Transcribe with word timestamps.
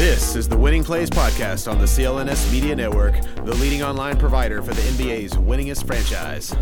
This 0.00 0.34
is 0.34 0.48
the 0.48 0.56
Winning 0.56 0.82
Plays 0.82 1.10
Podcast 1.10 1.70
on 1.70 1.78
the 1.78 1.84
CLNS 1.84 2.50
Media 2.50 2.74
Network, 2.74 3.20
the 3.44 3.54
leading 3.56 3.82
online 3.82 4.16
provider 4.16 4.62
for 4.62 4.72
the 4.72 4.80
NBA's 4.80 5.34
winningest 5.34 5.86
franchise. 5.86 6.52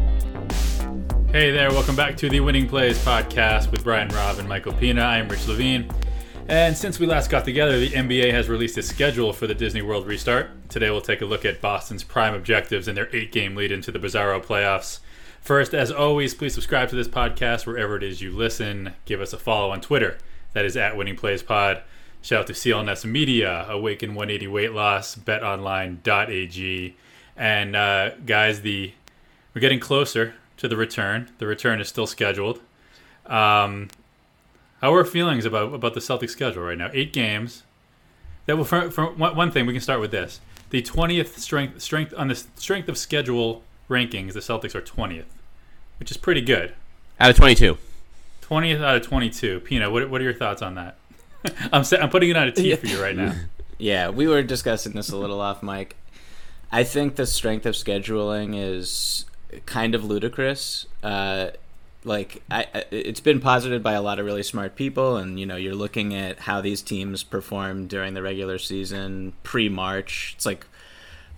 Hey 1.31 1.53
there, 1.53 1.71
welcome 1.71 1.95
back 1.95 2.17
to 2.17 2.29
the 2.29 2.41
Winning 2.41 2.69
Plays 2.69 2.98
Podcast 3.05 3.71
with 3.71 3.85
Brian 3.85 4.09
Robb 4.09 4.41
and 4.41 4.48
Michael 4.48 4.73
Pina. 4.73 5.03
I'm 5.03 5.29
Rich 5.29 5.47
Levine. 5.47 5.89
And 6.48 6.77
since 6.77 6.98
we 6.98 7.07
last 7.07 7.31
got 7.31 7.45
together, 7.45 7.79
the 7.79 7.91
NBA 7.91 8.33
has 8.33 8.48
released 8.48 8.77
a 8.77 8.83
schedule 8.83 9.33
for 9.33 9.47
the 9.47 9.55
Disney 9.55 9.83
World 9.83 10.09
restart. 10.09 10.69
Today 10.69 10.91
we'll 10.91 11.01
take 11.01 11.23
a 11.23 11.25
look 11.25 11.45
at 11.45 11.61
Boston's 11.61 12.03
prime 12.03 12.34
objectives 12.34 12.89
and 12.89 12.97
their 12.97 13.09
eight 13.15 13.31
game 13.31 13.55
lead 13.55 13.70
into 13.70 13.93
the 13.93 14.01
Bizarro 14.01 14.45
playoffs. 14.45 14.98
First, 15.41 15.75
as 15.75 15.93
always, 15.93 16.34
please 16.34 16.55
subscribe 16.55 16.89
to 16.89 16.97
this 16.97 17.07
podcast 17.07 17.69
wherever 17.69 17.97
it 17.97 18.03
is 18.03 18.20
you 18.20 18.33
listen. 18.33 18.95
Give 19.05 19.20
us 19.20 19.33
a 19.33 19.39
follow 19.39 19.70
on 19.70 19.81
Twitter. 19.81 20.19
That 20.55 20.65
is 20.65 20.77
at 20.77 20.97
Winning 20.97 21.15
Plays 21.15 21.45
Pod. 21.45 21.83
Shout 22.21 22.41
out 22.41 22.47
to 22.49 22.53
CLNS 22.53 23.05
Media, 23.05 23.67
Awaken 23.69 24.15
180 24.15 24.49
Weight 24.49 24.73
Loss, 24.73 25.17
BetOnline.ag, 25.17 26.97
and 27.37 27.77
uh, 27.77 28.11
guys, 28.27 28.62
the 28.62 28.92
we're 29.55 29.61
getting 29.61 29.81
closer 29.81 30.34
to 30.59 30.69
the 30.69 30.77
return. 30.77 31.31
The 31.39 31.47
return 31.47 31.81
is 31.81 31.89
still 31.89 32.07
scheduled. 32.07 32.61
Um, 33.27 33.89
how 34.81 34.92
are 34.95 34.98
our 34.98 35.05
feelings 35.05 35.45
about 35.45 35.73
about 35.73 35.95
the 35.95 36.01
Celtics 36.01 36.31
schedule 36.31 36.62
right 36.62 36.79
now? 36.79 36.91
Eight 36.92 37.12
games. 37.12 37.62
That 38.47 38.57
will 38.57 38.64
for, 38.64 38.91
for 38.91 39.07
one 39.12 39.51
thing 39.51 39.67
we 39.67 39.73
can 39.73 39.83
start 39.83 40.01
with 40.01 40.11
this. 40.11 40.41
The 40.70 40.83
twentieth 40.83 41.39
strength 41.39 41.81
strength 41.81 42.14
on 42.17 42.29
the 42.29 42.35
strength 42.35 42.89
of 42.89 42.98
schedule 42.98 43.62
rankings, 43.89 44.33
the 44.33 44.41
Celtics 44.41 44.75
are 44.75 44.81
twentieth, 44.81 45.33
which 45.98 46.11
is 46.11 46.17
pretty 46.17 46.41
good. 46.41 46.75
Out 47.20 47.31
of 47.31 47.37
twenty-two. 47.37 47.79
Twentieth 48.41 48.81
out 48.81 48.97
of 48.97 49.03
twenty-two. 49.03 49.61
Pina, 49.61 49.91
what 49.91 50.09
what 50.11 50.20
are 50.20 50.25
your 50.25 50.35
thoughts 50.35 50.62
on 50.62 50.75
that? 50.75 50.97
I'm 51.72 51.84
I'm 52.00 52.11
putting 52.11 52.31
it 52.31 52.36
on 52.36 52.48
a 52.48 52.53
tee 52.53 52.75
for 52.77 52.86
you 52.86 53.03
right 53.03 53.17
now. 53.17 53.34
Yeah, 53.81 54.08
we 54.08 54.27
were 54.27 54.42
discussing 54.42 54.94
this 54.94 55.08
a 55.08 55.17
little 55.17 55.41
off 55.41 55.62
mic. 55.62 55.97
I 56.72 56.83
think 56.83 57.14
the 57.14 57.27
strength 57.27 57.64
of 57.64 57.77
scheduling 57.77 58.58
is 58.58 59.25
kind 59.67 59.95
of 59.95 60.03
ludicrous. 60.03 60.86
Uh, 61.00 61.50
like 62.03 62.42
I, 62.50 62.67
it's 62.91 63.20
been 63.20 63.41
posited 63.41 63.83
by 63.84 63.92
a 63.92 64.03
lot 64.03 64.19
of 64.19 64.27
really 64.27 64.42
smart 64.42 64.75
people, 64.75 65.17
and 65.17 65.39
you 65.39 65.47
know 65.47 65.55
you're 65.55 65.77
looking 65.77 66.12
at 66.12 66.41
how 66.41 66.61
these 66.61 66.83
teams 66.83 67.22
perform 67.22 67.86
during 67.86 68.14
the 68.14 68.23
regular 68.23 68.58
season 68.58 69.33
pre-March. 69.45 70.33
It's 70.36 70.45
like 70.47 70.67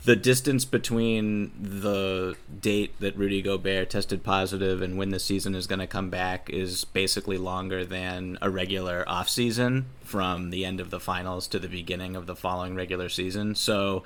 the 0.04 0.16
distance 0.16 0.64
between 0.64 1.52
the 1.60 2.34
date 2.60 2.98
that 3.00 3.16
Rudy 3.16 3.42
Gobert 3.42 3.90
tested 3.90 4.24
positive 4.24 4.80
and 4.80 4.96
when 4.96 5.10
the 5.10 5.20
season 5.20 5.54
is 5.54 5.66
going 5.66 5.78
to 5.78 5.86
come 5.86 6.08
back 6.08 6.48
is 6.48 6.84
basically 6.86 7.36
longer 7.36 7.84
than 7.84 8.38
a 8.40 8.48
regular 8.48 9.04
off 9.06 9.28
season 9.28 9.86
from 10.02 10.50
the 10.50 10.64
end 10.64 10.80
of 10.80 10.90
the 10.90 11.00
finals 11.00 11.46
to 11.48 11.58
the 11.58 11.68
beginning 11.68 12.16
of 12.16 12.26
the 12.26 12.34
following 12.34 12.74
regular 12.74 13.10
season. 13.10 13.54
So 13.54 14.02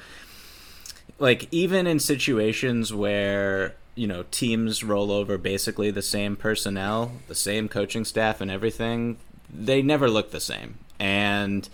like 1.20 1.46
even 1.52 1.86
in 1.86 2.00
situations 2.00 2.92
where 2.92 3.76
you 3.94 4.08
know 4.08 4.24
teams 4.32 4.82
roll 4.82 5.12
over 5.12 5.38
basically 5.38 5.92
the 5.92 6.02
same 6.02 6.34
personnel, 6.34 7.12
the 7.28 7.36
same 7.36 7.68
coaching 7.68 8.04
staff 8.04 8.40
and 8.40 8.50
everything, 8.50 9.16
they 9.48 9.80
never 9.80 10.10
look 10.10 10.32
the 10.32 10.40
same. 10.40 10.78
And 10.98 11.68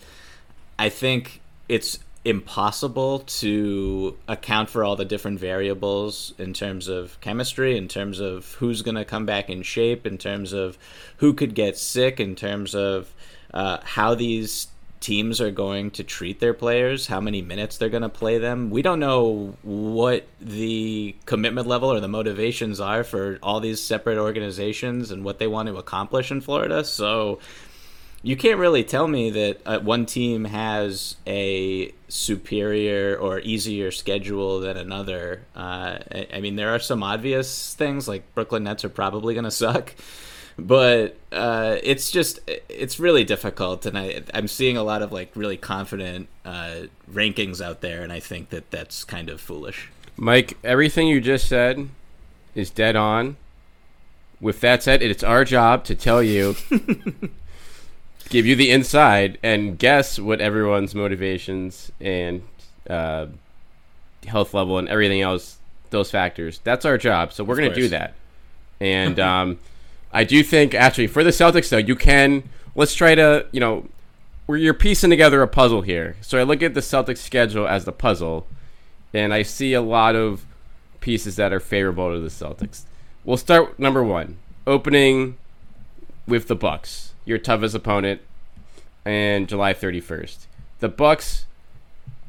I 0.78 0.90
think 0.90 1.40
it's 1.68 2.00
impossible 2.24 3.20
to 3.20 4.16
account 4.28 4.68
for 4.68 4.84
all 4.84 4.96
the 4.96 5.04
different 5.04 5.40
variables 5.40 6.34
in 6.38 6.52
terms 6.52 6.86
of 6.86 7.18
chemistry, 7.20 7.78
in 7.78 7.88
terms 7.88 8.20
of 8.20 8.54
who's 8.54 8.82
going 8.82 8.94
to 8.96 9.04
come 9.04 9.24
back 9.24 9.48
in 9.48 9.62
shape, 9.62 10.06
in 10.06 10.18
terms 10.18 10.52
of 10.52 10.76
who 11.18 11.32
could 11.32 11.54
get 11.54 11.78
sick, 11.78 12.20
in 12.20 12.34
terms 12.34 12.74
of 12.74 13.12
uh, 13.54 13.78
how 13.82 14.14
these 14.14 14.68
teams 15.00 15.40
are 15.40 15.50
going 15.50 15.90
to 15.90 16.04
treat 16.04 16.40
their 16.40 16.52
players, 16.52 17.06
how 17.06 17.20
many 17.20 17.40
minutes 17.40 17.78
they're 17.78 17.88
going 17.88 18.02
to 18.02 18.08
play 18.10 18.36
them. 18.36 18.68
We 18.68 18.82
don't 18.82 19.00
know 19.00 19.56
what 19.62 20.26
the 20.38 21.16
commitment 21.24 21.66
level 21.66 21.90
or 21.90 22.00
the 22.00 22.08
motivations 22.08 22.80
are 22.80 23.02
for 23.02 23.38
all 23.42 23.60
these 23.60 23.82
separate 23.82 24.18
organizations 24.18 25.10
and 25.10 25.24
what 25.24 25.38
they 25.38 25.46
want 25.46 25.68
to 25.68 25.76
accomplish 25.76 26.30
in 26.30 26.42
Florida. 26.42 26.84
So 26.84 27.38
you 28.22 28.36
can't 28.36 28.58
really 28.58 28.84
tell 28.84 29.08
me 29.08 29.30
that 29.30 29.60
uh, 29.64 29.78
one 29.80 30.04
team 30.04 30.44
has 30.44 31.16
a 31.26 31.92
superior 32.08 33.16
or 33.16 33.40
easier 33.40 33.90
schedule 33.90 34.60
than 34.60 34.76
another. 34.76 35.42
Uh, 35.56 35.98
I, 36.12 36.26
I, 36.34 36.40
mean, 36.40 36.56
there 36.56 36.74
are 36.74 36.78
some 36.78 37.02
obvious 37.02 37.74
things 37.74 38.06
like 38.06 38.34
Brooklyn 38.34 38.64
Nets 38.64 38.84
are 38.84 38.90
probably 38.90 39.32
going 39.32 39.44
to 39.44 39.50
suck, 39.50 39.94
but 40.58 41.16
uh, 41.32 41.78
it's 41.82 42.10
just 42.10 42.40
it's 42.68 43.00
really 43.00 43.24
difficult, 43.24 43.86
and 43.86 43.96
I 43.96 44.22
I'm 44.34 44.48
seeing 44.48 44.76
a 44.76 44.82
lot 44.82 45.00
of 45.00 45.12
like 45.12 45.30
really 45.34 45.56
confident 45.56 46.28
uh, 46.44 46.82
rankings 47.10 47.64
out 47.64 47.80
there, 47.80 48.02
and 48.02 48.12
I 48.12 48.20
think 48.20 48.50
that 48.50 48.70
that's 48.70 49.02
kind 49.02 49.30
of 49.30 49.40
foolish. 49.40 49.90
Mike, 50.18 50.58
everything 50.62 51.08
you 51.08 51.22
just 51.22 51.48
said 51.48 51.88
is 52.54 52.68
dead 52.68 52.96
on. 52.96 53.38
With 54.42 54.60
that 54.60 54.82
said, 54.82 55.02
it's 55.02 55.22
our 55.22 55.44
job 55.44 55.84
to 55.84 55.94
tell 55.94 56.22
you 56.22 56.56
give 58.30 58.46
you 58.46 58.56
the 58.56 58.70
inside 58.70 59.38
and 59.42 59.78
guess 59.78 60.18
what 60.18 60.40
everyone's 60.40 60.94
motivations 60.94 61.92
and 62.00 62.42
uh, 62.88 63.26
health 64.26 64.54
level 64.54 64.78
and 64.78 64.88
everything 64.88 65.20
else, 65.20 65.58
those 65.90 66.10
factors. 66.10 66.60
That's 66.64 66.84
our 66.86 66.96
job. 66.96 67.32
So 67.32 67.44
we're 67.44 67.56
going 67.56 67.68
to 67.68 67.74
do 67.74 67.88
that. 67.88 68.14
And 68.80 69.20
um, 69.20 69.58
I 70.12 70.24
do 70.24 70.42
think, 70.42 70.74
actually, 70.74 71.08
for 71.08 71.22
the 71.22 71.30
Celtics, 71.30 71.68
though, 71.68 71.76
you 71.76 71.96
can. 71.96 72.44
Let's 72.76 72.94
try 72.94 73.16
to, 73.16 73.46
you 73.50 73.60
know, 73.60 73.86
you're 74.48 74.74
piecing 74.74 75.10
together 75.10 75.42
a 75.42 75.48
puzzle 75.48 75.82
here. 75.82 76.16
So 76.20 76.38
I 76.38 76.44
look 76.44 76.62
at 76.62 76.74
the 76.74 76.80
Celtics 76.80 77.18
schedule 77.18 77.66
as 77.66 77.84
the 77.84 77.92
puzzle, 77.92 78.46
and 79.12 79.34
I 79.34 79.42
see 79.42 79.74
a 79.74 79.82
lot 79.82 80.14
of 80.14 80.46
pieces 81.00 81.36
that 81.36 81.52
are 81.52 81.60
favorable 81.60 82.12
to 82.12 82.20
the 82.20 82.28
Celtics. 82.28 82.84
We'll 83.24 83.36
start 83.36 83.78
number 83.78 84.04
one, 84.04 84.38
opening 84.66 85.36
with 86.26 86.46
the 86.46 86.54
Bucks 86.54 87.09
your 87.24 87.38
toughest 87.38 87.74
opponent, 87.74 88.20
and 89.04 89.48
July 89.48 89.74
31st. 89.74 90.46
The 90.80 90.88
Bucks 90.88 91.46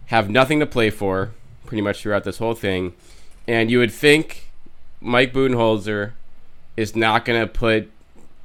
have 0.08 0.30
nothing 0.30 0.60
to 0.60 0.66
play 0.66 0.90
for 0.90 1.32
pretty 1.66 1.82
much 1.82 2.02
throughout 2.02 2.24
this 2.24 2.38
whole 2.38 2.56
thing, 2.56 2.94
and 3.48 3.72
you 3.72 3.80
would 3.80 3.92
think 3.92 4.50
Mike 5.00 5.34
Budenholzer 5.34 6.14
is 6.78 6.96
not 6.96 7.26
going 7.26 7.40
to 7.40 7.48
put 7.48 7.92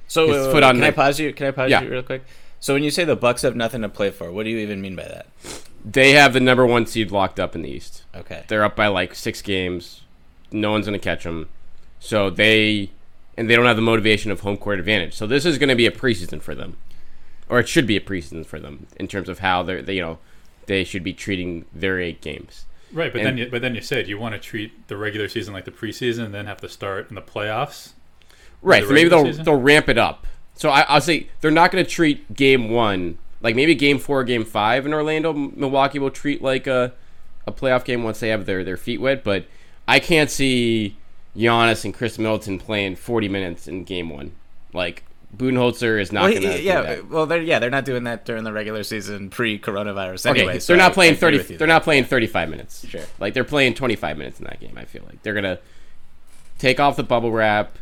so 0.09 0.29
his 0.29 0.47
foot 0.47 0.62
on. 0.62 0.77
Can 0.77 0.81
the, 0.81 0.87
I 0.89 0.91
pause 0.93 1.19
you? 1.19 1.33
Can 1.33 1.47
I 1.47 1.51
pause 1.51 1.71
yeah. 1.71 1.83
you 1.83 1.91
real 1.91 2.03
quick? 2.03 2.25
So 2.61 2.75
when 2.75 2.83
you 2.83 2.91
say 2.91 3.05
the 3.05 3.17
Bucks 3.17 3.43
have 3.43 3.55
nothing 3.55 3.83
to 3.83 3.89
play 3.89 4.11
for, 4.11 4.31
what 4.33 4.45
do 4.45 4.51
you 4.51 4.59
even 4.59 4.81
mean 4.81 4.97
by 4.97 5.05
that? 5.05 5.27
They 5.84 6.13
have 6.13 6.33
the 6.33 6.41
number 6.41 6.67
one 6.67 6.87
seed 6.87 7.11
locked 7.11 7.39
up 7.39 7.55
in 7.55 7.63
the 7.63 7.71
East. 7.71 8.05
Okay, 8.15 8.45
they're 8.49 8.65
up 8.65 8.77
by 8.77 8.89
like 8.89 9.15
six 9.15 9.43
games. 9.43 10.03
No 10.51 10.71
one's 10.71 10.87
going 10.87 10.99
to 10.99 11.03
catch 11.03 11.25
them. 11.25 11.49
So 12.01 12.31
they 12.31 12.91
and 13.36 13.50
they 13.50 13.56
don't 13.56 13.66
have 13.66 13.76
the 13.76 13.82
motivation 13.82 14.30
of 14.30 14.41
home 14.41 14.56
court 14.56 14.78
advantage. 14.78 15.14
So 15.14 15.26
this 15.26 15.44
is 15.44 15.58
going 15.58 15.69
to 15.69 15.74
be 15.74 15.86
a 15.86 15.91
preseason 15.91 16.41
for 16.41 16.54
them, 16.54 16.76
or 17.48 17.58
it 17.58 17.69
should 17.69 17.86
be 17.86 17.97
a 17.97 18.00
preseason 18.00 18.44
for 18.44 18.58
them 18.58 18.86
in 18.98 19.08
terms 19.08 19.28
of 19.28 19.41
how 19.41 19.62
they're 19.62 19.82
they, 19.82 19.94
you 19.94 20.02
know 20.02 20.18
they 20.66 20.84
should 20.84 21.04
be 21.04 21.12
treating 21.12 21.65
their 21.72 22.00
eight 22.00 22.21
games. 22.21 22.65
Right, 22.92 23.12
but 23.12 23.18
and, 23.18 23.27
then 23.27 23.38
you, 23.38 23.48
but 23.50 23.62
then 23.62 23.74
you 23.74 23.80
said 23.80 24.09
you 24.09 24.18
want 24.18 24.34
to 24.34 24.38
treat 24.38 24.88
the 24.88 24.97
regular 24.97 25.28
season 25.28 25.53
like 25.53 25.65
the 25.65 25.71
preseason, 25.71 26.27
and 26.27 26.34
then 26.34 26.47
have 26.47 26.60
to 26.60 26.68
start 26.68 27.09
in 27.09 27.15
the 27.15 27.22
playoffs. 27.22 27.92
Right, 28.62 28.83
the 28.83 28.88
so 28.88 28.94
maybe 28.94 29.09
they'll 29.09 29.24
season? 29.24 29.44
they'll 29.44 29.60
ramp 29.60 29.89
it 29.89 29.98
up. 29.98 30.27
So 30.54 30.71
I, 30.71 30.82
I'll 30.82 31.00
say 31.00 31.28
they're 31.41 31.50
not 31.50 31.71
going 31.71 31.84
to 31.84 31.91
treat 31.91 32.32
game 32.34 32.71
one 32.71 33.18
like 33.41 33.54
maybe 33.54 33.74
game 33.74 33.98
four, 33.98 34.24
game 34.24 34.44
five 34.44 34.86
in 34.86 34.94
Orlando. 34.94 35.32
Milwaukee 35.32 35.98
will 35.98 36.10
treat 36.10 36.42
like 36.42 36.66
a 36.66 36.92
a 37.47 37.53
playoff 37.53 37.84
game 37.84 38.03
once 38.03 38.21
they 38.21 38.28
have 38.28 38.47
their 38.47 38.65
their 38.65 38.77
feet 38.77 39.00
wet, 39.00 39.22
but 39.22 39.47
I 39.86 40.00
can't 40.00 40.30
see 40.30 40.97
Giannis 41.36 41.84
and 41.84 41.94
Khris 41.94 42.18
Middleton 42.18 42.59
playing 42.59 42.97
40 42.97 43.28
minutes 43.28 43.68
in 43.68 43.84
game 43.84 44.10
one. 44.10 44.33
Like 44.72 45.04
Budenholzer 45.36 46.00
is 46.00 46.12
not 46.12 46.24
well, 46.24 46.33
going 46.33 46.42
to. 46.42 46.62
Yeah, 46.62 47.00
well, 47.00 47.27
they're 47.27 47.42
yeah 47.42 47.59
they're 47.59 47.71
not 47.71 47.84
doing 47.84 48.04
that 48.04 48.24
during 48.24 48.44
the 48.44 48.53
regular 48.53 48.83
season 48.83 49.28
pre-coronavirus 49.28 50.27
anyway. 50.27 50.50
Okay, 50.50 50.59
so 50.59 50.72
they're 50.72 50.83
not 50.83 50.92
I, 50.92 50.94
playing 50.94 51.15
I 51.15 51.16
30. 51.16 51.56
They're 51.56 51.66
not 51.66 51.83
playing 51.83 52.04
35 52.04 52.48
minutes. 52.48 52.86
Sure, 52.88 53.03
like 53.18 53.34
they're 53.34 53.44
playing 53.44 53.74
25 53.74 54.16
minutes 54.16 54.38
in 54.38 54.44
that 54.47 54.60
game. 54.60 54.74
I 54.77 54.84
feel 54.84 55.03
like 55.06 55.22
they're 55.22 55.34
gonna 55.34 55.59
take 56.59 56.80
off 56.80 56.97
the 56.97 57.03
bubble 57.03 57.33
wrap, 57.33 57.78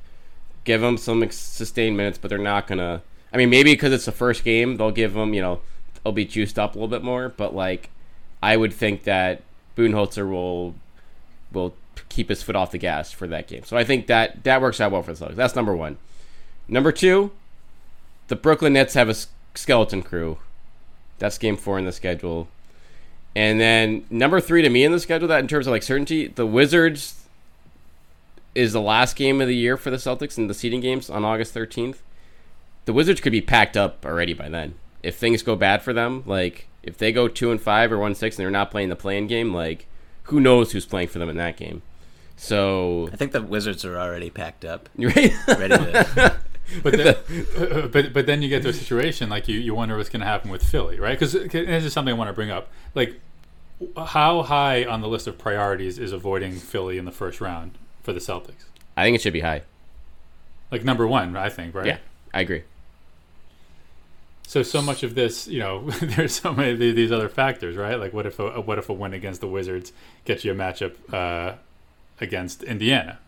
give 0.64 0.80
them 0.80 0.96
some 0.96 1.28
sustained 1.30 1.96
minutes, 1.96 2.18
but 2.18 2.28
they're 2.28 2.38
not 2.38 2.66
gonna. 2.66 3.02
I 3.32 3.36
mean, 3.36 3.50
maybe 3.50 3.72
because 3.72 3.92
it's 3.92 4.06
the 4.06 4.12
first 4.12 4.44
game, 4.44 4.76
they'll 4.76 4.90
give 4.90 5.14
them 5.14 5.34
you 5.34 5.42
know 5.42 5.60
they'll 6.02 6.12
be 6.12 6.24
juiced 6.24 6.58
up 6.58 6.74
a 6.74 6.78
little 6.78 6.88
bit 6.88 7.04
more, 7.04 7.28
but 7.28 7.54
like 7.54 7.90
I 8.42 8.56
would 8.56 8.72
think 8.72 9.04
that 9.04 9.42
Budenholzer 9.76 10.28
will 10.28 10.74
will 11.52 11.74
keep 12.14 12.28
his 12.28 12.42
foot 12.42 12.56
off 12.56 12.70
the 12.70 12.78
gas 12.78 13.10
for 13.10 13.26
that 13.26 13.48
game. 13.48 13.64
So 13.64 13.76
I 13.76 13.84
think 13.84 14.06
that 14.06 14.44
that 14.44 14.62
works 14.62 14.80
out 14.80 14.92
well 14.92 15.02
for 15.02 15.12
the 15.12 15.24
Celtics. 15.24 15.36
That's 15.36 15.56
number 15.56 15.74
one. 15.74 15.98
Number 16.68 16.92
two, 16.92 17.32
the 18.28 18.36
Brooklyn 18.36 18.72
Nets 18.72 18.94
have 18.94 19.08
a 19.08 19.16
skeleton 19.54 20.02
crew. 20.02 20.38
That's 21.18 21.38
game 21.38 21.56
four 21.56 21.78
in 21.78 21.84
the 21.84 21.92
schedule. 21.92 22.48
And 23.36 23.60
then 23.60 24.04
number 24.10 24.40
three 24.40 24.62
to 24.62 24.70
me 24.70 24.84
in 24.84 24.92
the 24.92 25.00
schedule, 25.00 25.28
that 25.28 25.40
in 25.40 25.48
terms 25.48 25.66
of 25.66 25.72
like 25.72 25.82
certainty, 25.82 26.28
the 26.28 26.46
Wizards 26.46 27.24
is 28.54 28.72
the 28.72 28.80
last 28.80 29.16
game 29.16 29.40
of 29.40 29.48
the 29.48 29.56
year 29.56 29.76
for 29.76 29.90
the 29.90 29.96
Celtics 29.96 30.38
in 30.38 30.46
the 30.46 30.54
seeding 30.54 30.80
games 30.80 31.10
on 31.10 31.24
August 31.24 31.52
13th. 31.52 31.96
The 32.84 32.92
Wizards 32.92 33.20
could 33.20 33.32
be 33.32 33.40
packed 33.40 33.76
up 33.76 34.06
already 34.06 34.34
by 34.34 34.48
then. 34.48 34.74
If 35.02 35.16
things 35.16 35.42
go 35.42 35.56
bad 35.56 35.82
for 35.82 35.92
them, 35.92 36.22
like 36.26 36.68
if 36.82 36.96
they 36.96 37.12
go 37.12 37.26
two 37.26 37.50
and 37.50 37.60
five 37.60 37.90
or 37.90 37.98
one 37.98 38.14
six 38.14 38.36
and 38.36 38.44
they're 38.44 38.50
not 38.50 38.70
playing 38.70 38.88
the 38.88 38.96
playing 38.96 39.26
game, 39.26 39.52
like 39.52 39.86
who 40.24 40.40
knows 40.40 40.72
who's 40.72 40.86
playing 40.86 41.08
for 41.08 41.18
them 41.18 41.28
in 41.28 41.36
that 41.36 41.56
game? 41.56 41.82
So 42.36 43.08
I 43.12 43.16
think 43.16 43.32
the 43.32 43.42
Wizards 43.42 43.84
are 43.84 43.98
already 43.98 44.30
packed 44.30 44.64
up, 44.64 44.88
right? 44.96 45.32
ready 45.46 45.76
to. 45.76 46.36
but 46.82 46.96
then, 46.96 47.90
but 47.90 48.12
but 48.12 48.26
then 48.26 48.42
you 48.42 48.48
get 48.48 48.62
to 48.62 48.70
a 48.70 48.72
situation 48.72 49.28
like 49.28 49.48
you, 49.48 49.58
you 49.58 49.74
wonder 49.74 49.96
what's 49.96 50.08
going 50.08 50.20
to 50.20 50.26
happen 50.26 50.50
with 50.50 50.62
Philly, 50.62 50.98
right? 50.98 51.18
Because 51.18 51.32
this 51.32 51.84
is 51.84 51.92
something 51.92 52.14
I 52.14 52.16
want 52.16 52.28
to 52.28 52.34
bring 52.34 52.50
up. 52.50 52.68
Like, 52.94 53.20
how 53.96 54.42
high 54.42 54.84
on 54.84 55.00
the 55.00 55.08
list 55.08 55.26
of 55.26 55.38
priorities 55.38 55.98
is 55.98 56.12
avoiding 56.12 56.54
Philly 56.56 56.98
in 56.98 57.04
the 57.04 57.12
first 57.12 57.40
round 57.40 57.72
for 58.02 58.12
the 58.12 58.20
Celtics? 58.20 58.64
I 58.96 59.04
think 59.04 59.14
it 59.16 59.22
should 59.22 59.32
be 59.32 59.40
high. 59.40 59.62
Like 60.70 60.84
number 60.84 61.06
one, 61.06 61.36
I 61.36 61.50
think, 61.50 61.74
right? 61.74 61.86
Yeah, 61.86 61.98
I 62.32 62.40
agree. 62.40 62.64
So 64.46 64.62
so 64.62 64.82
much 64.82 65.02
of 65.02 65.14
this, 65.14 65.48
you 65.48 65.58
know, 65.58 65.90
there's 66.00 66.34
so 66.34 66.52
many 66.52 66.72
of 66.72 66.78
these 66.78 67.12
other 67.12 67.28
factors, 67.28 67.76
right? 67.76 67.98
Like, 67.98 68.12
what 68.12 68.26
if 68.26 68.38
a 68.38 68.60
what 68.60 68.78
if 68.78 68.88
a 68.88 68.92
win 68.92 69.14
against 69.14 69.40
the 69.40 69.48
Wizards 69.48 69.92
gets 70.24 70.44
you 70.44 70.52
a 70.52 70.54
matchup 70.54 70.94
uh, 71.12 71.56
against 72.20 72.62
Indiana, 72.62 73.18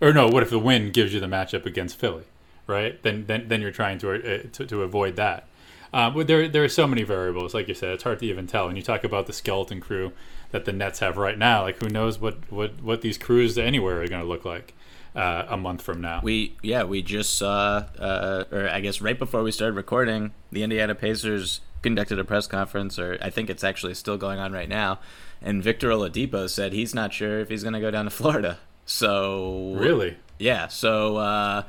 or 0.00 0.12
no? 0.12 0.28
What 0.28 0.42
if 0.42 0.50
the 0.50 0.58
win 0.58 0.90
gives 0.90 1.12
you 1.14 1.20
the 1.20 1.26
matchup 1.26 1.66
against 1.66 1.96
Philly, 1.96 2.24
right? 2.66 3.02
Then 3.02 3.26
then 3.26 3.48
then 3.48 3.60
you're 3.60 3.70
trying 3.70 3.98
to 3.98 4.12
uh, 4.12 4.42
to, 4.52 4.66
to 4.66 4.82
avoid 4.82 5.16
that. 5.16 5.46
Uh, 5.92 6.08
but 6.08 6.26
there 6.26 6.48
there 6.48 6.62
are 6.62 6.68
so 6.68 6.86
many 6.86 7.02
variables, 7.02 7.52
like 7.52 7.66
you 7.68 7.74
said, 7.74 7.90
it's 7.90 8.04
hard 8.04 8.20
to 8.20 8.26
even 8.26 8.46
tell. 8.46 8.68
And 8.68 8.76
you 8.76 8.82
talk 8.82 9.02
about 9.04 9.26
the 9.26 9.32
skeleton 9.32 9.80
crew 9.80 10.12
that 10.52 10.64
the 10.64 10.72
Nets 10.72 11.00
have 11.00 11.16
right 11.16 11.36
now. 11.36 11.62
Like, 11.62 11.82
who 11.82 11.88
knows 11.88 12.20
what 12.20 12.50
what 12.50 12.82
what 12.82 13.00
these 13.00 13.18
crews 13.18 13.58
anywhere 13.58 14.02
are 14.02 14.08
going 14.08 14.22
to 14.22 14.28
look 14.28 14.44
like 14.44 14.74
uh, 15.14 15.44
a 15.48 15.56
month 15.56 15.82
from 15.82 16.00
now. 16.00 16.20
We 16.22 16.56
yeah, 16.62 16.84
we 16.84 17.02
just 17.02 17.36
saw, 17.36 17.84
uh, 17.98 18.44
or 18.52 18.68
I 18.68 18.80
guess 18.80 19.00
right 19.00 19.18
before 19.18 19.42
we 19.42 19.52
started 19.52 19.74
recording, 19.74 20.32
the 20.52 20.62
Indiana 20.62 20.94
Pacers 20.94 21.60
conducted 21.82 22.18
a 22.18 22.24
press 22.24 22.46
conference, 22.46 22.98
or 22.98 23.18
I 23.20 23.30
think 23.30 23.50
it's 23.50 23.64
actually 23.64 23.94
still 23.94 24.16
going 24.16 24.38
on 24.38 24.52
right 24.52 24.68
now. 24.68 25.00
And 25.42 25.62
Victor 25.62 25.88
Oladipo 25.88 26.48
said 26.48 26.72
he's 26.72 26.94
not 26.94 27.12
sure 27.12 27.40
if 27.40 27.48
he's 27.48 27.62
going 27.62 27.72
to 27.74 27.80
go 27.80 27.90
down 27.90 28.04
to 28.04 28.10
Florida. 28.10 28.58
So 28.84 29.74
really, 29.76 30.16
yeah. 30.38 30.68
So 30.68 31.16
uh, 31.16 31.62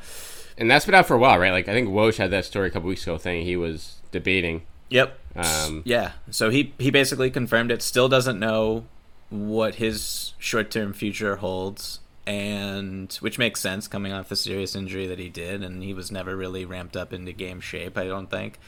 and 0.58 0.70
that's 0.70 0.86
been 0.86 0.96
out 0.96 1.08
for 1.08 1.16
a 1.16 1.20
while, 1.20 1.38
right? 1.40 1.52
Like 1.52 1.68
I 1.68 1.74
think 1.74 1.90
Woj 1.90 2.18
had 2.18 2.32
that 2.32 2.46
story 2.46 2.68
a 2.68 2.72
couple 2.72 2.90
weeks 2.90 3.04
ago, 3.04 3.18
saying 3.18 3.46
he 3.46 3.56
was 3.56 3.98
debating. 4.12 4.64
Yep. 4.90 5.18
Um, 5.36 5.84
yeah. 5.86 6.14
So 6.32 6.50
he 6.50 6.74
he 6.78 6.92
basically 6.92 7.30
confirmed 7.30 7.72
it. 7.72 7.82
Still 7.82 8.10
doesn't 8.10 8.40
know 8.40 8.86
what 9.30 9.76
his 9.76 10.34
short 10.40 10.70
term 10.72 10.92
future 10.92 11.38
holds 11.38 12.00
and 12.28 13.14
which 13.20 13.40
makes 13.40 13.60
sense 13.60 13.88
coming 13.88 14.14
off 14.14 14.30
the 14.30 14.36
serious 14.36 14.76
injury 14.76 15.08
that 15.08 15.20
he 15.20 15.30
did, 15.30 15.64
and 15.64 15.84
he 15.84 15.94
was 15.94 16.12
never 16.12 16.36
really 16.36 16.66
ramped 16.66 16.96
up 16.96 17.14
into 17.14 17.32
game 17.32 17.60
shape. 17.60 17.98
I 17.98 18.06
don't 18.06 18.30
think. 18.30 18.60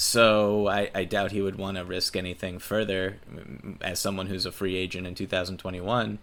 So 0.00 0.66
I, 0.66 0.90
I 0.94 1.04
doubt 1.04 1.30
he 1.30 1.42
would 1.42 1.56
want 1.56 1.76
to 1.76 1.84
risk 1.84 2.16
anything 2.16 2.58
further 2.58 3.18
mm, 3.30 3.76
as 3.82 3.98
someone 3.98 4.28
who's 4.28 4.46
a 4.46 4.50
free 4.50 4.74
agent 4.74 5.06
in 5.06 5.14
2021. 5.14 6.18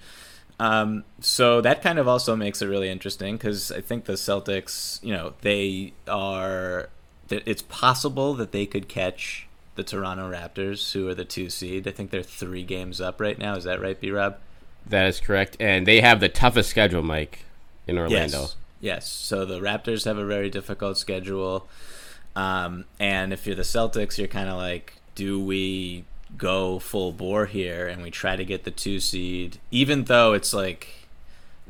Um, 0.60 1.04
so 1.22 1.62
that 1.62 1.84
kind 1.84 2.00
of 2.00 2.08
also 2.08 2.36
makes 2.36 2.64
it 2.64 2.66
really 2.66 2.90
interesting 2.90 3.38
because 3.38 3.72
I 3.72 3.82
think 3.82 4.06
the 4.06 4.14
Celtics, 4.14 5.02
you 5.04 5.14
know, 5.14 5.34
they 5.42 5.94
are. 6.08 6.90
It's 7.30 7.62
possible 7.62 8.34
that 8.36 8.52
they 8.52 8.66
could 8.66 8.88
catch 8.88 9.48
the 9.76 9.84
Toronto 9.84 10.32
Raptors, 10.32 10.94
who 10.94 11.08
are 11.08 11.14
the 11.14 11.26
two 11.26 11.52
seed. 11.52 11.88
I 11.88 11.92
think 11.92 12.10
they're 12.10 12.24
three 12.24 12.64
games 12.64 13.00
up 13.00 13.22
right 13.22 13.38
now. 13.38 13.56
Is 13.58 13.66
that 13.66 13.80
right, 13.80 14.00
B 14.00 14.10
Rob? 14.10 14.38
That 14.88 15.06
is 15.06 15.20
correct, 15.20 15.56
and 15.60 15.86
they 15.86 16.02
have 16.02 16.20
the 16.20 16.30
toughest 16.30 16.72
schedule, 16.72 17.04
Mike, 17.04 17.46
in 17.86 18.00
Orlando. 18.00 18.42
Yes. 18.42 18.56
Yes. 18.80 19.08
So 19.08 19.46
the 19.46 19.60
Raptors 19.60 20.06
have 20.06 20.18
a 20.18 20.26
very 20.26 20.50
difficult 20.50 20.98
schedule, 20.98 21.68
um, 22.38 22.86
and 23.00 23.34
if 23.34 23.48
you're 23.48 23.56
the 23.56 23.64
Celtics, 23.64 24.20
you're 24.20 24.28
kind 24.28 24.48
of 24.48 24.58
like, 24.58 24.94
do 25.16 25.44
we 25.44 26.06
go 26.38 26.78
full 26.78 27.12
bore 27.12 27.48
here 27.48 27.88
and 27.88 28.04
we 28.04 28.12
try 28.12 28.36
to 28.36 28.46
get 28.46 28.64
the 28.64 28.70
two 28.70 29.00
seed, 29.00 29.58
even 29.72 30.04
though 30.04 30.34
it's 30.34 30.54
like, 30.54 31.08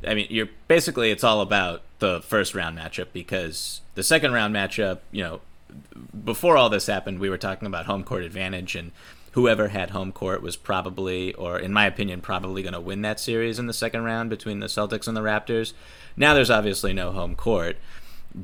I 0.06 0.12
mean, 0.12 0.26
you're 0.28 0.50
basically 0.68 1.10
it's 1.10 1.24
all 1.24 1.40
about 1.40 1.80
the 2.00 2.20
first 2.20 2.54
round 2.54 2.76
matchup 2.76 3.06
because 3.14 3.80
the 3.94 4.02
second 4.02 4.32
round 4.32 4.54
matchup, 4.54 4.98
you 5.10 5.24
know, 5.24 5.40
before 6.22 6.58
all 6.58 6.68
this 6.68 6.86
happened, 6.86 7.18
we 7.18 7.30
were 7.30 7.38
talking 7.38 7.66
about 7.66 7.86
home 7.86 8.04
court 8.04 8.22
advantage 8.22 8.74
and 8.74 8.92
whoever 9.32 9.68
had 9.68 9.90
home 9.90 10.12
court 10.12 10.42
was 10.42 10.56
probably, 10.56 11.32
or 11.32 11.58
in 11.58 11.72
my 11.72 11.86
opinion, 11.86 12.20
probably 12.20 12.62
going 12.62 12.74
to 12.74 12.80
win 12.80 13.00
that 13.00 13.18
series 13.18 13.58
in 13.58 13.68
the 13.68 13.72
second 13.72 14.04
round 14.04 14.28
between 14.28 14.60
the 14.60 14.66
Celtics 14.66 15.08
and 15.08 15.16
the 15.16 15.22
Raptors. 15.22 15.72
Now 16.14 16.34
there's 16.34 16.50
obviously 16.50 16.92
no 16.92 17.12
home 17.12 17.34
court, 17.34 17.78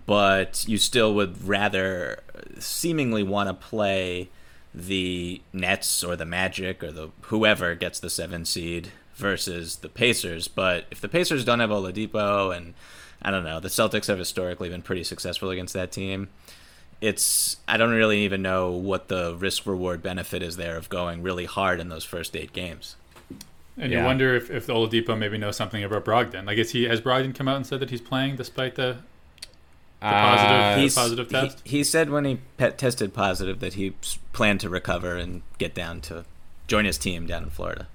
but 0.06 0.64
you 0.69 0.79
still 0.79 1.14
would 1.14 1.46
rather 1.46 2.23
seemingly 2.58 3.23
want 3.23 3.49
to 3.49 3.55
play 3.55 4.31
the 4.75 5.41
Nets 5.52 6.02
or 6.02 6.17
the 6.17 6.25
Magic 6.25 6.82
or 6.82 6.91
the 6.91 7.11
whoever 7.23 7.75
gets 7.75 8.00
the 8.00 8.11
seven 8.11 8.44
seed 8.44 8.91
versus 9.14 9.76
the 9.76 9.88
Pacers. 9.88 10.49
But 10.49 10.87
if 10.91 11.00
the 11.00 11.08
Pacers 11.08 11.44
don't 11.44 11.61
have 11.61 11.70
Oladipo 11.70 12.56
and 12.56 12.75
I 13.23 13.31
don't 13.31 13.44
know, 13.44 13.61
the 13.61 13.69
Celtics 13.69 14.08
have 14.08 14.19
historically 14.19 14.69
been 14.69 14.82
pretty 14.82 15.05
successful 15.05 15.50
against 15.50 15.75
that 15.75 15.93
team 15.93 16.29
it's 17.05 17.58
I 17.69 17.76
don't 17.76 17.91
really 17.91 18.20
even 18.20 18.41
know 18.41 18.70
what 18.70 19.08
the 19.08 19.37
risk 19.38 19.67
reward 19.67 20.02
benefit 20.02 20.43
is 20.43 20.56
there 20.56 20.76
of 20.76 20.88
going 20.88 21.23
really 21.23 21.44
hard 21.44 21.79
in 21.79 21.91
those 21.91 22.05
first 22.05 22.35
eight 22.35 22.52
games. 22.52 22.96
And 23.76 23.93
yeah. 23.93 24.00
you 24.00 24.05
wonder 24.05 24.35
if, 24.35 24.50
if 24.50 24.69
Oladipo 24.69 25.19
maybe 25.19 25.37
knows 25.37 25.56
something 25.56 25.82
about 25.82 26.05
Brogdon. 26.05 26.46
Like, 26.46 26.58
is 26.58 26.70
he 26.70 26.85
has 26.85 27.00
Brogdon 27.00 27.35
come 27.35 27.49
out 27.49 27.56
and 27.56 27.67
said 27.67 27.81
that 27.81 27.91
he's 27.91 28.00
playing 28.00 28.37
despite 28.37 28.76
the, 28.76 28.99
the 30.05 30.11
positive, 30.11 30.93
uh, 30.93 31.01
positive 31.01 31.29
test? 31.29 31.62
He, 31.65 31.79
he, 31.79 31.85
said 31.85 32.11
when 32.11 32.25
he 32.25 32.39
tested 32.59 33.15
positive 33.15 33.61
that 33.61 33.75
he 33.75 33.95
planned 34.33 34.61
to 34.61 34.69
recover 34.69 35.17
and 35.17 35.43
get 35.59 35.75
down 35.75 36.01
to 36.03 36.25
join 36.67 36.85
his 36.85 36.99
team 36.99 37.27
down 37.27 37.44
in 37.44 37.51
Florida. 37.51 37.89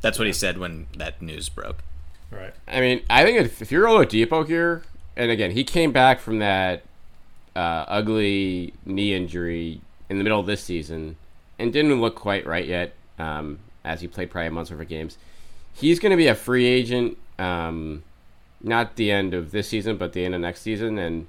That's 0.00 0.18
what 0.18 0.26
he 0.26 0.32
said 0.32 0.58
when 0.58 0.86
that 0.96 1.20
news 1.20 1.48
broke. 1.48 1.82
Right. 2.30 2.54
I 2.68 2.80
mean, 2.80 3.02
I 3.10 3.24
think 3.24 3.38
if, 3.38 3.60
if 3.60 3.72
you're 3.72 3.86
Oladipo 3.86 4.46
here, 4.46 4.82
and 5.16 5.30
again, 5.30 5.50
he 5.50 5.64
came 5.64 5.92
back 5.92 6.20
from 6.20 6.38
that 6.38 6.82
uh, 7.56 7.84
ugly 7.88 8.72
knee 8.84 9.14
injury 9.14 9.80
in 10.08 10.18
the 10.18 10.24
middle 10.24 10.40
of 10.40 10.46
this 10.46 10.62
season 10.62 11.16
and 11.58 11.72
didn't 11.72 12.00
look 12.00 12.14
quite 12.14 12.46
right 12.46 12.66
yet 12.66 12.94
um, 13.18 13.58
as 13.84 14.00
he 14.00 14.08
played 14.08 14.30
probably 14.30 14.48
a 14.48 14.50
month's 14.50 14.70
worth 14.70 14.80
of 14.80 14.88
games. 14.88 15.18
He's 15.74 15.98
going 15.98 16.10
to 16.10 16.16
be 16.16 16.26
a 16.26 16.34
free 16.34 16.66
agent, 16.66 17.18
um, 17.38 18.02
not 18.62 18.96
the 18.96 19.10
end 19.10 19.34
of 19.34 19.50
this 19.50 19.68
season, 19.68 19.96
but 19.96 20.12
the 20.12 20.24
end 20.24 20.34
of 20.34 20.40
next 20.40 20.62
season, 20.62 20.98
and 20.98 21.26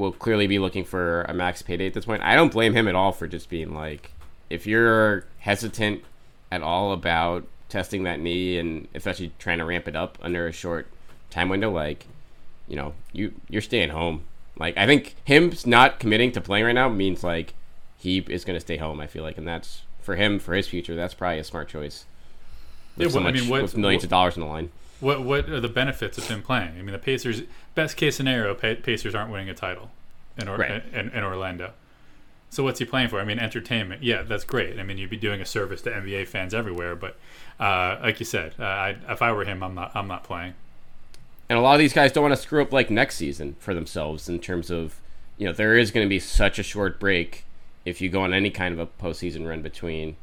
will 0.00 0.12
clearly 0.12 0.46
be 0.46 0.58
looking 0.58 0.84
for 0.84 1.22
a 1.22 1.34
max 1.34 1.62
payday 1.62 1.86
at 1.86 1.94
this 1.94 2.04
point. 2.04 2.22
I 2.22 2.34
don't 2.34 2.52
blame 2.52 2.74
him 2.74 2.88
at 2.88 2.94
all 2.94 3.12
for 3.12 3.28
just 3.28 3.48
being 3.48 3.74
like, 3.74 4.12
if 4.48 4.66
you're 4.66 5.24
hesitant 5.38 6.02
at 6.50 6.62
all 6.62 6.92
about 6.92 7.46
testing 7.68 8.02
that 8.02 8.18
knee 8.18 8.58
and 8.58 8.88
especially 8.94 9.32
trying 9.38 9.58
to 9.58 9.64
ramp 9.64 9.86
it 9.86 9.94
up 9.94 10.18
under 10.20 10.48
a 10.48 10.52
short 10.52 10.88
time 11.30 11.48
window, 11.48 11.70
like, 11.70 12.06
you 12.66 12.76
know, 12.76 12.94
you 13.12 13.32
you're 13.48 13.62
staying 13.62 13.90
home 13.90 14.24
like 14.60 14.76
I 14.76 14.86
think 14.86 15.16
him 15.24 15.52
not 15.64 15.98
committing 15.98 16.30
to 16.32 16.40
playing 16.40 16.66
right 16.66 16.74
now 16.74 16.88
means 16.88 17.24
like 17.24 17.54
he 17.96 18.18
is 18.18 18.44
going 18.44 18.56
to 18.56 18.60
stay 18.60 18.76
home. 18.76 19.00
I 19.00 19.06
feel 19.06 19.22
like, 19.24 19.38
and 19.38 19.48
that's 19.48 19.82
for 20.00 20.16
him 20.16 20.38
for 20.38 20.54
his 20.54 20.68
future. 20.68 20.94
That's 20.94 21.14
probably 21.14 21.38
a 21.38 21.44
smart 21.44 21.68
choice. 21.68 22.04
With 22.96 23.08
yeah, 23.08 23.14
well, 23.14 23.14
so 23.14 23.20
much, 23.20 23.36
I 23.36 23.40
mean, 23.40 23.50
what, 23.50 23.62
with 23.62 23.76
millions 23.76 24.02
what, 24.02 24.04
of 24.04 24.10
dollars 24.10 24.36
in 24.36 24.42
the 24.42 24.48
line. 24.48 24.70
What 25.00 25.24
what 25.24 25.48
are 25.48 25.60
the 25.60 25.68
benefits 25.68 26.18
of 26.18 26.28
him 26.28 26.42
playing? 26.42 26.78
I 26.78 26.82
mean, 26.82 26.92
the 26.92 26.98
Pacers 26.98 27.42
best 27.74 27.96
case 27.96 28.16
scenario, 28.16 28.54
Pacers 28.54 29.14
aren't 29.14 29.30
winning 29.30 29.48
a 29.48 29.54
title 29.54 29.90
in, 30.36 30.48
or, 30.48 30.56
right. 30.56 30.82
in, 30.92 31.10
in 31.10 31.24
Orlando. 31.24 31.72
So 32.50 32.64
what's 32.64 32.80
he 32.80 32.84
playing 32.84 33.08
for? 33.08 33.20
I 33.20 33.24
mean, 33.24 33.38
entertainment. 33.38 34.02
Yeah, 34.02 34.22
that's 34.22 34.44
great. 34.44 34.78
I 34.78 34.82
mean, 34.82 34.98
you'd 34.98 35.10
be 35.10 35.16
doing 35.16 35.40
a 35.40 35.46
service 35.46 35.82
to 35.82 35.90
NBA 35.90 36.26
fans 36.26 36.52
everywhere. 36.52 36.96
But 36.96 37.16
uh, 37.60 37.98
like 38.02 38.18
you 38.18 38.26
said, 38.26 38.54
uh, 38.58 38.64
I, 38.64 38.96
if 39.08 39.22
I 39.22 39.30
were 39.32 39.44
him, 39.44 39.62
I'm 39.62 39.74
not. 39.74 39.92
I'm 39.94 40.08
not 40.08 40.24
playing. 40.24 40.54
And 41.48 41.58
a 41.58 41.62
lot 41.62 41.74
of 41.74 41.78
these 41.80 41.92
guys 41.92 42.12
don't 42.12 42.22
want 42.22 42.34
to 42.34 42.40
screw 42.40 42.62
up 42.62 42.72
like 42.72 42.90
next 42.90 43.16
season 43.16 43.56
for 43.58 43.74
themselves 43.74 44.28
in 44.28 44.38
terms 44.38 44.70
of, 44.70 45.00
you 45.36 45.46
know, 45.46 45.52
there 45.52 45.76
is 45.76 45.90
going 45.90 46.06
to 46.06 46.08
be 46.08 46.20
such 46.20 46.60
a 46.60 46.62
short 46.62 47.00
break 47.00 47.44
if 47.84 48.00
you 48.00 48.08
go 48.08 48.22
on 48.22 48.32
any 48.32 48.50
kind 48.50 48.72
of 48.72 48.78
a 48.78 48.86
postseason 48.86 49.48
run 49.48 49.60
between, 49.60 50.16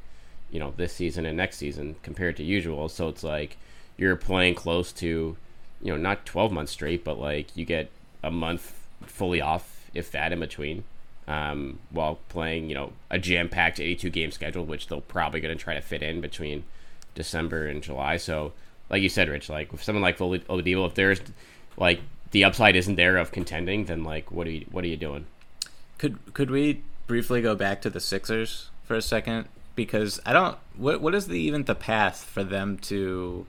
you 0.49 0.59
know, 0.59 0.73
this 0.77 0.93
season 0.93 1.25
and 1.25 1.35
next 1.35 1.57
season 1.57 1.95
compared 2.01 2.37
to 2.37 2.43
usual. 2.43 2.87
So 2.87 3.09
it's 3.09 3.25
like 3.25 3.57
you're 3.97 4.15
playing 4.15 4.55
close 4.55 4.91
to, 4.93 5.35
you 5.81 5.91
know, 5.91 5.97
not 5.97 6.25
12 6.25 6.51
months 6.51 6.71
straight, 6.71 7.03
but 7.03 7.19
like 7.19 7.55
you 7.57 7.65
get 7.65 7.89
a 8.23 8.31
month 8.31 8.87
fully 9.05 9.41
off, 9.41 9.89
if 9.93 10.11
that, 10.11 10.31
in 10.31 10.39
between. 10.39 10.83
um, 11.27 11.79
while 11.89 12.19
playing, 12.29 12.69
you 12.69 12.75
know, 12.75 12.93
a 13.09 13.19
jam-packed 13.19 13.79
82 13.79 14.09
game 14.09 14.31
schedule, 14.31 14.65
which 14.65 14.87
they'll 14.87 15.01
probably 15.01 15.41
going 15.41 15.55
to 15.55 15.61
try 15.61 15.73
to 15.73 15.81
fit 15.81 16.01
in 16.01 16.21
between 16.21 16.63
December 17.15 17.67
and 17.67 17.83
July. 17.83 18.17
So, 18.17 18.53
like 18.89 19.01
you 19.01 19.09
said, 19.09 19.27
Rich, 19.27 19.49
like 19.49 19.71
with 19.71 19.83
someone 19.83 20.01
like 20.03 20.17
Oladipo, 20.17 20.87
if 20.87 20.95
there's 20.95 21.19
like 21.75 21.99
the 22.31 22.45
upside 22.45 22.75
isn't 22.75 22.95
there 22.95 23.17
of 23.17 23.31
contending, 23.31 23.85
then 23.85 24.03
like 24.03 24.31
what 24.31 24.47
are 24.47 24.51
you 24.51 24.65
what 24.71 24.83
are 24.83 24.87
you 24.87 24.97
doing? 24.97 25.25
Could 25.97 26.17
could 26.33 26.49
we 26.49 26.81
briefly 27.07 27.41
go 27.41 27.55
back 27.55 27.81
to 27.81 27.89
the 27.89 27.99
Sixers 27.99 28.69
for 28.83 28.95
a 28.95 29.01
second? 29.01 29.49
Because 29.75 30.21
I 30.25 30.31
don't. 30.31 30.57
What 30.77 31.01
what 31.01 31.13
is 31.13 31.27
the 31.27 31.39
even 31.39 31.63
the 31.65 31.75
path 31.75 32.23
for 32.23 32.43
them 32.43 32.77
to 32.83 33.45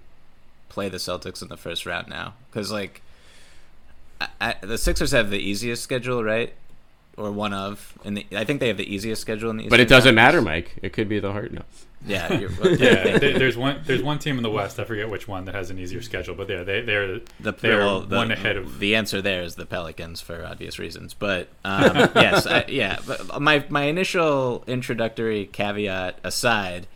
play 0.68 0.88
the 0.88 0.98
Celtics 0.98 1.42
in 1.42 1.48
the 1.48 1.56
first 1.56 1.86
round 1.86 2.08
now? 2.08 2.34
Because 2.50 2.70
like, 2.72 3.02
I, 4.20 4.28
I, 4.40 4.54
the 4.62 4.78
Sixers 4.78 5.12
have 5.12 5.30
the 5.30 5.38
easiest 5.38 5.82
schedule, 5.82 6.22
right? 6.24 6.52
Or 7.16 7.32
one 7.32 7.52
of, 7.52 7.98
and 8.04 8.22
I 8.30 8.44
think 8.44 8.60
they 8.60 8.68
have 8.68 8.76
the 8.76 8.94
easiest 8.94 9.20
schedule 9.20 9.50
in 9.50 9.56
the. 9.56 9.62
Eastern 9.64 9.70
but 9.70 9.80
it 9.80 9.88
doesn't 9.88 10.14
Conference. 10.14 10.34
matter, 10.34 10.40
Mike. 10.42 10.76
It 10.82 10.92
could 10.92 11.08
be 11.08 11.18
the 11.18 11.32
heart. 11.32 11.52
No. 11.52 11.62
Yeah, 12.06 12.32
you're, 12.32 12.50
yeah, 12.76 13.18
there- 13.18 13.36
there's 13.40 13.56
one 13.56 13.80
there's 13.84 14.04
one 14.04 14.20
team 14.20 14.36
in 14.36 14.44
the 14.44 14.50
West. 14.50 14.78
I 14.78 14.84
forget 14.84 15.10
which 15.10 15.26
one 15.26 15.44
that 15.46 15.54
has 15.56 15.70
an 15.70 15.80
easier 15.80 16.00
schedule, 16.00 16.36
but 16.36 16.48
yeah, 16.48 16.62
they 16.62 16.80
they're 16.82 17.18
the, 17.40 17.50
they're 17.50 17.78
well, 17.78 18.02
the- 18.02 18.14
one 18.14 18.30
ahead 18.30 18.56
of. 18.56 18.78
the 18.78 18.94
answer 18.94 19.20
there 19.20 19.42
is 19.42 19.56
the 19.56 19.66
Pelicans 19.66 20.20
for 20.20 20.46
obvious 20.46 20.78
reasons. 20.78 21.12
But 21.12 21.48
um, 21.64 21.96
yes, 22.14 22.46
I, 22.46 22.66
yeah. 22.68 23.00
But 23.04 23.40
my 23.42 23.64
my 23.68 23.82
initial 23.86 24.62
introductory 24.68 25.46
caveat 25.46 26.20
aside, 26.22 26.86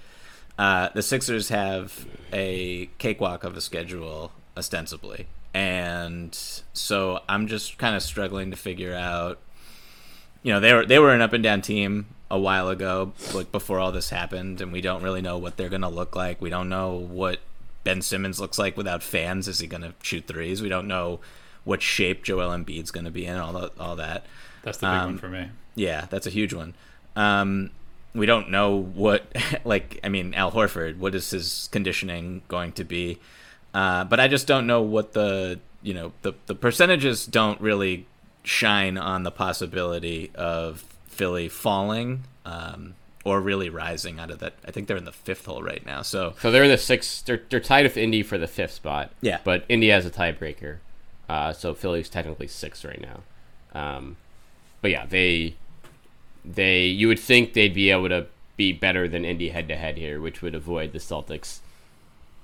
uh, 0.62 0.90
the 0.95 1.02
Sixers 1.02 1.49
have 1.49 2.07
a 2.33 2.87
cakewalk 2.99 3.42
of 3.42 3.57
a 3.57 3.61
schedule 3.61 4.31
ostensibly, 4.57 5.26
and 5.52 6.33
so 6.73 7.19
I'm 7.28 7.49
just 7.49 7.78
kind 7.78 7.97
of 7.97 8.02
struggling 8.02 8.52
to 8.52 8.57
figure 8.57 8.95
out. 8.95 9.40
You 10.45 10.52
know, 10.52 10.61
they 10.61 10.73
were 10.73 10.87
they 10.87 11.00
were 11.00 11.12
an 11.12 11.21
up 11.21 11.33
and 11.33 11.42
down 11.42 11.62
team 11.62 12.07
a 12.31 12.38
while 12.38 12.69
ago, 12.69 13.12
like 13.35 13.50
before 13.50 13.81
all 13.81 13.90
this 13.90 14.11
happened, 14.11 14.61
and 14.61 14.73
we 14.73 14.81
don't 14.81 15.02
really 15.02 15.21
know 15.21 15.37
what 15.37 15.57
they're 15.57 15.69
gonna 15.69 15.90
look 15.90 16.14
like. 16.14 16.40
We 16.40 16.49
don't 16.49 16.69
know 16.69 16.92
what 16.92 17.40
Ben 17.83 18.00
Simmons 18.00 18.38
looks 18.38 18.57
like 18.57 18.76
without 18.76 19.02
fans. 19.02 19.49
Is 19.49 19.59
he 19.59 19.66
gonna 19.66 19.95
shoot 20.00 20.28
threes? 20.28 20.62
We 20.62 20.69
don't 20.69 20.87
know 20.87 21.19
what 21.64 21.83
shape 21.83 22.23
Joel 22.23 22.57
Embiid's 22.57 22.92
gonna 22.92 23.11
be 23.11 23.26
in. 23.26 23.37
All 23.37 23.52
that, 23.54 23.73
all 23.81 23.97
that. 23.97 24.26
That's 24.62 24.78
the 24.78 24.87
big 24.87 24.95
um, 24.95 25.07
one 25.07 25.19
for 25.19 25.28
me. 25.28 25.49
Yeah, 25.75 26.07
that's 26.09 26.28
a 26.28 26.31
huge 26.31 26.54
one. 26.54 26.76
Um, 27.16 27.73
we 28.14 28.26
don't 28.26 28.50
know 28.50 28.76
what, 28.76 29.25
like, 29.64 30.00
I 30.04 30.09
mean, 30.09 30.35
Al 30.35 30.52
Horford. 30.52 30.99
What 30.99 31.14
is 31.14 31.31
his 31.31 31.69
conditioning 31.73 32.42
going 32.49 32.73
to 32.73 32.85
be? 32.85 33.19
Uh, 33.75 34.04
but 34.04 34.21
I 34.21 34.28
just 34.28 34.47
don't 34.47 34.66
know 34.66 34.83
what 34.83 35.12
the, 35.12 35.61
you 35.83 35.95
know, 35.95 36.12
the 36.23 36.35
the 36.47 36.54
percentages 36.54 37.26
don't 37.26 37.61
really 37.61 38.07
shine 38.42 38.99
on 38.99 39.23
the 39.23 39.31
possibility 39.31 40.31
of 40.35 40.85
Philly 41.07 41.49
falling 41.49 42.25
um, 42.45 42.95
or 43.25 43.40
really 43.40 43.71
rising 43.71 44.21
out 44.21 44.31
of 44.31 44.40
that. 44.40 44.54
I 44.66 44.71
think 44.73 44.88
they're 44.88 44.97
in 44.97 45.04
the 45.04 45.12
fifth 45.12 45.47
hole 45.47 45.62
right 45.62 45.85
now. 45.87 46.02
So 46.02 46.35
So 46.40 46.50
they're 46.50 46.64
in 46.64 46.71
the 46.71 46.78
sixth. 46.78 47.25
They're, 47.25 47.42
they're 47.49 47.61
tied 47.61 47.85
with 47.85 47.97
Indy 47.97 48.23
for 48.23 48.37
the 48.38 48.47
fifth 48.47 48.73
spot. 48.73 49.11
Yeah. 49.21 49.38
But 49.42 49.64
Indy 49.69 49.88
has 49.88 50.04
a 50.04 50.11
tiebreaker. 50.11 50.78
Uh, 51.28 51.52
so 51.52 51.73
Philly's 51.73 52.09
technically 52.09 52.49
six 52.49 52.85
right 52.85 53.00
now. 53.00 53.21
Um, 53.75 54.16
but 54.83 54.90
yeah, 54.90 55.07
they 55.07 55.54
they 56.45 56.85
you 56.87 57.09
would 57.09 57.19
think 57.21 57.53
they'd 57.53 57.75
be 57.75 57.91
able 57.91 58.09
to 58.09 58.27
be 58.57 58.73
better 58.73 59.09
than 59.09 59.25
Indy 59.25 59.49
head 59.51 59.69
to 59.69 59.77
head 59.77 59.97
here, 59.97 60.21
which 60.21 60.43
would 60.43 60.55
avoid 60.55 60.93
the 60.93 60.99
Celtics 60.99 61.61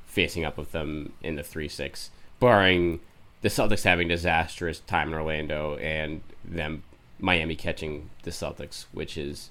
facing 0.07 0.45
up 0.45 0.57
with 0.57 0.73
them 0.73 1.13
in 1.23 1.37
the 1.37 1.43
three 1.43 1.69
six, 1.69 2.11
barring 2.41 3.01
the 3.43 3.49
Celtics 3.49 3.85
having 3.85 4.09
disastrous 4.09 4.81
time 4.81 5.09
in 5.09 5.15
Orlando 5.15 5.77
and 5.77 6.23
them 6.45 6.83
Miami 7.21 7.55
catching 7.57 8.11
the 8.23 8.31
Celtics, 8.31 8.87
which 8.93 9.17
is 9.19 9.51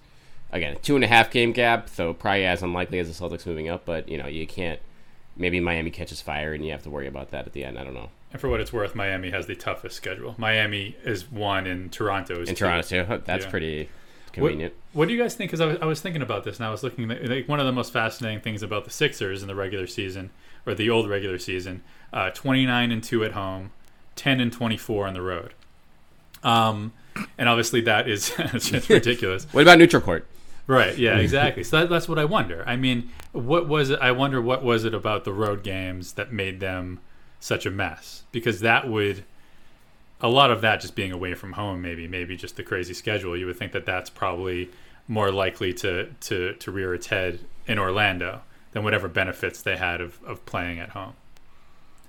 again 0.51 0.73
a 0.73 0.79
two 0.79 0.95
and 0.95 1.03
a 1.03 1.07
half 1.07 1.29
game 1.31 1.51
gap, 1.51 1.89
so 1.89 2.13
probably 2.13 2.45
as 2.45 2.63
unlikely 2.63 2.99
as 2.99 3.07
the 3.07 3.25
Celtics 3.25 3.45
moving 3.45 3.69
up. 3.69 3.85
But 3.85 4.09
you 4.09 4.17
know 4.17 4.27
you 4.27 4.47
can't. 4.47 4.79
Maybe 5.39 5.59
Miami 5.59 5.91
catches 5.91 6.19
fire 6.19 6.53
and 6.53 6.65
you 6.65 6.71
have 6.71 6.81
to 6.83 6.89
worry 6.89 7.05
about 7.05 7.29
that 7.29 7.45
at 7.45 7.53
the 7.53 7.63
end. 7.63 7.77
I 7.77 7.83
don't 7.83 7.93
know. 7.93 8.09
And 8.31 8.41
for 8.41 8.49
what 8.49 8.59
it's 8.59 8.73
worth, 8.73 8.95
Miami 8.95 9.29
has 9.29 9.45
the 9.45 9.55
toughest 9.55 9.95
schedule. 9.95 10.33
Miami 10.37 10.95
is 11.03 11.31
one, 11.31 11.67
and 11.67 11.91
Toronto 11.91 12.41
is 12.41 12.49
In. 12.49 12.55
Toronto 12.55 12.81
too, 12.81 13.21
that's 13.23 13.45
Yeah. 13.45 13.51
pretty 13.51 13.89
convenient. 14.37 14.73
what 14.93 15.07
do 15.07 15.13
you 15.13 15.21
guys 15.21 15.35
think? 15.35 15.49
Because 15.51 15.61
I 15.61 15.65
was, 15.65 15.77
I 15.81 15.85
was 15.85 16.01
thinking 16.01 16.21
about 16.21 16.43
this, 16.43 16.57
and 16.57 16.65
I 16.65 16.71
was 16.71 16.83
looking 16.83 17.09
at 17.11 17.27
like 17.27 17.47
one 17.47 17.59
of 17.59 17.65
the 17.65 17.71
most 17.71 17.91
fascinating 17.93 18.39
things 18.41 18.63
about 18.63 18.85
the 18.85 18.91
Sixers 18.91 19.41
in 19.41 19.47
the 19.47 19.55
regular 19.55 19.87
season, 19.87 20.29
or 20.65 20.73
the 20.73 20.89
old 20.89 21.09
regular 21.09 21.37
season, 21.39 21.83
uh, 22.13 22.29
twenty 22.31 22.65
nine 22.65 22.91
and 22.91 23.03
two 23.03 23.23
at 23.23 23.31
home, 23.33 23.71
ten 24.15 24.39
and 24.39 24.51
twenty 24.51 24.77
four 24.77 25.07
on 25.07 25.13
the 25.13 25.21
road. 25.21 25.53
Um, 26.43 26.93
and 27.37 27.49
obviously 27.49 27.81
that 27.81 28.07
is 28.07 28.29
just 28.53 28.89
ridiculous. 28.89 29.45
What 29.51 29.61
about 29.63 29.79
neutral 29.79 30.01
court? 30.01 30.27
Right. 30.67 30.97
Yeah. 30.97 31.17
Exactly. 31.19 31.63
so 31.63 31.79
that, 31.79 31.89
that's 31.89 32.07
what 32.09 32.19
I 32.19 32.25
wonder. 32.25 32.63
I 32.67 32.75
mean, 32.75 33.09
what 33.31 33.67
was 33.67 33.89
it? 33.89 33.99
I 34.01 34.11
wonder 34.11 34.41
what 34.41 34.63
was 34.63 34.83
it 34.85 34.93
about 34.93 35.23
the 35.23 35.33
road 35.33 35.63
games 35.63 36.13
that 36.13 36.31
made 36.31 36.59
them 36.59 36.99
such 37.39 37.65
a 37.65 37.71
mess? 37.71 38.23
Because 38.31 38.59
that 38.59 38.87
would 38.87 39.23
a 40.21 40.27
lot 40.27 40.51
of 40.51 40.61
that 40.61 40.81
just 40.81 40.95
being 40.95 41.11
away 41.11 41.33
from 41.35 41.53
home, 41.53 41.81
maybe, 41.81 42.07
maybe 42.07 42.35
just 42.35 42.55
the 42.55 42.63
crazy 42.63 42.93
schedule. 42.93 43.37
You 43.37 43.45
would 43.45 43.57
think 43.57 43.71
that 43.73 43.85
that's 43.85 44.09
probably 44.09 44.69
more 45.07 45.31
likely 45.31 45.73
to 45.73 46.07
to 46.21 46.53
to 46.53 46.71
rear 46.71 46.93
its 46.93 47.07
head 47.07 47.39
in 47.65 47.79
Orlando 47.79 48.41
than 48.71 48.83
whatever 48.83 49.07
benefits 49.07 49.61
they 49.61 49.77
had 49.77 50.01
of 50.01 50.21
of 50.23 50.45
playing 50.45 50.79
at 50.79 50.89
home. 50.89 51.13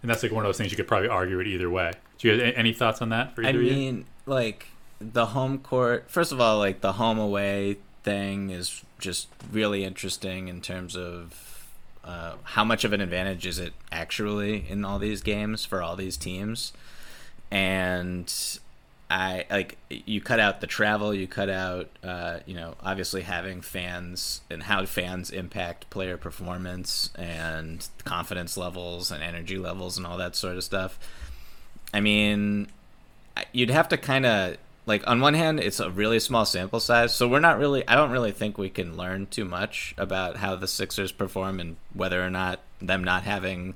And 0.03 0.11
that's 0.11 0.23
like 0.23 0.33
one 0.33 0.45
of 0.45 0.49
those 0.49 0.59
things 0.59 0.71
you 0.71 0.77
could 0.77 0.87
probably 0.89 1.09
argue 1.09 1.41
it 1.41 1.47
either 1.47 1.69
way. 1.69 1.93
Do 2.19 2.29
you 2.29 2.41
have 2.41 2.55
any 2.57 2.73
thoughts 2.73 3.03
on 3.03 3.09
that 3.11 3.35
for 3.35 3.45
I 3.45 3.49
either 3.51 3.63
you? 3.63 3.73
mean, 3.73 4.05
like 4.27 4.67
the 5.01 5.27
home 5.27 5.59
court. 5.59 6.11
First 6.11 6.33
of 6.33 6.41
all, 6.41 6.59
like 6.59 6.81
the 6.81 6.95
home 6.95 7.19
away 7.19 7.79
thing 8.05 8.51
is 8.51 8.83
just 8.99 9.29
really 9.53 9.85
interesting 9.85 10.49
in 10.49 10.61
terms 10.61 10.97
of 10.97 11.67
uh, 12.05 12.35
how 12.43 12.65
much 12.65 12.85
of 12.85 12.93
an 12.93 13.01
advantage 13.01 13.47
is 13.47 13.59
it 13.59 13.73
actually 13.93 14.65
in 14.69 14.85
all 14.85 14.99
these 14.99 15.21
games 15.21 15.65
for 15.65 15.83
all 15.83 15.95
these 15.97 16.17
teams, 16.17 16.73
and 17.51 18.33
I 19.11 19.47
like 19.51 19.79
you 19.89 20.21
cut 20.21 20.39
out 20.39 20.61
the 20.61 20.67
travel, 20.67 21.15
you 21.15 21.27
cut 21.27 21.49
out, 21.49 21.89
uh, 22.05 22.41
you 22.45 22.55
know, 22.55 22.75
obviously 22.83 23.23
having 23.23 23.63
fans 23.63 24.43
and 24.51 24.63
how 24.63 24.85
fans 24.85 25.31
impact 25.31 25.89
player 25.89 26.17
performance 26.19 27.11
and 27.15 27.87
confidence 28.05 28.57
levels 28.57 29.11
and 29.11 29.23
energy 29.23 29.57
levels 29.57 29.97
and 29.97 30.07
all 30.07 30.19
that 30.19 30.37
sort 30.37 30.57
of 30.57 30.65
stuff. 30.65 30.99
I 31.95 32.01
mean, 32.01 32.69
you'd 33.53 33.71
have 33.71 33.89
to 33.89 33.97
kind 33.97 34.27
of 34.27 34.57
like 34.85 35.07
on 35.07 35.21
one 35.21 35.35
hand 35.35 35.61
it's 35.61 35.81
a 35.81 35.91
really 35.91 36.19
small 36.19 36.45
sample 36.45 36.81
size 36.81 37.15
so 37.15 37.29
we're 37.29 37.39
not 37.39 37.59
really 37.59 37.87
i 37.87 37.95
don't 37.95 38.11
really 38.11 38.33
think 38.33 38.57
we 38.57 38.71
can 38.71 38.97
learn 38.97 39.27
too 39.27 39.45
much 39.45 39.95
about 39.99 40.39
how 40.39 40.57
the 40.57 40.67
sixers 40.67 41.13
perform 41.13 41.61
and 41.61 41.77
whether 41.93 42.25
or 42.25 42.31
not 42.31 42.61
them 42.81 43.05
not 43.05 43.23
having 43.23 43.75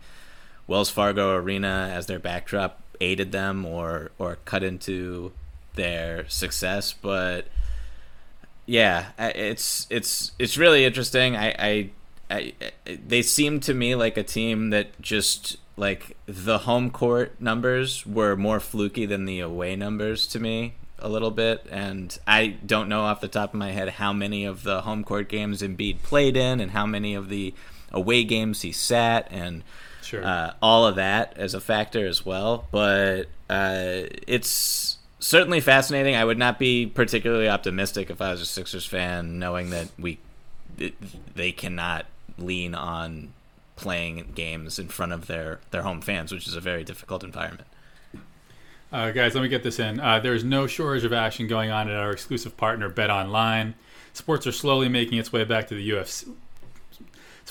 wells 0.66 0.90
fargo 0.90 1.34
arena 1.34 1.90
as 1.92 2.06
their 2.06 2.18
backdrop 2.18 2.81
aided 3.02 3.32
them 3.32 3.66
or 3.66 4.10
or 4.18 4.38
cut 4.44 4.62
into 4.62 5.32
their 5.74 6.28
success 6.28 6.92
but 6.92 7.46
yeah 8.66 9.06
it's 9.18 9.86
it's 9.90 10.32
it's 10.38 10.56
really 10.56 10.84
interesting. 10.84 11.36
I 11.36 11.54
i, 11.58 11.90
I 12.30 12.52
they 12.86 13.22
seem 13.22 13.60
to 13.60 13.74
me 13.74 13.94
like 13.94 14.16
a 14.16 14.22
team 14.22 14.70
that 14.70 15.00
just 15.00 15.56
like 15.76 16.16
the 16.26 16.58
home 16.58 16.90
court 16.90 17.40
numbers 17.40 18.06
were 18.06 18.36
more 18.36 18.60
fluky 18.60 19.06
than 19.06 19.24
the 19.24 19.40
away 19.40 19.74
numbers 19.74 20.26
to 20.28 20.40
me 20.40 20.74
a 20.98 21.08
little 21.08 21.30
bit 21.32 21.66
and 21.70 22.16
I 22.26 22.58
don't 22.64 22.88
know 22.88 23.02
off 23.02 23.20
the 23.20 23.28
top 23.28 23.52
of 23.52 23.58
my 23.58 23.72
head 23.72 23.88
how 23.88 24.12
many 24.12 24.44
of 24.44 24.62
the 24.62 24.82
home 24.82 25.02
court 25.02 25.28
games 25.28 25.60
Embiid 25.60 26.02
played 26.02 26.36
in 26.36 26.60
and 26.60 26.70
how 26.70 26.86
many 26.86 27.14
of 27.14 27.28
the 27.28 27.54
away 27.90 28.22
games 28.22 28.62
he 28.62 28.70
sat 28.70 29.26
and 29.30 29.64
Sure. 30.12 30.24
uh, 30.24 30.52
all 30.62 30.86
of 30.86 30.96
that 30.96 31.34
as 31.36 31.54
a 31.54 31.60
factor 31.60 32.06
as 32.06 32.24
well 32.24 32.66
but 32.70 33.24
uh, 33.50 34.02
it's 34.28 34.98
certainly 35.18 35.60
fascinating 35.60 36.14
I 36.14 36.24
would 36.24 36.38
not 36.38 36.58
be 36.58 36.86
particularly 36.86 37.48
optimistic 37.48 38.10
if 38.10 38.20
I 38.20 38.30
was 38.30 38.40
a 38.40 38.46
Sixers 38.46 38.86
fan 38.86 39.38
knowing 39.38 39.70
that 39.70 39.88
we 39.98 40.18
they 41.34 41.52
cannot 41.52 42.06
lean 42.38 42.74
on 42.74 43.32
playing 43.76 44.32
games 44.34 44.78
in 44.78 44.88
front 44.88 45.12
of 45.12 45.26
their 45.26 45.60
their 45.70 45.82
home 45.82 46.00
fans, 46.00 46.32
which 46.32 46.46
is 46.46 46.54
a 46.54 46.60
very 46.60 46.84
difficult 46.84 47.24
environment. 47.24 47.68
Uh, 48.92 49.10
guys, 49.10 49.34
let 49.34 49.42
me 49.42 49.48
get 49.48 49.62
this 49.62 49.78
in. 49.78 49.98
Uh, 50.00 50.20
there's 50.20 50.44
no 50.44 50.66
shortage 50.66 51.04
of 51.04 51.12
action 51.12 51.46
going 51.46 51.70
on 51.70 51.88
at 51.88 51.96
our 51.96 52.10
exclusive 52.10 52.56
partner, 52.56 52.88
Bet 52.88 53.10
Online. 53.10 53.74
Sports 54.12 54.46
are 54.46 54.52
slowly 54.52 54.88
making 54.88 55.18
its 55.18 55.32
way 55.32 55.44
back 55.44 55.66
to 55.68 55.74
the 55.74 55.90
UFC. 55.90 56.34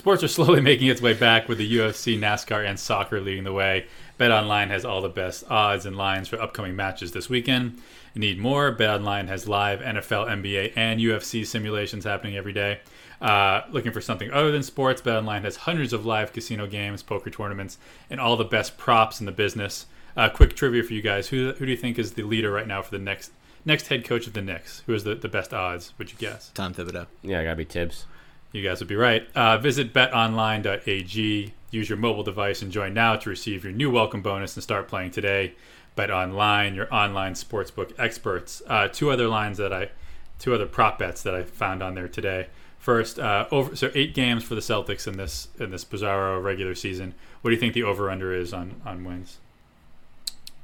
Sports 0.02 0.24
are 0.24 0.28
slowly 0.28 0.60
making 0.72 0.88
its 0.88 1.00
way 1.00 1.12
back 1.12 1.48
with 1.48 1.58
the 1.58 1.76
UFC, 1.76 2.18
NASCAR, 2.18 2.68
and 2.68 2.76
soccer 2.76 3.20
leading 3.20 3.44
the 3.44 3.52
way. 3.52 3.86
BetOnline 4.18 4.66
has 4.66 4.84
all 4.84 5.00
the 5.00 5.08
best 5.08 5.44
odds 5.48 5.86
and 5.86 5.96
lines 5.96 6.26
for 6.26 6.42
upcoming 6.42 6.74
matches 6.74 7.12
this 7.12 7.28
weekend. 7.28 7.80
You 8.12 8.20
need 8.20 8.40
more? 8.40 8.74
BetOnline 8.74 9.28
has 9.28 9.46
live 9.46 9.78
NFL, 9.78 10.26
NBA, 10.26 10.72
and 10.74 10.98
UFC 10.98 11.46
simulations 11.46 12.02
happening 12.02 12.36
every 12.36 12.52
day. 12.52 12.80
Uh, 13.20 13.60
looking 13.70 13.92
for 13.92 14.00
something 14.00 14.28
other 14.32 14.50
than 14.50 14.64
sports, 14.64 15.00
BetOnline 15.00 15.44
has 15.44 15.54
hundreds 15.54 15.92
of 15.92 16.04
live 16.04 16.32
casino 16.32 16.66
games, 16.66 17.04
poker 17.04 17.30
tournaments, 17.30 17.78
and 18.10 18.18
all 18.18 18.36
the 18.36 18.42
best 18.42 18.76
props 18.76 19.20
in 19.20 19.26
the 19.26 19.30
business. 19.30 19.86
Uh, 20.16 20.28
quick 20.28 20.56
trivia 20.56 20.82
for 20.82 20.94
you 20.94 21.00
guys: 21.00 21.28
who, 21.28 21.52
who 21.52 21.64
do 21.64 21.70
you 21.70 21.78
think 21.78 21.96
is 21.96 22.14
the 22.14 22.24
leader 22.24 22.50
right 22.50 22.66
now 22.66 22.82
for 22.82 22.90
the 22.90 22.98
next 22.98 23.30
next 23.64 23.86
head 23.86 24.04
coach 24.04 24.26
of 24.26 24.32
the 24.32 24.42
Knicks? 24.42 24.82
Who 24.86 24.94
is 24.94 25.04
the, 25.04 25.14
the 25.14 25.28
best 25.28 25.54
odds? 25.54 25.94
Would 25.98 26.10
you 26.10 26.18
guess? 26.18 26.50
Tom 26.54 26.74
Thibodeau. 26.74 27.06
Yeah, 27.22 27.38
I 27.38 27.44
gotta 27.44 27.54
be 27.54 27.64
Thibs. 27.64 28.06
You 28.52 28.62
guys 28.62 28.80
would 28.80 28.88
be 28.88 28.96
right. 28.96 29.26
Uh, 29.34 29.58
visit 29.58 29.92
betonline.ag. 29.94 31.54
Use 31.70 31.88
your 31.88 31.98
mobile 31.98 32.22
device 32.22 32.60
and 32.60 32.70
join 32.70 32.92
now 32.92 33.16
to 33.16 33.30
receive 33.30 33.64
your 33.64 33.72
new 33.72 33.90
welcome 33.90 34.20
bonus 34.20 34.54
and 34.56 34.62
start 34.62 34.88
playing 34.88 35.10
today. 35.10 35.54
Bet 35.96 36.10
Online, 36.10 36.74
your 36.74 36.92
online 36.92 37.32
sportsbook 37.34 37.92
experts. 37.98 38.62
Uh, 38.66 38.88
two 38.88 39.10
other 39.10 39.26
lines 39.28 39.56
that 39.58 39.72
I, 39.72 39.90
two 40.38 40.54
other 40.54 40.66
prop 40.66 40.98
bets 40.98 41.22
that 41.22 41.34
I 41.34 41.42
found 41.44 41.82
on 41.82 41.94
there 41.94 42.08
today. 42.08 42.48
First, 42.78 43.18
uh, 43.18 43.46
over 43.50 43.74
so 43.76 43.90
eight 43.94 44.14
games 44.14 44.42
for 44.44 44.54
the 44.54 44.60
Celtics 44.60 45.06
in 45.06 45.16
this 45.16 45.48
in 45.58 45.70
this 45.70 45.84
bizarro 45.84 46.42
regular 46.42 46.74
season. 46.74 47.14
What 47.40 47.50
do 47.50 47.54
you 47.54 47.60
think 47.60 47.74
the 47.74 47.84
over 47.84 48.10
under 48.10 48.34
is 48.34 48.52
on 48.52 48.80
on 48.84 49.04
wins? 49.04 49.38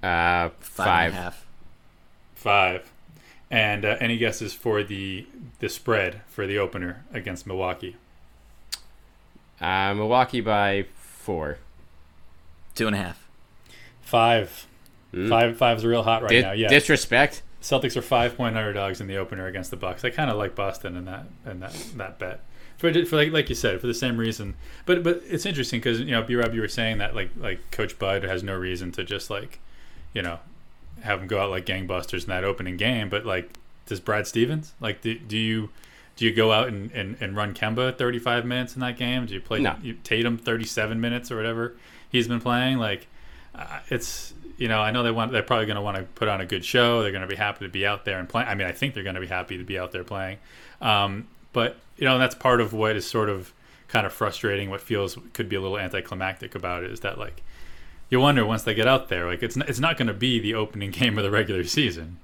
Uh, 0.03 0.49
Five, 0.61 0.61
five. 0.61 1.07
and 1.11 1.19
a 1.19 1.23
half. 1.23 1.47
Five. 2.35 2.93
And 3.51 3.85
uh, 3.85 3.97
any 4.01 4.19
guesses 4.19 4.53
for 4.53 4.83
the 4.83 5.27
the 5.59 5.69
spread 5.69 6.21
for 6.27 6.47
the 6.47 6.59
opener 6.59 7.05
against 7.13 7.47
Milwaukee? 7.47 7.97
Uh, 9.61 9.95
Milwaukee 9.95 10.41
by 10.41 10.87
four. 10.95 11.59
Two 12.75 12.87
and 12.87 12.95
a 12.95 12.99
half. 12.99 13.27
Five. 14.03 14.67
Mm. 15.13 15.29
Five 15.29 15.57
five's 15.57 15.85
real 15.85 16.03
hot 16.03 16.23
right 16.23 16.31
Di- 16.31 16.43
now. 16.43 16.53
Yeah. 16.53 16.69
Disrespect. 16.69 17.43
Celtics 17.63 17.97
are 17.97 18.03
five 18.03 18.37
point 18.37 18.57
underdogs 18.57 19.01
in 19.01 19.07
the 19.07 19.17
opener 19.17 19.47
against 19.47 19.71
the 19.71 19.77
Bucks. 19.77 20.05
I 20.05 20.11
kind 20.11 20.31
of 20.31 20.37
like 20.37 20.55
Boston 20.55 20.97
in 20.97 21.07
that 21.07 21.27
in 21.47 21.61
that 21.61 21.73
that 21.97 22.19
bet 22.19 22.41
for, 22.79 22.93
for 23.05 23.17
like 23.17 23.33
like 23.33 23.49
you 23.49 23.55
said 23.55 23.81
for 23.81 23.87
the 23.87 23.95
same 23.95 24.17
reason. 24.17 24.55
But 24.87 25.03
but 25.03 25.23
it's 25.27 25.45
interesting 25.45 25.81
because 25.81 26.01
you 26.01 26.13
know 26.13 26.23
B 26.23 26.37
Rob 26.37 26.55
you 26.55 26.61
were 26.61 26.69
saying 26.69 26.99
that 26.99 27.15
like 27.15 27.31
like 27.37 27.71
Coach 27.71 27.99
Bud 27.99 28.23
has 28.23 28.43
no 28.43 28.55
reason 28.55 28.93
to 28.93 29.05
just 29.05 29.29
like 29.29 29.59
you 30.15 30.23
know 30.23 30.39
have 31.03 31.21
them 31.21 31.29
go 31.29 31.41
out 31.41 31.51
like 31.51 31.67
gangbusters 31.67 32.25
in 32.25 32.29
that 32.29 32.45
opening 32.45 32.77
game. 32.77 33.09
But 33.09 33.25
like 33.25 33.51
does 33.87 34.01
Brad 34.01 34.27
Stevens 34.27 34.75
like 34.81 35.01
do, 35.01 35.19
do 35.19 35.37
you 35.37 35.71
do 36.17 36.25
you 36.25 36.33
go 36.33 36.51
out 36.51 36.69
and, 36.69 36.91
and, 36.93 37.17
and 37.21 37.37
run 37.37 37.55
Kemba 37.55 37.97
35 37.97 38.45
minutes 38.45 38.75
in 38.75 38.81
that 38.81 38.97
game? 38.97 39.27
Do 39.27 39.35
you 39.35 39.41
play 39.41 39.61
No. 39.61 39.77
Tatum 40.03 40.37
37 40.37 41.01
minutes 41.01 41.31
or 41.31 41.37
whatever 41.37 41.77
he's 42.11 42.27
been 42.29 42.41
playing? 42.41 42.79
Like 42.79 43.07
uh, 43.55 43.81
it's 43.89 44.35
you 44.57 44.69
know 44.69 44.81
I 44.81 44.91
know 44.91 45.03
they 45.03 45.11
want 45.11 45.33
they're 45.33 45.43
probably 45.43 45.67
going 45.67 45.77
to 45.77 45.83
want 45.83 45.97
to 45.97 46.03
put 46.03 46.29
on 46.29 46.41
a 46.41 46.47
good 46.47 46.65
show. 46.65 47.03
They're 47.03 47.13
going 47.13 47.23
to 47.23 47.29
be 47.29 47.37
happy 47.37 47.65
to 47.65 47.71
be 47.71 47.87
out 47.87 48.05
there 48.05 48.19
and 48.19 48.29
play. 48.29 48.43
I 48.43 48.55
mean 48.55 48.67
I 48.67 48.73
think 48.73 48.95
they're 48.95 49.05
going 49.05 49.15
to 49.15 49.21
be 49.21 49.27
happy 49.27 49.59
to 49.59 49.65
be 49.65 49.79
out 49.79 49.93
there 49.93 50.05
playing. 50.05 50.39
Um, 50.81 51.29
but 51.53 51.77
you 51.97 52.05
know 52.05 52.19
that's 52.19 52.35
part 52.35 52.61
of 52.61 52.73
what 52.73 52.97
is 52.97 53.07
sort 53.09 53.29
of 53.29 53.53
kind 53.89 54.07
of 54.07 54.13
frustrating. 54.13 54.71
What 54.71 54.81
feels 54.81 55.17
could 55.33 55.49
be 55.49 55.57
a 55.57 55.61
little 55.61 55.79
anticlimactic 55.79 56.55
about 56.55 56.85
it 56.85 56.91
is 56.91 57.01
that 57.01 57.19
like 57.19 57.43
you 58.11 58.21
wonder 58.21 58.45
once 58.45 58.63
they 58.63 58.75
get 58.75 58.87
out 58.87 59.09
there 59.09 59.27
like 59.27 59.43
it's 59.43 59.57
not, 59.57 59.69
it's 59.69 59.79
not 59.79 59.97
going 59.97 60.09
to 60.09 60.15
be 60.15 60.39
the 60.39 60.55
opening 60.55 60.91
game 60.93 61.19
of 61.19 61.25
the 61.25 61.31
regular 61.31 61.65
season. 61.65 62.19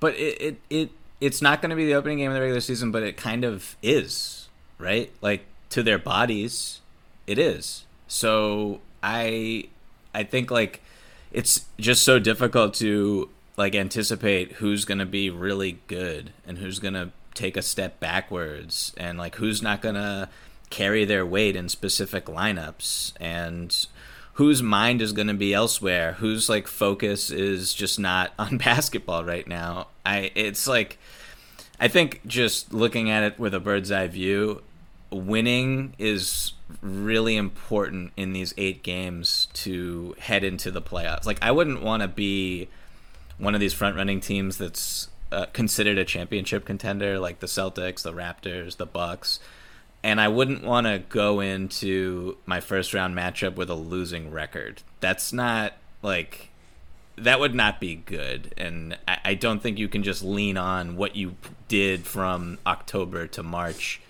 But 0.00 0.14
it, 0.16 0.40
it, 0.40 0.60
it 0.70 0.90
it's 1.20 1.40
not 1.40 1.62
going 1.62 1.70
to 1.70 1.76
be 1.76 1.86
the 1.86 1.94
opening 1.94 2.18
game 2.18 2.28
of 2.28 2.34
the 2.34 2.40
regular 2.40 2.60
season, 2.60 2.90
but 2.90 3.04
it 3.04 3.16
kind 3.16 3.44
of 3.44 3.76
is, 3.82 4.48
right? 4.78 5.12
Like 5.20 5.44
to 5.70 5.82
their 5.82 5.98
bodies, 5.98 6.80
it 7.26 7.38
is. 7.38 7.84
So 8.08 8.80
I 9.02 9.68
I 10.14 10.24
think 10.24 10.50
like 10.50 10.82
it's 11.30 11.66
just 11.78 12.02
so 12.02 12.18
difficult 12.18 12.74
to 12.74 13.30
like 13.56 13.74
anticipate 13.74 14.52
who's 14.52 14.84
going 14.84 14.98
to 14.98 15.06
be 15.06 15.30
really 15.30 15.78
good 15.86 16.32
and 16.46 16.58
who's 16.58 16.78
going 16.78 16.94
to 16.94 17.10
take 17.34 17.56
a 17.56 17.62
step 17.62 18.00
backwards 18.00 18.92
and 18.96 19.18
like 19.18 19.36
who's 19.36 19.62
not 19.62 19.80
going 19.80 19.94
to 19.94 20.28
carry 20.70 21.04
their 21.04 21.24
weight 21.24 21.54
in 21.54 21.68
specific 21.68 22.26
lineups 22.26 23.12
and 23.20 23.86
whose 24.34 24.62
mind 24.62 25.02
is 25.02 25.12
going 25.12 25.26
to 25.26 25.34
be 25.34 25.52
elsewhere 25.52 26.14
whose 26.14 26.48
like 26.48 26.66
focus 26.66 27.30
is 27.30 27.74
just 27.74 27.98
not 27.98 28.32
on 28.38 28.58
basketball 28.58 29.24
right 29.24 29.46
now. 29.46 29.88
I 30.04 30.32
it's 30.34 30.66
like 30.66 30.98
i 31.78 31.88
think 31.88 32.20
just 32.26 32.72
looking 32.72 33.10
at 33.10 33.22
it 33.22 33.38
with 33.38 33.54
a 33.54 33.60
bird's 33.60 33.90
eye 33.90 34.08
view 34.08 34.62
winning 35.10 35.94
is 35.98 36.52
really 36.80 37.36
important 37.36 38.12
in 38.16 38.32
these 38.32 38.54
eight 38.56 38.82
games 38.82 39.48
to 39.52 40.14
head 40.18 40.42
into 40.42 40.70
the 40.70 40.82
playoffs. 40.82 41.26
Like 41.26 41.38
i 41.42 41.50
wouldn't 41.50 41.82
want 41.82 42.02
to 42.02 42.08
be 42.08 42.68
one 43.38 43.54
of 43.54 43.60
these 43.60 43.74
front 43.74 43.96
running 43.96 44.20
teams 44.20 44.58
that's 44.58 45.08
uh, 45.30 45.46
considered 45.52 45.98
a 45.98 46.04
championship 46.04 46.64
contender 46.64 47.18
like 47.18 47.40
the 47.40 47.46
celtics 47.46 48.02
the 48.02 48.12
raptors 48.12 48.76
the 48.76 48.84
bucks 48.84 49.40
and 50.02 50.20
I 50.20 50.28
wouldn't 50.28 50.64
want 50.64 50.86
to 50.86 51.02
go 51.08 51.40
into 51.40 52.36
my 52.46 52.60
first 52.60 52.92
round 52.92 53.16
matchup 53.16 53.54
with 53.54 53.70
a 53.70 53.74
losing 53.74 54.30
record. 54.30 54.82
That's 55.00 55.32
not 55.32 55.74
like 56.02 56.50
that 57.16 57.38
would 57.40 57.54
not 57.54 57.80
be 57.80 57.94
good, 57.94 58.54
and 58.56 58.98
I, 59.06 59.18
I 59.24 59.34
don't 59.34 59.62
think 59.62 59.78
you 59.78 59.88
can 59.88 60.02
just 60.02 60.22
lean 60.24 60.56
on 60.56 60.96
what 60.96 61.14
you 61.14 61.36
did 61.68 62.06
from 62.06 62.58
October 62.66 63.26
to 63.28 63.42
March 63.42 64.00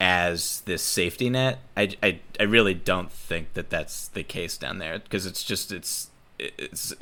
as 0.00 0.60
this 0.62 0.82
safety 0.82 1.30
net. 1.30 1.58
I, 1.76 1.94
I, 2.02 2.20
I 2.38 2.44
really 2.44 2.74
don't 2.74 3.10
think 3.10 3.54
that 3.54 3.70
that's 3.70 4.08
the 4.08 4.22
case 4.22 4.56
down 4.58 4.78
there 4.78 4.98
because 4.98 5.26
it's 5.26 5.42
just 5.42 5.72
it's 5.72 6.10
it's 6.38 6.92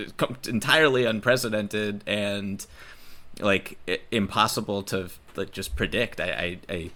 entirely 0.46 1.04
unprecedented 1.04 2.04
and 2.06 2.64
like 3.40 3.78
impossible 4.10 4.82
to 4.84 5.10
like 5.36 5.52
just 5.52 5.76
predict. 5.76 6.20
I 6.20 6.58
I, 6.68 6.72
I 6.72 6.90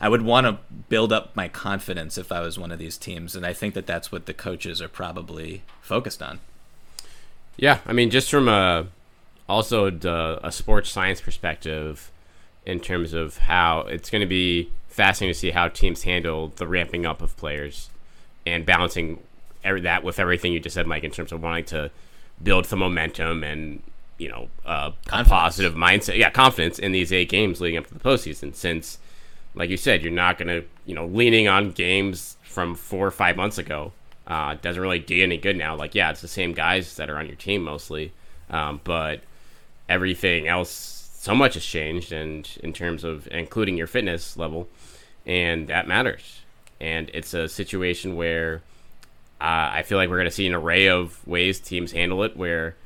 I 0.00 0.08
would 0.08 0.22
want 0.22 0.46
to 0.46 0.58
build 0.88 1.12
up 1.12 1.34
my 1.34 1.48
confidence 1.48 2.18
if 2.18 2.30
I 2.30 2.40
was 2.40 2.58
one 2.58 2.70
of 2.70 2.78
these 2.78 2.96
teams, 2.96 3.34
and 3.34 3.44
I 3.44 3.52
think 3.52 3.74
that 3.74 3.86
that's 3.86 4.12
what 4.12 4.26
the 4.26 4.34
coaches 4.34 4.80
are 4.80 4.88
probably 4.88 5.62
focused 5.80 6.22
on. 6.22 6.40
Yeah, 7.56 7.78
I 7.86 7.92
mean, 7.92 8.10
just 8.10 8.30
from 8.30 8.48
a 8.48 8.86
also 9.48 9.90
the, 9.90 10.38
a 10.42 10.52
sports 10.52 10.90
science 10.90 11.20
perspective, 11.20 12.10
in 12.64 12.80
terms 12.80 13.14
of 13.14 13.38
how 13.38 13.80
it's 13.80 14.10
going 14.10 14.20
to 14.20 14.26
be 14.26 14.70
fascinating 14.88 15.32
to 15.32 15.38
see 15.38 15.50
how 15.50 15.68
teams 15.68 16.02
handle 16.02 16.52
the 16.56 16.66
ramping 16.66 17.06
up 17.06 17.22
of 17.22 17.36
players 17.36 17.88
and 18.44 18.66
balancing 18.66 19.22
every, 19.64 19.80
that 19.80 20.04
with 20.04 20.18
everything 20.18 20.52
you 20.52 20.60
just 20.60 20.74
said, 20.74 20.86
Mike, 20.86 21.04
in 21.04 21.10
terms 21.10 21.32
of 21.32 21.42
wanting 21.42 21.64
to 21.64 21.90
build 22.42 22.66
some 22.66 22.78
momentum 22.78 23.42
and 23.42 23.82
you 24.18 24.28
know 24.28 24.48
uh, 24.64 24.90
a 25.12 25.24
positive 25.24 25.74
mindset, 25.74 26.16
yeah, 26.16 26.30
confidence 26.30 26.78
in 26.78 26.92
these 26.92 27.12
eight 27.12 27.28
games 27.28 27.60
leading 27.60 27.78
up 27.78 27.86
to 27.86 27.94
the 27.94 28.00
postseason. 28.00 28.54
Since, 28.54 28.98
like 29.58 29.70
you 29.70 29.76
said, 29.76 30.02
you're 30.02 30.12
not 30.12 30.38
to 30.38 30.64
you 30.86 30.94
know 30.94 31.06
leaning 31.06 31.48
on 31.48 31.72
games 31.72 32.36
from 32.42 32.74
four 32.74 33.06
or 33.06 33.10
five 33.10 33.36
months 33.36 33.58
ago 33.58 33.92
uh, 34.28 34.54
doesn't 34.60 34.80
really 34.80 34.98
do 34.98 35.22
any 35.22 35.38
good 35.38 35.56
now. 35.56 35.74
Like, 35.74 35.94
yeah, 35.94 36.10
it's 36.10 36.20
the 36.20 36.28
same 36.28 36.52
guys 36.52 36.96
that 36.96 37.08
are 37.08 37.16
on 37.16 37.26
your 37.26 37.36
team 37.36 37.62
mostly, 37.62 38.12
um, 38.50 38.80
but 38.84 39.22
everything 39.88 40.46
else, 40.46 41.10
so 41.14 41.34
much 41.34 41.54
has 41.54 41.64
changed, 41.64 42.12
and 42.12 42.48
in 42.62 42.72
terms 42.72 43.04
of 43.04 43.26
including 43.30 43.76
your 43.76 43.86
fitness 43.86 44.36
level, 44.36 44.68
and 45.24 45.66
that 45.68 45.88
matters. 45.88 46.42
And 46.78 47.10
it's 47.14 47.34
a 47.34 47.48
situation 47.48 48.16
where 48.16 48.62
uh, 49.40 49.72
I 49.72 49.82
feel 49.82 49.98
like 49.98 50.10
we're 50.10 50.16
going 50.16 50.26
to 50.26 50.30
see 50.30 50.46
an 50.46 50.54
array 50.54 50.88
of 50.88 51.26
ways 51.26 51.58
teams 51.58 51.92
handle 51.92 52.22
it. 52.22 52.36
Where 52.36 52.76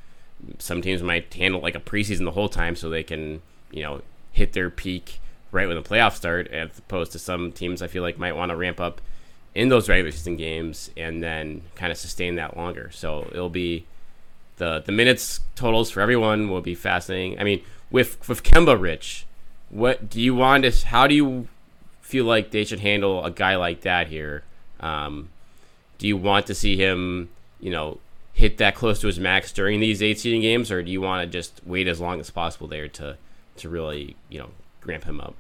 some 0.59 0.81
teams 0.81 1.03
might 1.03 1.35
handle 1.35 1.61
like 1.61 1.75
a 1.75 1.81
preseason 1.81 2.25
the 2.25 2.31
whole 2.31 2.49
time, 2.49 2.77
so 2.77 2.89
they 2.89 3.03
can 3.03 3.43
you 3.73 3.83
know 3.83 4.01
hit 4.31 4.53
their 4.53 4.71
peak 4.71 5.21
right 5.53 5.69
when 5.69 5.77
the 5.77 5.89
playoffs 5.89 6.15
start, 6.17 6.49
as 6.49 6.79
opposed 6.79 7.13
to 7.13 7.19
some 7.19 7.53
teams 7.53 7.81
I 7.81 7.87
feel 7.87 8.03
like 8.03 8.19
might 8.19 8.35
want 8.35 8.51
to 8.51 8.57
ramp 8.57 8.81
up 8.81 9.01
in 9.55 9.69
those 9.69 9.89
regular 9.89 10.11
season 10.11 10.37
games 10.37 10.91
and 10.97 11.23
then 11.23 11.63
kind 11.77 11.93
of 11.93 11.99
sustain 11.99 12.35
that 12.37 12.57
longer. 12.57 12.91
So 12.91 13.29
it'll 13.31 13.51
be 13.51 13.87
the 14.57 14.83
the 14.85 14.93
minutes 14.93 15.41
totals 15.55 15.91
for 15.91 16.01
everyone 16.01 16.49
will 16.49 16.61
be 16.63 16.75
fascinating. 16.75 17.39
I 17.39 17.45
mean, 17.45 17.63
with 17.91 18.29
with 18.29 18.43
Kemba 18.43 18.81
Rich, 18.81 19.27
what 19.71 20.09
do 20.09 20.21
you 20.21 20.35
want 20.35 20.65
to? 20.65 20.87
How 20.87 21.07
do 21.07 21.15
you 21.15 21.49
feel 22.01 22.25
like 22.25 22.51
they 22.51 22.65
should 22.65 22.81
handle 22.81 23.25
a 23.25 23.31
guy 23.31 23.57
like 23.57 23.83
that 23.83 24.09
here? 24.09 24.45
Um, 24.81 25.31
do 25.99 26.09
you 26.09 26.17
want 26.17 26.47
to 26.47 26.55
see 26.55 26.77
him, 26.77 27.29
you 27.61 27.71
know, 27.71 27.99
hit 28.33 28.59
that 28.59 28.75
close 28.75 29.01
to 29.01 29.07
his 29.07 29.21
max 29.21 29.53
during 29.53 29.81
these 29.81 30.03
eight 30.03 30.19
seeding 30.19 30.43
games, 30.43 30.71
or 30.71 30.83
do 30.83 30.91
you 30.91 31.01
want 31.01 31.25
to 31.25 31.31
just 31.31 31.61
wait 31.65 31.87
as 31.87 32.01
long 32.01 32.21
as 32.21 32.31
possible 32.31 32.67
there 32.67 32.89
to 32.89 33.17
to 33.57 33.69
really, 33.69 34.17
you 34.29 34.39
know, 34.39 34.51
ramp 34.85 35.05
him 35.05 35.21
up? 35.21 35.35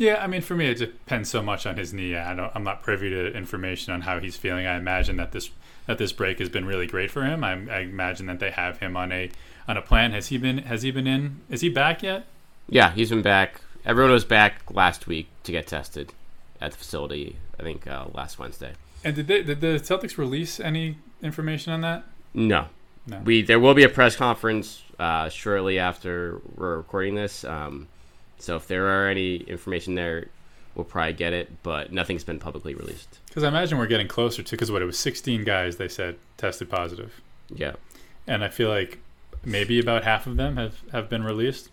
Yeah, 0.00 0.24
I 0.24 0.28
mean, 0.28 0.40
for 0.40 0.56
me, 0.56 0.64
it 0.64 0.78
depends 0.78 1.28
so 1.28 1.42
much 1.42 1.66
on 1.66 1.76
his 1.76 1.92
knee. 1.92 2.16
I 2.16 2.34
don't, 2.34 2.50
I'm 2.54 2.64
not 2.64 2.82
privy 2.82 3.10
to 3.10 3.36
information 3.36 3.92
on 3.92 4.00
how 4.00 4.18
he's 4.18 4.34
feeling. 4.34 4.66
I 4.66 4.78
imagine 4.78 5.16
that 5.18 5.32
this 5.32 5.50
that 5.84 5.98
this 5.98 6.10
break 6.10 6.38
has 6.38 6.48
been 6.48 6.64
really 6.64 6.86
great 6.86 7.10
for 7.10 7.22
him. 7.22 7.44
I, 7.44 7.50
I 7.70 7.80
imagine 7.80 8.24
that 8.28 8.40
they 8.40 8.50
have 8.50 8.78
him 8.78 8.96
on 8.96 9.12
a 9.12 9.30
on 9.68 9.76
a 9.76 9.82
plan. 9.82 10.12
Has 10.12 10.28
he 10.28 10.38
been 10.38 10.56
Has 10.56 10.84
he 10.84 10.90
been 10.90 11.06
in? 11.06 11.42
Is 11.50 11.60
he 11.60 11.68
back 11.68 12.02
yet? 12.02 12.24
Yeah, 12.66 12.92
he's 12.92 13.10
been 13.10 13.20
back. 13.20 13.60
Everyone 13.84 14.10
was 14.10 14.24
back 14.24 14.62
last 14.70 15.06
week 15.06 15.28
to 15.42 15.52
get 15.52 15.66
tested 15.66 16.14
at 16.62 16.72
the 16.72 16.78
facility. 16.78 17.36
I 17.58 17.62
think 17.62 17.86
uh, 17.86 18.06
last 18.14 18.38
Wednesday. 18.38 18.72
And 19.04 19.14
did 19.14 19.26
they, 19.26 19.42
did 19.42 19.60
the 19.60 19.78
Celtics 19.78 20.16
release 20.16 20.58
any 20.58 20.96
information 21.22 21.74
on 21.74 21.82
that? 21.82 22.04
No. 22.32 22.68
No. 23.06 23.20
We 23.22 23.42
there 23.42 23.60
will 23.60 23.74
be 23.74 23.84
a 23.84 23.90
press 23.90 24.16
conference 24.16 24.82
uh, 24.98 25.28
shortly 25.28 25.78
after 25.78 26.40
we're 26.56 26.78
recording 26.78 27.16
this. 27.16 27.44
Um, 27.44 27.86
so 28.40 28.56
if 28.56 28.66
there 28.66 28.86
are 28.88 29.08
any 29.08 29.36
information 29.36 29.94
there, 29.94 30.26
we'll 30.74 30.84
probably 30.84 31.12
get 31.12 31.32
it. 31.32 31.62
But 31.62 31.92
nothing's 31.92 32.24
been 32.24 32.38
publicly 32.38 32.74
released. 32.74 33.18
Because 33.28 33.44
I 33.44 33.48
imagine 33.48 33.78
we're 33.78 33.86
getting 33.86 34.08
closer 34.08 34.42
to 34.42 34.50
because 34.50 34.70
what 34.72 34.82
it 34.82 34.86
was 34.86 34.98
16 34.98 35.44
guys 35.44 35.76
they 35.76 35.88
said 35.88 36.16
tested 36.36 36.68
positive, 36.70 37.20
Yeah. 37.54 37.74
and 38.26 38.42
I 38.44 38.48
feel 38.48 38.68
like 38.68 38.98
maybe 39.44 39.78
about 39.78 40.04
half 40.04 40.26
of 40.26 40.36
them 40.36 40.56
have 40.56 40.80
have 40.92 41.08
been 41.08 41.22
released. 41.24 41.70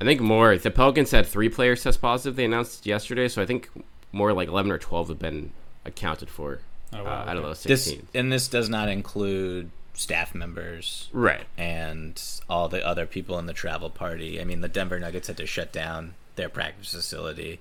I 0.00 0.04
think 0.04 0.20
more. 0.20 0.56
The 0.58 0.70
Pelicans 0.70 1.10
had 1.10 1.26
three 1.26 1.48
players 1.48 1.82
test 1.82 2.00
positive. 2.02 2.36
They 2.36 2.44
announced 2.44 2.84
yesterday, 2.86 3.28
so 3.28 3.40
I 3.42 3.46
think 3.46 3.70
more 4.12 4.32
like 4.32 4.48
eleven 4.48 4.70
or 4.70 4.78
twelve 4.78 5.08
have 5.08 5.18
been 5.18 5.52
accounted 5.84 6.28
for 6.28 6.60
Oh, 6.92 7.00
uh, 7.00 7.04
wow, 7.04 7.10
out 7.26 7.28
of 7.28 7.36
okay. 7.38 7.42
those 7.48 7.62
This 7.64 7.84
sixteen. 7.84 8.06
and 8.14 8.30
this 8.32 8.46
does 8.48 8.68
not 8.68 8.88
include 8.88 9.70
staff 9.96 10.34
members 10.34 11.08
right. 11.12 11.44
and 11.56 12.22
all 12.48 12.68
the 12.68 12.86
other 12.86 13.06
people 13.06 13.38
in 13.38 13.46
the 13.46 13.52
travel 13.52 13.90
party. 13.90 14.40
I 14.40 14.44
mean, 14.44 14.60
the 14.60 14.68
Denver 14.68 15.00
Nuggets 15.00 15.26
had 15.28 15.36
to 15.38 15.46
shut 15.46 15.72
down 15.72 16.14
their 16.36 16.48
practice 16.48 16.92
facility 16.92 17.58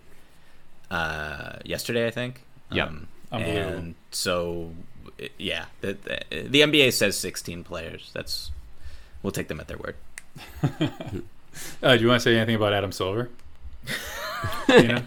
uh, 0.91 1.57
yesterday, 1.65 2.07
I 2.07 2.11
think. 2.11 2.43
Yeah, 2.71 2.89
Unbelievable. 3.31 3.77
and 3.77 3.95
so, 4.11 4.71
yeah, 5.37 5.65
the, 5.81 5.93
the, 6.29 6.41
the 6.49 6.61
NBA 6.61 6.93
says 6.93 7.17
16 7.17 7.63
players. 7.63 8.11
That's 8.13 8.51
we'll 9.23 9.31
take 9.31 9.47
them 9.47 9.59
at 9.59 9.67
their 9.67 9.77
word. 9.77 9.95
Uh, 11.81 11.95
do 11.95 12.01
you 12.03 12.09
want 12.09 12.19
to 12.21 12.23
say 12.29 12.35
anything 12.35 12.55
about 12.55 12.73
Adam 12.73 12.91
Silver? 12.91 13.29
you 14.67 14.83
know, 14.89 15.01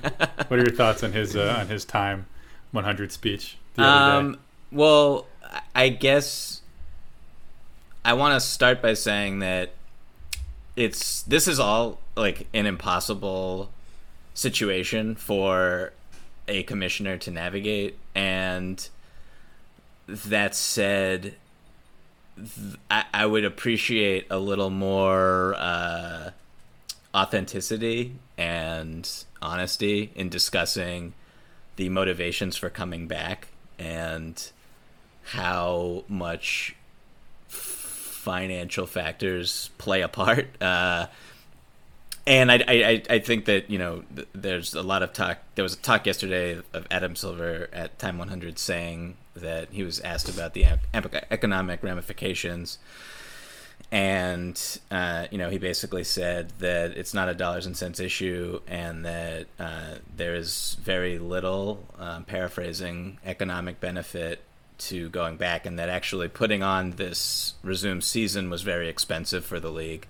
what 0.49 0.59
are 0.59 0.63
your 0.63 0.71
thoughts 0.75 1.03
on 1.05 1.13
his 1.13 1.37
uh, 1.37 1.57
on 1.61 1.69
his 1.69 1.85
time 1.85 2.25
100 2.73 3.13
speech 3.13 3.59
the 3.75 3.83
other 3.83 4.17
Um, 4.17 4.33
day? 4.33 4.39
well, 4.73 5.27
I 5.75 5.91
guess 5.91 6.63
I 8.09 8.15
want 8.15 8.33
to 8.33 8.41
start 8.41 8.81
by 8.81 8.95
saying 8.95 9.41
that 9.41 9.73
it's 10.77 11.21
this 11.25 11.47
is 11.47 11.61
all 11.61 11.99
like 12.17 12.47
an 12.55 12.65
impossible 12.65 13.69
situation 14.33 15.15
for 15.15 15.93
a 16.49 16.63
commissioner 16.63 17.19
to 17.19 17.31
navigate, 17.31 17.99
and 18.15 18.89
that 20.07 20.55
said, 20.55 21.35
th- 22.37 22.77
I, 22.91 23.05
I 23.13 23.27
would 23.27 23.45
appreciate 23.45 24.27
a 24.31 24.39
little 24.39 24.71
more 24.71 25.55
uh, 25.59 26.31
authenticity 27.15 28.15
and 28.39 29.07
honesty 29.43 30.13
in 30.15 30.31
discussing 30.31 31.13
the 31.77 31.91
motivations 31.91 32.57
for 32.57 32.71
coming 32.71 33.07
back 33.07 33.49
and 33.79 34.51
how 35.25 36.05
much 36.09 36.75
financial 38.29 38.85
factors 38.87 39.71
play 39.79 40.03
a 40.03 40.09
part. 40.09 40.49
Uh, 40.63 41.07
and 42.27 42.53
I, 42.53 42.57
I, 42.69 43.03
I- 43.09 43.19
think 43.21 43.47
that 43.47 43.71
you 43.71 43.79
know 43.79 44.05
th- 44.15 44.29
there's 44.35 44.75
a 44.75 44.83
lot 44.83 45.03
of 45.03 45.15
talk. 45.15 45.39
There 45.55 45.63
was 45.63 45.73
a 45.73 45.79
talk 45.79 46.05
yesterday 46.07 46.61
of 46.75 46.87
Adam 46.91 47.17
Silver 47.17 47.71
at 47.73 47.99
Time 47.99 48.19
100 48.19 48.59
saying 48.59 49.17
that 49.35 49.69
he 49.71 49.83
was 49.83 49.99
asked 50.01 50.29
about 50.29 50.53
the 50.53 50.65
ec- 50.65 51.27
economic 51.31 51.83
ramifications, 51.83 52.77
and 53.91 54.79
uh, 54.91 55.27
you 55.31 55.39
know 55.39 55.49
he 55.49 55.57
basically 55.57 56.05
said 56.05 56.51
that 56.59 56.91
it's 56.99 57.15
not 57.15 57.31
a 57.31 57.35
dollars 57.35 57.65
and 57.65 57.75
cents 57.79 57.99
issue, 57.99 58.61
and 58.69 59.07
that 59.07 59.47
uh, 59.59 59.95
there 60.15 60.35
is 60.35 60.77
very 60.83 61.19
little, 61.19 61.83
um, 61.99 62.25
paraphrasing, 62.25 63.17
economic 63.25 63.81
benefit 63.81 64.43
to 64.79 65.09
going 65.11 65.37
back, 65.37 65.67
and 65.67 65.79
that 65.79 65.89
actually 65.89 66.29
putting 66.29 66.63
on 66.63 66.93
this 66.93 67.55
resumed 67.63 68.05
season 68.05 68.51
was 68.51 68.63
very 68.63 68.89
expensive 68.89 69.45
for 69.45 69.61
the 69.61 69.71
league 69.71 70.07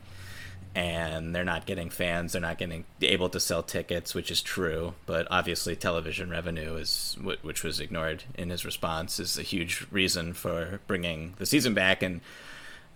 and 0.78 1.34
they're 1.34 1.44
not 1.44 1.66
getting 1.66 1.90
fans. 1.90 2.32
They're 2.32 2.40
not 2.40 2.58
getting 2.58 2.84
able 3.02 3.28
to 3.30 3.40
sell 3.40 3.64
tickets, 3.64 4.14
which 4.14 4.30
is 4.30 4.40
true. 4.40 4.94
But 5.06 5.26
obviously, 5.30 5.74
television 5.74 6.30
revenue 6.30 6.76
is 6.76 7.16
which 7.20 7.64
was 7.64 7.80
ignored 7.80 8.24
in 8.36 8.50
his 8.50 8.64
response 8.64 9.18
is 9.18 9.36
a 9.38 9.42
huge 9.42 9.86
reason 9.90 10.34
for 10.34 10.80
bringing 10.86 11.34
the 11.38 11.46
season 11.46 11.74
back 11.74 12.02
and 12.02 12.20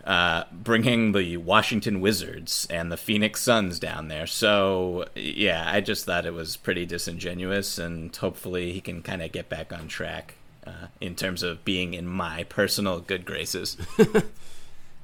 uh, 0.04 0.44
bringing 0.52 1.10
the 1.10 1.36
Washington 1.38 2.00
Wizards 2.00 2.66
and 2.70 2.92
the 2.92 2.96
Phoenix 2.96 3.42
Suns 3.42 3.78
down 3.78 4.06
there. 4.06 4.26
So 4.26 5.06
yeah, 5.16 5.64
I 5.66 5.80
just 5.80 6.04
thought 6.04 6.26
it 6.26 6.34
was 6.34 6.56
pretty 6.56 6.86
disingenuous, 6.86 7.78
and 7.78 8.14
hopefully 8.14 8.72
he 8.72 8.80
can 8.80 9.02
kind 9.02 9.22
of 9.22 9.32
get 9.32 9.48
back 9.48 9.72
on 9.72 9.88
track. 9.88 10.34
Uh, 10.64 10.86
in 11.00 11.16
terms 11.16 11.42
of 11.42 11.64
being 11.64 11.92
in 11.92 12.06
my 12.06 12.44
personal 12.44 13.00
good 13.00 13.24
graces, 13.24 13.76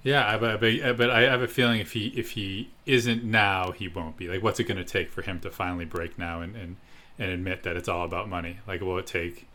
Yeah, 0.03 0.38
but, 0.38 0.61
but 0.61 0.97
but 0.97 1.11
I 1.11 1.23
have 1.23 1.42
a 1.42 1.49
feeling 1.49 1.81
if 1.81 1.92
he 1.92 2.09
if 2.09 2.31
he 2.31 2.71
isn't 2.87 3.25
now, 3.25 3.73
he 3.73 3.88
won't 3.88 4.16
be. 4.16 4.29
Like, 4.29 4.42
what's 4.42 4.61
it 4.61 4.64
going 4.64 4.79
to 4.79 4.85
take 4.85 5.11
for 5.11 5.23
him 5.23 5.40
to 5.40 5.51
finally 5.51 5.85
break 5.85 6.18
now 6.18 6.40
and, 6.40 6.55
and 6.57 6.77
and 7.18 7.31
admit 7.31 7.64
that 7.64 7.77
it's 7.77 7.88
all 7.88 8.05
about 8.05 8.29
money? 8.29 8.59
Like, 8.66 8.81
will 8.81 8.99
it 8.99 9.07
take? 9.07 9.47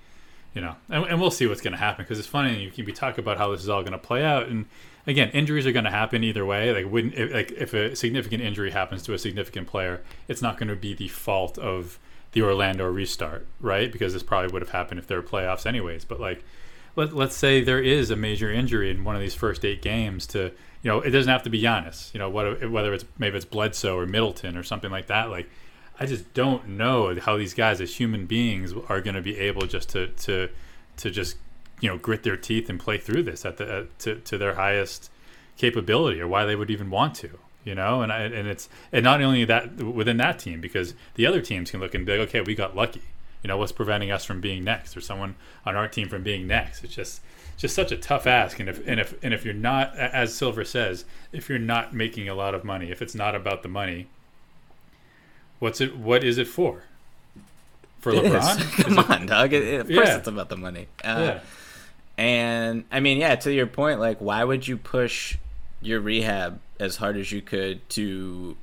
You 0.53 0.61
know, 0.61 0.75
and, 0.89 1.05
and 1.05 1.19
we'll 1.19 1.31
see 1.31 1.47
what's 1.47 1.61
going 1.61 1.71
to 1.71 1.79
happen 1.79 2.03
because 2.05 2.19
it's 2.19 2.27
funny. 2.27 2.61
You 2.61 2.71
can 2.71 2.85
we 2.85 2.91
talk 2.91 3.17
about 3.17 3.37
how 3.37 3.51
this 3.51 3.61
is 3.61 3.69
all 3.69 3.81
going 3.81 3.93
to 3.93 3.97
play 3.97 4.23
out, 4.23 4.47
and 4.47 4.65
again, 5.07 5.29
injuries 5.29 5.65
are 5.65 5.71
going 5.71 5.85
to 5.85 5.91
happen 5.91 6.23
either 6.23 6.45
way. 6.45 6.73
Like, 6.73 6.91
wouldn't 6.91 7.15
if, 7.15 7.33
like 7.33 7.51
if 7.53 7.73
a 7.73 7.95
significant 7.95 8.43
injury 8.43 8.71
happens 8.71 9.01
to 9.03 9.13
a 9.13 9.17
significant 9.17 9.67
player, 9.67 10.03
it's 10.27 10.41
not 10.41 10.57
going 10.57 10.69
to 10.69 10.75
be 10.75 10.93
the 10.93 11.07
fault 11.07 11.57
of 11.57 11.97
the 12.33 12.41
Orlando 12.41 12.85
restart, 12.85 13.47
right? 13.61 13.91
Because 13.91 14.13
this 14.13 14.23
probably 14.23 14.51
would 14.51 14.61
have 14.61 14.71
happened 14.71 14.99
if 14.99 15.07
there 15.07 15.17
were 15.17 15.27
playoffs 15.27 15.65
anyways. 15.65 16.03
But 16.03 16.19
like, 16.19 16.43
let, 16.95 17.15
let's 17.15 17.35
say 17.35 17.61
there 17.61 17.81
is 17.81 18.11
a 18.11 18.15
major 18.15 18.51
injury 18.51 18.91
in 18.91 19.03
one 19.03 19.15
of 19.15 19.21
these 19.21 19.35
first 19.35 19.63
eight 19.63 19.81
games 19.81 20.27
to 20.27 20.51
you 20.81 20.89
know 20.89 20.99
it 21.01 21.11
doesn't 21.11 21.31
have 21.31 21.43
to 21.43 21.49
be 21.49 21.61
Giannis 21.61 22.13
you 22.13 22.19
know 22.19 22.29
what, 22.29 22.69
whether 22.69 22.93
it's 22.93 23.05
maybe 23.17 23.37
it's 23.37 23.45
Bledsoe 23.45 23.97
or 23.97 24.05
Middleton 24.05 24.57
or 24.57 24.63
something 24.63 24.91
like 24.91 25.07
that 25.07 25.29
like 25.29 25.49
I 25.99 26.05
just 26.05 26.33
don't 26.33 26.69
know 26.69 27.17
how 27.19 27.37
these 27.37 27.53
guys 27.53 27.79
as 27.81 27.95
human 27.95 28.25
beings 28.25 28.73
are 28.89 29.01
going 29.01 29.15
to 29.15 29.21
be 29.21 29.37
able 29.39 29.65
just 29.65 29.89
to 29.89 30.07
to 30.07 30.49
to 30.97 31.09
just 31.09 31.37
you 31.81 31.89
know 31.89 31.97
grit 31.97 32.23
their 32.23 32.37
teeth 32.37 32.69
and 32.69 32.79
play 32.79 32.97
through 32.97 33.23
this 33.23 33.45
at 33.45 33.57
the 33.57 33.87
to 33.99 34.15
to 34.19 34.37
their 34.37 34.55
highest 34.55 35.09
capability 35.57 36.19
or 36.19 36.27
why 36.27 36.45
they 36.45 36.55
would 36.55 36.69
even 36.69 36.89
want 36.89 37.15
to 37.15 37.39
you 37.63 37.75
know 37.75 38.01
and 38.01 38.11
I, 38.11 38.21
and 38.23 38.47
it's 38.47 38.67
and 38.91 39.03
not 39.03 39.21
only 39.21 39.45
that 39.45 39.75
within 39.77 40.17
that 40.17 40.39
team 40.39 40.59
because 40.61 40.93
the 41.15 41.25
other 41.25 41.41
teams 41.41 41.71
can 41.71 41.79
look 41.79 41.93
and 41.95 42.05
be 42.05 42.17
like 42.17 42.29
okay 42.29 42.41
we 42.41 42.55
got 42.55 42.75
lucky 42.75 43.01
you 43.41 43.47
know 43.47 43.57
what's 43.57 43.71
preventing 43.71 44.11
us 44.11 44.25
from 44.25 44.41
being 44.41 44.63
next 44.63 44.95
or 44.97 45.01
someone 45.01 45.35
on 45.65 45.75
our 45.75 45.87
team 45.87 46.07
from 46.09 46.23
being 46.23 46.45
next 46.47 46.83
it's 46.83 46.95
just 46.95 47.21
just 47.57 47.75
such 47.75 47.91
a 47.91 47.97
tough 47.97 48.25
ask 48.27 48.59
and 48.59 48.67
if 48.69 48.85
and 48.87 48.99
if 48.99 49.13
and 49.23 49.33
if 49.33 49.45
you're 49.45 49.53
not 49.53 49.95
as 49.97 50.33
silver 50.33 50.63
says 50.65 51.05
if 51.31 51.47
you're 51.49 51.59
not 51.59 51.93
making 51.93 52.27
a 52.27 52.33
lot 52.35 52.53
of 52.55 52.63
money 52.63 52.91
if 52.91 53.01
it's 53.01 53.15
not 53.15 53.35
about 53.35 53.63
the 53.63 53.69
money 53.69 54.07
what's 55.59 55.79
it 55.81 55.95
what 55.97 56.23
is 56.23 56.37
it 56.37 56.47
for 56.47 56.83
for 57.99 58.11
It 58.13 58.25
is. 58.25 58.33
lebron 58.33 58.83
Come 58.83 58.99
on, 58.99 59.25
dog. 59.27 59.53
It- 59.53 59.79
of 59.81 59.87
course, 59.87 60.07
Yeah. 60.09 60.17
it's 60.17 60.27
about 60.27 60.49
the 60.49 60.57
money. 60.57 60.87
Uh, 61.03 61.19
yeah 61.19 61.39
And 62.17 62.83
I 62.91 62.99
mean, 62.99 63.17
yeah, 63.17 63.35
to 63.35 63.53
your 63.53 63.65
point, 63.65 64.01
like, 64.01 64.19
why 64.19 64.43
would 64.43 64.67
you 64.67 64.75
push 64.77 65.37
your 65.85 65.99
rehab 65.99 66.59
as 66.79 66.97
hard 66.97 67.17
as 67.17 67.31
you 67.31 67.41
could 67.41 67.87
to 67.89 68.57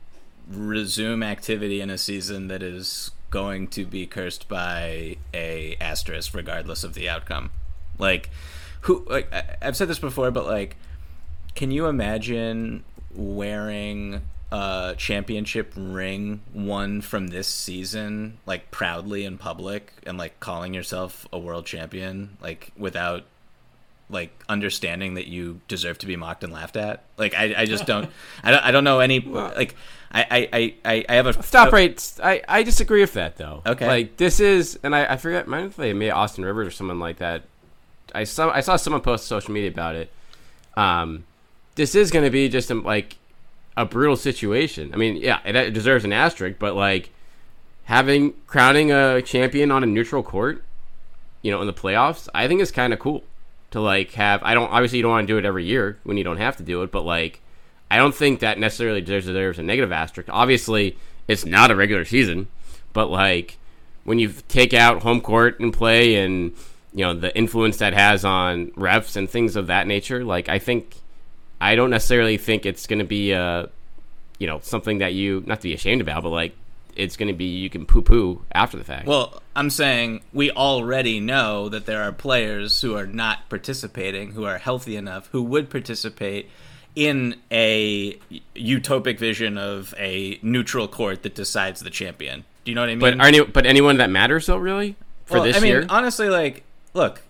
resume 0.48 1.22
activity 1.22 1.80
in 1.80 1.90
a 1.90 1.98
season 1.98 2.48
that 2.48 2.62
is 2.62 3.10
going 3.30 3.68
to 3.68 3.84
be 3.84 4.06
cursed 4.06 4.48
by 4.48 5.16
a 5.32 5.76
asterisk, 5.80 6.34
regardless 6.34 6.84
of 6.84 6.94
the 6.94 7.08
outcome? 7.08 7.50
Like, 7.98 8.30
who? 8.82 9.06
Like, 9.08 9.32
I've 9.62 9.76
said 9.76 9.88
this 9.88 9.98
before, 9.98 10.30
but 10.30 10.46
like, 10.46 10.76
can 11.54 11.70
you 11.70 11.86
imagine 11.86 12.84
wearing 13.14 14.22
a 14.52 14.94
championship 14.98 15.72
ring 15.76 16.40
won 16.52 17.00
from 17.00 17.28
this 17.28 17.46
season 17.46 18.38
like 18.46 18.70
proudly 18.70 19.24
in 19.24 19.38
public 19.38 19.92
and 20.06 20.18
like 20.18 20.40
calling 20.40 20.74
yourself 20.74 21.26
a 21.32 21.38
world 21.38 21.64
champion 21.66 22.36
like 22.42 22.72
without 22.76 23.24
like 24.10 24.30
understanding 24.48 25.14
that 25.14 25.26
you 25.26 25.60
deserve 25.68 25.98
to 25.98 26.06
be 26.06 26.16
mocked 26.16 26.42
and 26.42 26.52
laughed 26.52 26.76
at 26.76 27.04
like 27.16 27.34
i, 27.34 27.54
I 27.58 27.64
just 27.64 27.86
don't 27.86 28.10
I, 28.42 28.50
don't 28.50 28.64
I 28.64 28.70
don't 28.70 28.84
know 28.84 29.00
any 29.00 29.20
like 29.20 29.76
I, 30.12 30.22
I 30.22 30.48
i 30.52 30.74
i 30.84 31.04
I 31.08 31.14
have 31.14 31.26
a 31.26 31.42
Stop 31.42 31.68
a- 31.68 31.72
right. 31.72 32.12
I, 32.22 32.42
I 32.48 32.62
disagree 32.62 33.00
with 33.00 33.12
that 33.14 33.36
though. 33.36 33.62
Okay. 33.64 33.86
Like 33.86 34.16
this 34.16 34.40
is, 34.40 34.78
and 34.82 34.94
I, 34.94 35.12
I 35.12 35.16
forget. 35.16 35.46
Might 35.46 35.60
have 35.60 35.76
they 35.76 35.92
made 35.92 36.10
Austin 36.10 36.44
Rivers 36.44 36.68
or 36.68 36.70
someone 36.70 36.98
like 36.98 37.18
that. 37.18 37.44
I 38.14 38.24
saw 38.24 38.50
I 38.50 38.60
saw 38.60 38.76
someone 38.76 39.02
post 39.02 39.26
social 39.26 39.52
media 39.52 39.70
about 39.70 39.94
it. 39.94 40.10
Um, 40.76 41.24
this 41.76 41.94
is 41.94 42.10
going 42.10 42.24
to 42.24 42.30
be 42.30 42.48
just 42.48 42.70
a, 42.70 42.74
like 42.74 43.18
a 43.76 43.86
brutal 43.86 44.16
situation. 44.16 44.92
I 44.92 44.96
mean, 44.96 45.16
yeah, 45.16 45.40
it, 45.44 45.54
it 45.54 45.72
deserves 45.72 46.04
an 46.04 46.12
asterisk, 46.12 46.58
but 46.58 46.74
like 46.74 47.10
having 47.84 48.34
crowning 48.46 48.90
a 48.90 49.22
champion 49.22 49.70
on 49.70 49.84
a 49.84 49.86
neutral 49.86 50.22
court, 50.22 50.64
you 51.42 51.52
know, 51.52 51.60
in 51.60 51.68
the 51.68 51.72
playoffs, 51.72 52.28
I 52.34 52.48
think 52.48 52.60
is 52.60 52.72
kind 52.72 52.92
of 52.92 52.98
cool 52.98 53.22
to 53.70 53.80
like 53.80 54.12
have. 54.12 54.42
I 54.42 54.54
don't 54.54 54.70
obviously 54.70 54.98
you 54.98 55.02
don't 55.02 55.12
want 55.12 55.26
to 55.26 55.32
do 55.32 55.38
it 55.38 55.44
every 55.44 55.64
year 55.64 55.98
when 56.04 56.16
you 56.16 56.24
don't 56.24 56.38
have 56.38 56.56
to 56.56 56.62
do 56.62 56.82
it, 56.82 56.90
but 56.90 57.04
like 57.04 57.40
I 57.90 57.96
don't 57.96 58.14
think 58.14 58.40
that 58.40 58.58
necessarily 58.58 59.00
deserves, 59.00 59.58
a 59.58 59.62
negative 59.62 59.92
asterisk. 59.92 60.28
Obviously, 60.32 60.96
it's 61.26 61.44
not 61.44 61.70
a 61.70 61.76
regular 61.76 62.04
season, 62.04 62.48
but 62.92 63.10
like 63.10 63.58
when 64.04 64.18
you 64.18 64.32
take 64.48 64.72
out 64.72 65.02
home 65.02 65.20
court 65.20 65.60
and 65.60 65.72
play 65.72 66.16
and 66.16 66.52
you 66.92 67.04
know 67.04 67.14
the 67.14 67.36
influence 67.36 67.78
that 67.78 67.92
has 67.92 68.24
on 68.24 68.70
refs 68.72 69.16
and 69.16 69.28
things 69.28 69.56
of 69.56 69.68
that 69.68 69.86
nature, 69.86 70.24
like 70.24 70.48
I 70.48 70.58
think 70.58 70.96
I 71.60 71.74
don't 71.74 71.90
necessarily 71.90 72.36
think 72.36 72.64
it's 72.64 72.86
going 72.86 73.00
to 73.00 73.04
be 73.04 73.34
uh 73.34 73.66
you 74.38 74.46
know 74.46 74.60
something 74.62 74.98
that 74.98 75.14
you 75.14 75.42
not 75.46 75.60
to 75.60 75.68
be 75.68 75.74
ashamed 75.74 76.00
about, 76.00 76.22
but 76.22 76.30
like 76.30 76.54
it's 76.96 77.16
going 77.16 77.28
to 77.28 77.34
be 77.34 77.44
you 77.44 77.70
can 77.70 77.86
poo 77.86 78.02
poo 78.02 78.44
after 78.52 78.76
the 78.76 78.84
fact. 78.84 79.06
Well, 79.06 79.42
I'm 79.54 79.70
saying 79.70 80.22
we 80.32 80.50
already 80.50 81.20
know 81.20 81.68
that 81.68 81.86
there 81.86 82.02
are 82.02 82.12
players 82.12 82.80
who 82.80 82.96
are 82.96 83.06
not 83.06 83.48
participating, 83.48 84.32
who 84.32 84.44
are 84.44 84.58
healthy 84.58 84.96
enough, 84.96 85.28
who 85.32 85.42
would 85.42 85.70
participate 85.70 86.48
in 86.96 87.36
a 87.50 88.14
utopic 88.56 89.18
vision 89.18 89.56
of 89.56 89.94
a 89.98 90.38
neutral 90.42 90.88
court 90.88 91.22
that 91.22 91.34
decides 91.34 91.80
the 91.80 91.90
champion. 91.90 92.44
Do 92.64 92.70
you 92.70 92.74
know 92.74 92.82
what 92.82 92.90
I 92.90 92.94
mean? 92.94 93.00
But 93.00 93.20
are 93.20 93.26
any, 93.26 93.44
but 93.44 93.66
anyone 93.66 93.98
that 93.98 94.10
matters 94.10 94.46
though, 94.46 94.56
really, 94.56 94.96
for 95.24 95.34
well, 95.34 95.44
this 95.44 95.56
I 95.56 95.60
mean, 95.60 95.68
year? 95.68 95.86
honestly, 95.88 96.28
like, 96.28 96.64
look, 96.92 97.22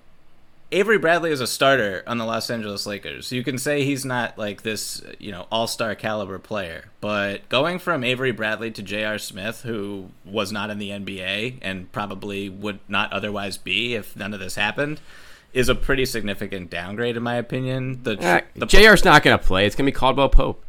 Avery 0.73 0.99
Bradley 0.99 1.33
is 1.33 1.41
a 1.41 1.49
starter 1.49 2.05
on 2.07 2.19
the 2.19 2.25
Los 2.25 2.49
Angeles 2.49 2.87
Lakers. 2.87 3.33
You 3.33 3.43
can 3.43 3.59
say 3.59 3.85
he's 3.85 4.05
not 4.05 4.39
like 4.39 4.63
this, 4.63 5.03
you 5.19 5.33
know, 5.33 5.47
all-star 5.51 5.97
caliber 5.97 6.39
player, 6.39 6.85
but 7.01 7.49
going 7.49 7.81
from 7.81 8.05
Avery 8.05 8.31
Bradley 8.31 8.71
to 8.73 8.83
J.R. 8.83 9.19
Smith, 9.19 9.63
who 9.63 10.11
was 10.25 10.53
not 10.53 10.71
in 10.71 10.79
the 10.79 10.91
NBA 10.91 11.59
and 11.63 11.91
probably 11.91 12.49
would 12.49 12.79
not 12.89 13.13
otherwise 13.13 13.59
be 13.59 13.97
if 13.97 14.15
none 14.15 14.33
of 14.33 14.39
this 14.39 14.55
happened, 14.55 15.01
is 15.53 15.69
a 15.69 15.75
pretty 15.75 16.07
significant 16.07 16.71
downgrade 16.71 17.17
in 17.17 17.23
my 17.25 17.35
opinion. 17.35 18.05
The, 18.05 18.13
Uh, 18.25 18.41
the 18.55 18.67
Jr's 18.67 19.05
not 19.05 19.25
going 19.25 19.37
to 19.37 19.45
play. 19.45 19.67
It's 19.67 19.75
going 19.75 19.87
to 19.87 19.91
be 19.93 19.97
Caldwell 19.97 20.29
Pope. 20.29 20.63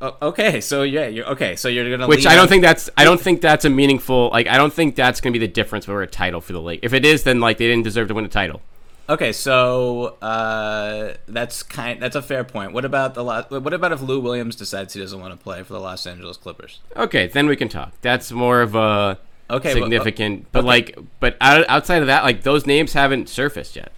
Oh, 0.00 0.16
okay, 0.20 0.60
so 0.60 0.82
yeah, 0.82 1.06
you're 1.06 1.26
okay. 1.28 1.54
So 1.54 1.68
you're 1.68 1.88
gonna 1.88 2.08
Which 2.08 2.26
I 2.26 2.34
don't 2.34 2.42
on- 2.42 2.48
think 2.48 2.62
that's 2.62 2.90
I 2.96 3.04
don't 3.04 3.20
think 3.20 3.40
that's 3.40 3.64
a 3.64 3.70
meaningful 3.70 4.28
like 4.30 4.48
I 4.48 4.56
don't 4.58 4.72
think 4.72 4.96
that's 4.96 5.20
going 5.20 5.32
to 5.32 5.38
be 5.38 5.46
the 5.46 5.50
difference 5.50 5.84
for 5.86 6.02
a 6.02 6.06
title 6.08 6.40
for 6.40 6.52
the 6.52 6.60
league. 6.60 6.80
If 6.82 6.92
it 6.92 7.06
is, 7.06 7.22
then 7.22 7.38
like 7.40 7.58
they 7.58 7.68
didn't 7.68 7.84
deserve 7.84 8.08
to 8.08 8.14
win 8.14 8.24
a 8.24 8.28
title. 8.28 8.60
Okay, 9.08 9.32
so 9.32 10.16
uh, 10.22 11.14
that's 11.28 11.62
kind. 11.62 12.00
That's 12.00 12.16
a 12.16 12.22
fair 12.22 12.42
point. 12.42 12.72
What 12.72 12.84
about 12.86 13.14
the 13.14 13.22
lot? 13.22 13.50
What 13.50 13.74
about 13.74 13.92
if 13.92 14.00
Lou 14.00 14.18
Williams 14.20 14.56
decides 14.56 14.94
he 14.94 15.00
doesn't 15.00 15.20
want 15.20 15.32
to 15.38 15.42
play 15.42 15.62
for 15.62 15.74
the 15.74 15.80
Los 15.80 16.06
Angeles 16.06 16.36
Clippers? 16.38 16.80
Okay, 16.96 17.26
then 17.26 17.46
we 17.46 17.56
can 17.56 17.68
talk. 17.68 17.92
That's 18.00 18.32
more 18.32 18.62
of 18.62 18.74
a 18.74 19.18
Okay, 19.50 19.74
significant. 19.74 20.46
but 20.52 20.60
okay. 20.60 20.66
like, 20.66 20.98
but 21.20 21.36
out, 21.42 21.66
outside 21.68 22.00
of 22.00 22.06
that, 22.06 22.24
like 22.24 22.42
those 22.44 22.66
names 22.66 22.94
haven't 22.94 23.28
surfaced 23.28 23.76
yet. 23.76 23.92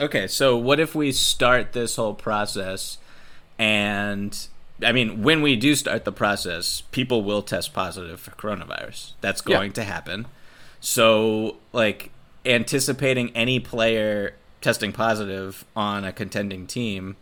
Okay, 0.00 0.26
so 0.26 0.56
what 0.56 0.80
if 0.80 0.94
we 0.94 1.12
start 1.12 1.72
this 1.72 1.96
whole 1.96 2.14
process 2.14 2.96
and 3.58 4.46
I 4.82 4.92
mean, 4.92 5.22
when 5.24 5.42
we 5.42 5.56
do 5.56 5.74
start 5.74 6.04
the 6.04 6.12
process, 6.12 6.82
people 6.92 7.22
will 7.24 7.42
test 7.42 7.74
positive 7.74 8.20
for 8.20 8.30
coronavirus. 8.30 9.12
That's 9.20 9.42
Yeah. 9.44 9.56
going 9.56 9.72
to 9.72 9.82
happen. 9.82 10.26
So, 10.80 11.56
like 11.72 12.12
anticipating 12.44 13.30
any 13.34 13.60
player 13.60 14.34
testing 14.60 14.92
positive 14.92 15.64
on 15.76 16.04
a 16.04 16.12
contending 16.12 16.66
team 16.66 17.16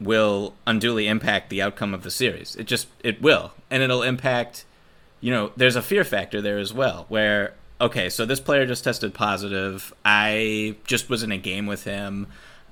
will 0.00 0.54
unduly 0.66 1.06
impact 1.06 1.50
the 1.50 1.62
outcome 1.62 1.94
of 1.94 2.02
the 2.02 2.10
series. 2.10 2.56
It 2.56 2.64
just 2.64 2.88
it 3.02 3.22
will. 3.22 3.52
And 3.70 3.82
it'll 3.82 4.02
impact 4.02 4.64
you 5.20 5.30
know, 5.30 5.52
there's 5.56 5.76
a 5.76 5.82
fear 5.82 6.04
factor 6.04 6.42
there 6.42 6.58
as 6.58 6.74
well 6.74 7.06
where 7.08 7.54
okay, 7.80 8.10
so 8.10 8.24
this 8.24 8.40
player 8.40 8.66
just 8.66 8.84
tested 8.84 9.14
positive. 9.14 9.94
I 10.04 10.76
just 10.84 11.08
was 11.08 11.22
in 11.22 11.32
a 11.32 11.38
game 11.38 11.66
with 11.66 11.84
him. 11.84 12.26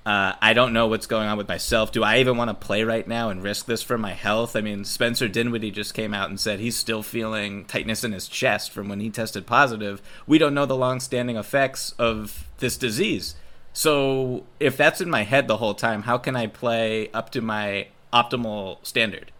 Uh, 0.06 0.32
I 0.40 0.54
don't 0.54 0.72
know 0.72 0.86
what's 0.86 1.06
going 1.06 1.28
on 1.28 1.36
with 1.36 1.48
myself. 1.48 1.92
Do 1.92 2.02
I 2.02 2.18
even 2.18 2.38
want 2.38 2.48
to 2.48 2.54
play 2.54 2.84
right 2.84 3.06
now 3.06 3.28
and 3.28 3.42
risk 3.42 3.66
this 3.66 3.82
for 3.82 3.98
my 3.98 4.12
health? 4.12 4.56
I 4.56 4.62
mean, 4.62 4.84
Spencer 4.84 5.28
Dinwiddie 5.28 5.70
just 5.70 5.92
came 5.92 6.14
out 6.14 6.30
and 6.30 6.40
said 6.40 6.58
he's 6.58 6.76
still 6.76 7.02
feeling 7.02 7.66
tightness 7.66 8.02
in 8.02 8.12
his 8.12 8.26
chest 8.26 8.70
from 8.70 8.88
when 8.88 9.00
he 9.00 9.10
tested 9.10 9.46
positive. 9.46 10.00
We 10.26 10.38
don't 10.38 10.54
know 10.54 10.64
the 10.64 10.76
long-standing 10.76 11.36
effects 11.36 11.94
of 11.98 12.46
this 12.58 12.78
disease. 12.78 13.34
So, 13.72 14.46
if 14.58 14.76
that's 14.76 15.00
in 15.00 15.10
my 15.10 15.22
head 15.22 15.48
the 15.48 15.58
whole 15.58 15.74
time, 15.74 16.02
how 16.02 16.18
can 16.18 16.34
I 16.34 16.46
play 16.46 17.10
up 17.12 17.30
to 17.30 17.40
my 17.40 17.88
optimal 18.12 18.84
standard? 18.84 19.30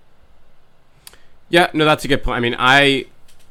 Yeah, 1.49 1.70
no, 1.73 1.85
that's 1.85 2.05
a 2.05 2.09
good 2.09 2.23
point. 2.23 2.37
I 2.37 2.40
mean, 2.40 2.57
I 2.59 3.07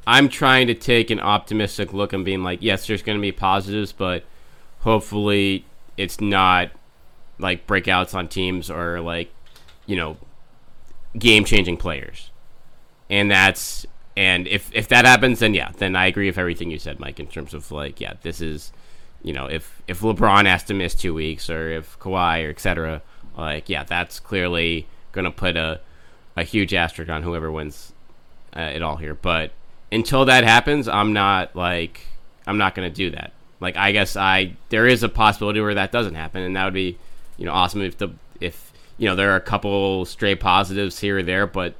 I'm 0.08 0.30
trying 0.30 0.67
to 0.67 0.74
take 0.74 1.10
an 1.10 1.19
optimistic 1.19 1.91
look 1.91 2.13
and 2.13 2.24
being 2.24 2.43
like, 2.43 2.60
yes, 2.62 2.88
there's 2.88 3.02
going 3.02 3.17
to 3.17 3.22
be 3.22 3.32
positives, 3.32 3.91
but 3.91 4.24
hopefully 4.80 5.65
it's 5.98 6.22
not 6.22 6.72
like 7.39 7.65
breakouts 7.65 8.13
on 8.13 8.28
teams 8.28 8.69
or 8.69 9.02
like 9.02 9.32
you 9.86 9.95
know 9.95 10.17
game-changing 11.17 11.78
players. 11.78 12.30
And 13.10 13.32
that's 13.32 13.86
and 14.15 14.47
if 14.47 14.69
if 14.73 14.88
that 14.89 15.06
happens, 15.06 15.39
then 15.39 15.54
yeah, 15.54 15.71
then 15.78 15.95
I 15.95 16.06
agree 16.06 16.28
with 16.28 16.38
everything 16.38 16.69
you 16.69 16.80
said, 16.80 16.99
Mike, 16.99 17.19
in 17.19 17.28
terms 17.28 17.54
of 17.54 17.71
like, 17.71 17.99
yeah, 17.99 18.13
this 18.21 18.41
is 18.41 18.71
you 19.23 19.34
know, 19.34 19.47
if 19.47 19.82
if 19.88 20.02
LeBron 20.02 20.45
has 20.45 20.63
to 20.65 20.73
miss 20.73 20.93
two 20.93 21.13
weeks 21.13 21.49
or 21.49 21.71
if 21.71 21.99
Kawhi 21.99 22.45
or 22.45 22.49
etc. 22.49 23.02
Like, 23.38 23.69
yeah, 23.69 23.84
that's 23.84 24.19
clearly 24.19 24.88
to 25.25 25.32
put 25.32 25.58
a 25.58 25.82
a 26.36 26.43
huge 26.43 26.73
asterisk 26.73 27.10
on 27.10 27.23
whoever 27.23 27.52
wins 27.52 27.93
uh, 28.56 28.62
it 28.62 28.82
all 28.82 28.97
here. 28.97 29.13
But 29.13 29.52
until 29.91 30.25
that 30.25 30.43
happens, 30.43 30.88
I'm 30.88 31.13
not 31.13 31.56
like 31.56 32.06
I'm 32.47 32.58
not 32.58 32.75
to 32.75 32.93
do 32.93 33.12
that. 33.12 33.34
Like 33.60 33.75
I 33.75 33.91
guess 33.91 34.15
I 34.15 34.56
there 34.69 34.88
is 34.88 35.04
a 35.04 35.10
possibility 35.10 35.60
where 35.60 35.75
that 35.75 35.91
doesn't 35.91 36.15
happen, 36.15 36.43
and 36.43 36.56
that 36.56 36.65
would 36.65 36.73
be 36.73 36.97
you 37.39 37.45
know 37.45 37.54
awesome 37.54 37.82
if 37.82 37.97
the 37.97 38.10
if 38.39 38.71
you 38.97 39.08
know 39.08 39.15
there 39.15 39.32
are 39.32 39.38
a 39.38 39.41
couple 39.41 40.06
stray 40.06 40.36
positives 40.36 40.99
here 40.99 41.17
or 41.19 41.23
there, 41.23 41.47
but 41.47 41.73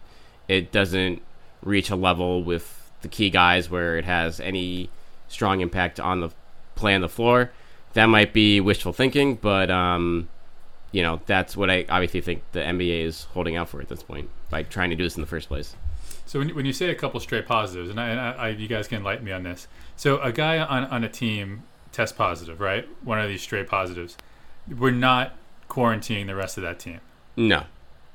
it 0.48 0.72
doesn't 0.72 1.22
reach 1.62 1.90
a 1.90 1.96
level 1.96 2.42
with 2.44 2.90
the 3.02 3.08
key 3.08 3.30
guys 3.30 3.70
where 3.70 3.98
it 3.98 4.06
has 4.06 4.40
any 4.40 4.90
strong 5.28 5.62
impact 5.62 6.00
on 6.00 6.22
the 6.22 6.30
play 6.76 6.96
on 6.96 7.02
the 7.02 7.10
floor. 7.10 7.52
That 7.94 8.06
might 8.06 8.34
be 8.34 8.62
wishful 8.62 8.94
thinking, 8.94 9.36
but 9.36 9.70
um, 9.70 10.30
you 10.94 11.04
know 11.04 11.22
that's 11.26 11.58
what 11.58 11.70
I 11.70 11.86
obviously 11.90 12.22
think 12.22 12.42
the 12.54 12.62
NBA 12.62 13.04
is 13.04 13.26
holding 13.34 13.58
out 13.58 13.68
for 13.68 13.82
at 13.82 13.90
this 13.90 14.02
point 14.02 14.30
by 14.50 14.64
trying 14.64 14.90
to 14.90 14.96
do 14.96 15.04
this 15.04 15.16
in 15.16 15.22
the 15.22 15.28
first 15.28 15.50
place. 15.50 15.76
So 16.26 16.40
when, 16.40 16.56
when 16.56 16.66
you 16.66 16.74
say 16.74 16.90
a 16.90 16.96
couple 16.96 17.20
straight 17.20 17.48
positives, 17.48 17.90
and, 17.90 18.00
I, 18.00 18.10
and 18.10 18.20
I, 18.20 18.50
you 18.50 18.68
guys 18.68 18.88
can 18.88 19.00
enlighten 19.00 19.26
me 19.26 19.32
on 19.32 19.44
this. 19.44 19.68
So 19.98 20.22
a 20.22 20.32
guy 20.32 20.60
on, 20.60 20.86
on 20.86 21.04
a 21.04 21.10
team 21.10 21.64
tests 21.92 22.16
positive, 22.16 22.60
right? 22.60 22.88
One 23.04 23.20
of 23.20 23.28
these 23.28 23.42
straight 23.42 23.68
positives. 23.68 24.16
We're 24.68 24.92
not 24.92 25.36
quarantining 25.70 26.28
the 26.28 26.36
rest 26.36 26.58
of 26.58 26.64
that 26.64 26.80
team. 26.80 27.00
No. 27.38 27.64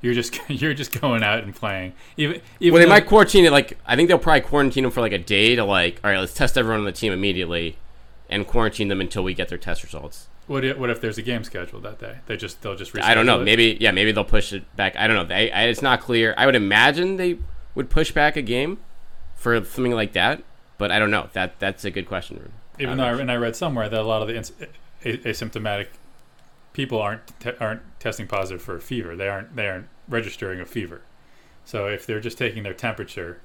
You're 0.01 0.13
just 0.13 0.37
you're 0.49 0.73
just 0.75 0.99
going 1.01 1.23
out 1.23 1.43
and 1.43 1.55
playing. 1.55 1.93
Even, 2.17 2.41
even 2.59 2.73
Well, 2.73 2.79
they 2.81 2.85
though- 2.85 2.89
might 2.89 3.07
quarantine 3.07 3.45
it. 3.45 3.51
Like 3.51 3.77
I 3.85 3.95
think 3.95 4.09
they'll 4.09 4.19
probably 4.19 4.41
quarantine 4.41 4.83
them 4.83 4.91
for 4.91 5.01
like 5.01 5.13
a 5.13 5.17
day 5.17 5.55
to 5.55 5.63
like, 5.63 5.99
all 6.03 6.11
right, 6.11 6.19
let's 6.19 6.33
test 6.33 6.57
everyone 6.57 6.79
on 6.81 6.85
the 6.85 6.91
team 6.91 7.11
immediately, 7.13 7.77
and 8.29 8.45
quarantine 8.45 8.87
them 8.89 9.01
until 9.01 9.23
we 9.23 9.33
get 9.33 9.47
their 9.47 9.57
test 9.57 9.81
results. 9.83 10.27
What 10.47 10.63
if, 10.63 10.77
what 10.77 10.91
if 10.91 11.01
there's 11.01 11.17
a 11.17 11.23
game 11.23 11.43
scheduled 11.43 11.81
that 11.83 11.97
day? 11.97 12.17
They 12.27 12.37
just 12.37 12.61
they'll 12.61 12.75
just 12.75 12.95
I 12.99 13.15
don't 13.15 13.25
know. 13.25 13.41
it? 13.41 13.45
Maybe 13.45 13.77
yeah, 13.79 13.89
maybe 13.91 14.11
they'll 14.11 14.23
push 14.23 14.53
it 14.53 14.63
back. 14.75 14.95
I 14.95 15.07
don't 15.07 15.15
know. 15.15 15.25
They, 15.25 15.49
I, 15.51 15.63
it's 15.63 15.81
not 15.81 16.01
clear. 16.01 16.35
I 16.37 16.45
would 16.45 16.53
imagine 16.55 17.17
they 17.17 17.37
would 17.73 17.89
push 17.89 18.11
back 18.11 18.35
a 18.35 18.43
game 18.43 18.77
for 19.35 19.55
something 19.65 19.91
like 19.93 20.13
that, 20.13 20.43
but 20.77 20.91
I 20.91 20.99
don't 20.99 21.09
know. 21.09 21.29
That 21.33 21.57
that's 21.57 21.83
a 21.83 21.89
good 21.89 22.07
question. 22.07 22.51
even 22.77 22.97
though 22.99 23.05
I, 23.05 23.19
and 23.19 23.31
I 23.31 23.37
read 23.37 23.55
somewhere 23.55 23.89
that 23.89 23.99
a 23.99 24.03
lot 24.03 24.21
of 24.21 24.27
the 24.27 24.35
asymptomatic 25.03 25.87
people 26.75 27.01
aren't 27.01 27.39
te- 27.39 27.57
aren't 27.59 27.81
testing 27.99 28.27
positive 28.27 28.61
for 28.61 28.75
a 28.75 28.81
fever. 28.81 29.15
They 29.15 29.29
aren't 29.29 29.55
they 29.55 29.67
aren't 29.67 29.87
registering 30.07 30.59
a 30.59 30.65
fever. 30.65 31.01
So 31.63 31.87
if 31.87 32.05
they're 32.05 32.19
just 32.19 32.37
taking 32.37 32.63
their 32.63 32.73
temperature, 32.73 33.39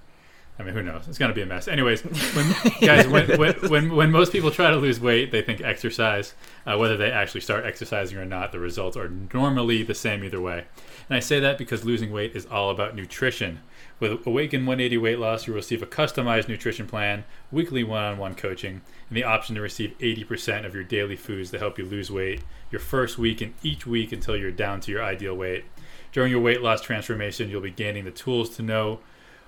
I 0.58 0.64
mean, 0.64 0.74
who 0.74 0.82
knows? 0.82 1.06
It's 1.08 1.16
gonna 1.16 1.32
be 1.32 1.40
a 1.40 1.46
mess. 1.46 1.68
Anyways, 1.68 2.02
when, 2.02 2.54
guys, 2.80 3.06
when, 3.06 3.38
when 3.38 3.54
when 3.70 3.96
when 3.96 4.10
most 4.10 4.32
people 4.32 4.50
try 4.50 4.68
to 4.70 4.76
lose 4.76 5.00
weight, 5.00 5.30
they 5.30 5.42
think 5.42 5.60
exercise. 5.60 6.34
Uh, 6.66 6.76
whether 6.76 6.96
they 6.96 7.10
actually 7.10 7.40
start 7.40 7.64
exercising 7.64 8.18
or 8.18 8.24
not, 8.24 8.50
the 8.50 8.58
results 8.58 8.96
are 8.96 9.08
normally 9.32 9.84
the 9.84 9.94
same 9.94 10.24
either 10.24 10.40
way. 10.40 10.64
And 11.08 11.16
I 11.16 11.20
say 11.20 11.38
that 11.40 11.56
because 11.56 11.84
losing 11.84 12.10
weight 12.10 12.34
is 12.34 12.46
all 12.46 12.70
about 12.70 12.96
nutrition. 12.96 13.60
With 14.00 14.26
Awaken 14.26 14.64
180 14.64 14.96
Weight 14.96 15.18
Loss, 15.18 15.46
you'll 15.46 15.56
receive 15.56 15.82
a 15.82 15.86
customized 15.86 16.48
nutrition 16.48 16.86
plan, 16.86 17.24
weekly 17.52 17.84
one 17.84 18.02
on 18.02 18.16
one 18.16 18.34
coaching, 18.34 18.80
and 19.08 19.16
the 19.16 19.24
option 19.24 19.54
to 19.56 19.60
receive 19.60 19.94
80% 19.98 20.64
of 20.64 20.74
your 20.74 20.84
daily 20.84 21.16
foods 21.16 21.50
to 21.50 21.58
help 21.58 21.78
you 21.78 21.84
lose 21.84 22.10
weight 22.10 22.42
your 22.70 22.80
first 22.80 23.18
week 23.18 23.42
and 23.42 23.52
each 23.62 23.86
week 23.86 24.10
until 24.10 24.38
you're 24.38 24.50
down 24.50 24.80
to 24.80 24.90
your 24.90 25.04
ideal 25.04 25.34
weight. 25.34 25.64
During 26.12 26.30
your 26.30 26.40
weight 26.40 26.62
loss 26.62 26.80
transformation, 26.80 27.50
you'll 27.50 27.60
be 27.60 27.70
gaining 27.70 28.06
the 28.06 28.10
tools 28.10 28.48
to 28.56 28.62
know 28.62 29.00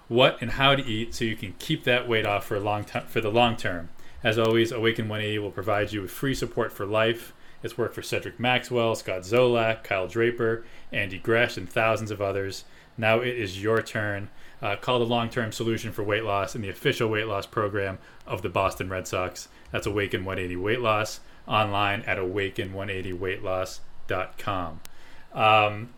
what 0.09 0.37
and 0.43 0.51
how 0.53 0.75
to 0.75 0.85
eat 0.85 1.15
so 1.15 1.25
you 1.25 1.37
can 1.37 1.55
keep 1.59 1.85
that 1.85 2.07
weight 2.07 2.27
off 2.27 2.45
for 2.45 2.61
long 2.61 2.85
time 2.85 3.07
for 3.07 3.23
the 3.23 3.31
long 3.31 3.57
term. 3.57 3.89
As 4.23 4.39
always, 4.39 4.71
Awaken 4.71 5.09
180 5.09 5.39
will 5.39 5.51
provide 5.51 5.93
you 5.93 6.03
with 6.03 6.11
free 6.11 6.35
support 6.35 6.73
for 6.73 6.85
life. 6.85 7.33
It's 7.63 7.79
worked 7.79 7.95
for 7.95 8.03
Cedric 8.03 8.39
Maxwell, 8.39 8.97
Scott 8.97 9.23
Zolak, 9.23 9.83
Kyle 9.83 10.09
Draper, 10.09 10.65
Andy 10.93 11.19
Gresh, 11.19 11.57
and 11.57 11.69
thousands 11.69 12.11
of 12.11 12.21
others. 12.21 12.65
Now 12.99 13.21
it 13.21 13.37
is 13.37 13.63
your 13.63 13.81
turn. 13.81 14.29
Uh, 14.63 14.77
call 14.77 14.99
the 15.01 15.05
long 15.05 15.29
term 15.29 15.51
solution 15.53 15.91
for 15.93 16.03
weight 16.05 16.23
loss 16.25 16.55
in 16.55 16.63
the 16.63 16.69
official 16.69 17.09
weight 17.09 17.27
loss 17.27 17.47
program 17.47 17.99
of 18.27 18.43
the 18.43 18.49
Boston 18.49 18.89
Red 18.89 19.07
Sox. 19.09 19.49
That's 19.73 19.87
Awaken 19.87 20.25
180 20.25 20.57
Weight 20.57 20.81
Loss 20.81 21.21
online 21.49 22.03
at 22.03 22.19
awaken180weightloss.com. 22.19 24.81
Um, 25.33 25.91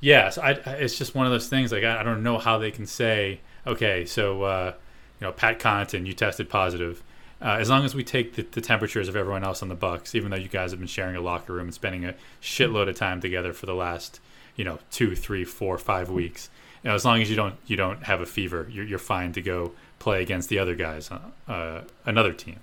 yes, 0.00 0.38
I- 0.38 0.50
it's 0.52 0.96
just 0.98 1.14
one 1.14 1.26
of 1.26 1.32
those 1.32 1.48
things. 1.48 1.72
Like 1.72 1.84
I, 1.84 2.00
I 2.00 2.02
don't 2.02 2.22
know 2.22 2.38
how 2.38 2.58
they 2.58 2.70
can 2.70 2.86
say, 2.86 3.40
okay, 3.66 4.04
so 4.06 4.42
uh, 4.44 4.72
you 5.20 5.26
know, 5.26 5.32
Pat 5.32 5.58
Connaughton, 5.58 6.06
you 6.06 6.12
tested 6.12 6.48
positive. 6.48 7.02
Uh, 7.42 7.58
as 7.60 7.68
long 7.68 7.84
as 7.84 7.94
we 7.94 8.02
take 8.02 8.34
the, 8.34 8.42
the 8.42 8.62
temperatures 8.62 9.08
of 9.08 9.16
everyone 9.16 9.44
else 9.44 9.62
on 9.62 9.68
the 9.68 9.74
Bucks, 9.74 10.14
even 10.14 10.30
though 10.30 10.38
you 10.38 10.48
guys 10.48 10.70
have 10.70 10.80
been 10.80 10.86
sharing 10.88 11.16
a 11.16 11.20
locker 11.20 11.52
room 11.52 11.66
and 11.66 11.74
spending 11.74 12.04
a 12.06 12.14
shitload 12.40 12.88
of 12.88 12.96
time 12.96 13.20
together 13.20 13.52
for 13.52 13.66
the 13.66 13.74
last, 13.74 14.20
you 14.54 14.64
know, 14.64 14.78
two, 14.90 15.14
three, 15.14 15.44
four, 15.44 15.76
five 15.76 16.08
weeks, 16.08 16.48
you 16.82 16.90
know, 16.90 16.94
as 16.94 17.04
long 17.04 17.20
as 17.22 17.30
you 17.30 17.36
don't 17.36 17.54
you 17.66 17.76
don't 17.76 18.04
have 18.04 18.20
a 18.20 18.26
fever, 18.26 18.66
you're, 18.70 18.84
you're 18.84 18.98
fine 18.98 19.32
to 19.32 19.42
go 19.42 19.72
play 19.98 20.22
against 20.22 20.48
the 20.48 20.58
other 20.58 20.74
guys, 20.74 21.10
uh, 21.10 21.20
uh, 21.48 21.82
another 22.04 22.32
team. 22.32 22.60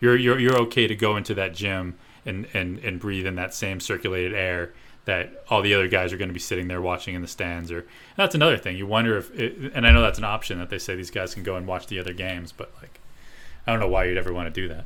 You're 0.00 0.16
you're 0.16 0.38
you're 0.38 0.58
okay 0.62 0.86
to 0.86 0.94
go 0.94 1.16
into 1.16 1.34
that 1.34 1.54
gym 1.54 1.96
and, 2.24 2.46
and, 2.54 2.78
and 2.78 3.00
breathe 3.00 3.26
in 3.26 3.34
that 3.36 3.54
same 3.54 3.80
circulated 3.80 4.34
air 4.34 4.72
that 5.04 5.44
all 5.48 5.62
the 5.62 5.74
other 5.74 5.88
guys 5.88 6.12
are 6.12 6.16
going 6.16 6.28
to 6.28 6.34
be 6.34 6.40
sitting 6.40 6.68
there 6.68 6.80
watching 6.80 7.14
in 7.14 7.22
the 7.22 7.28
stands. 7.28 7.72
Or 7.72 7.86
that's 8.16 8.34
another 8.34 8.56
thing. 8.56 8.76
You 8.76 8.86
wonder 8.86 9.16
if, 9.18 9.34
it, 9.38 9.72
and 9.74 9.86
I 9.86 9.90
know 9.90 10.00
that's 10.00 10.18
an 10.18 10.24
option 10.24 10.58
that 10.58 10.70
they 10.70 10.78
say 10.78 10.94
these 10.94 11.10
guys 11.10 11.34
can 11.34 11.42
go 11.42 11.56
and 11.56 11.66
watch 11.66 11.88
the 11.88 11.98
other 11.98 12.12
games, 12.12 12.52
but 12.52 12.72
like, 12.80 13.00
I 13.66 13.72
don't 13.72 13.80
know 13.80 13.88
why 13.88 14.04
you'd 14.04 14.18
ever 14.18 14.32
want 14.32 14.52
to 14.52 14.60
do 14.60 14.68
that. 14.68 14.84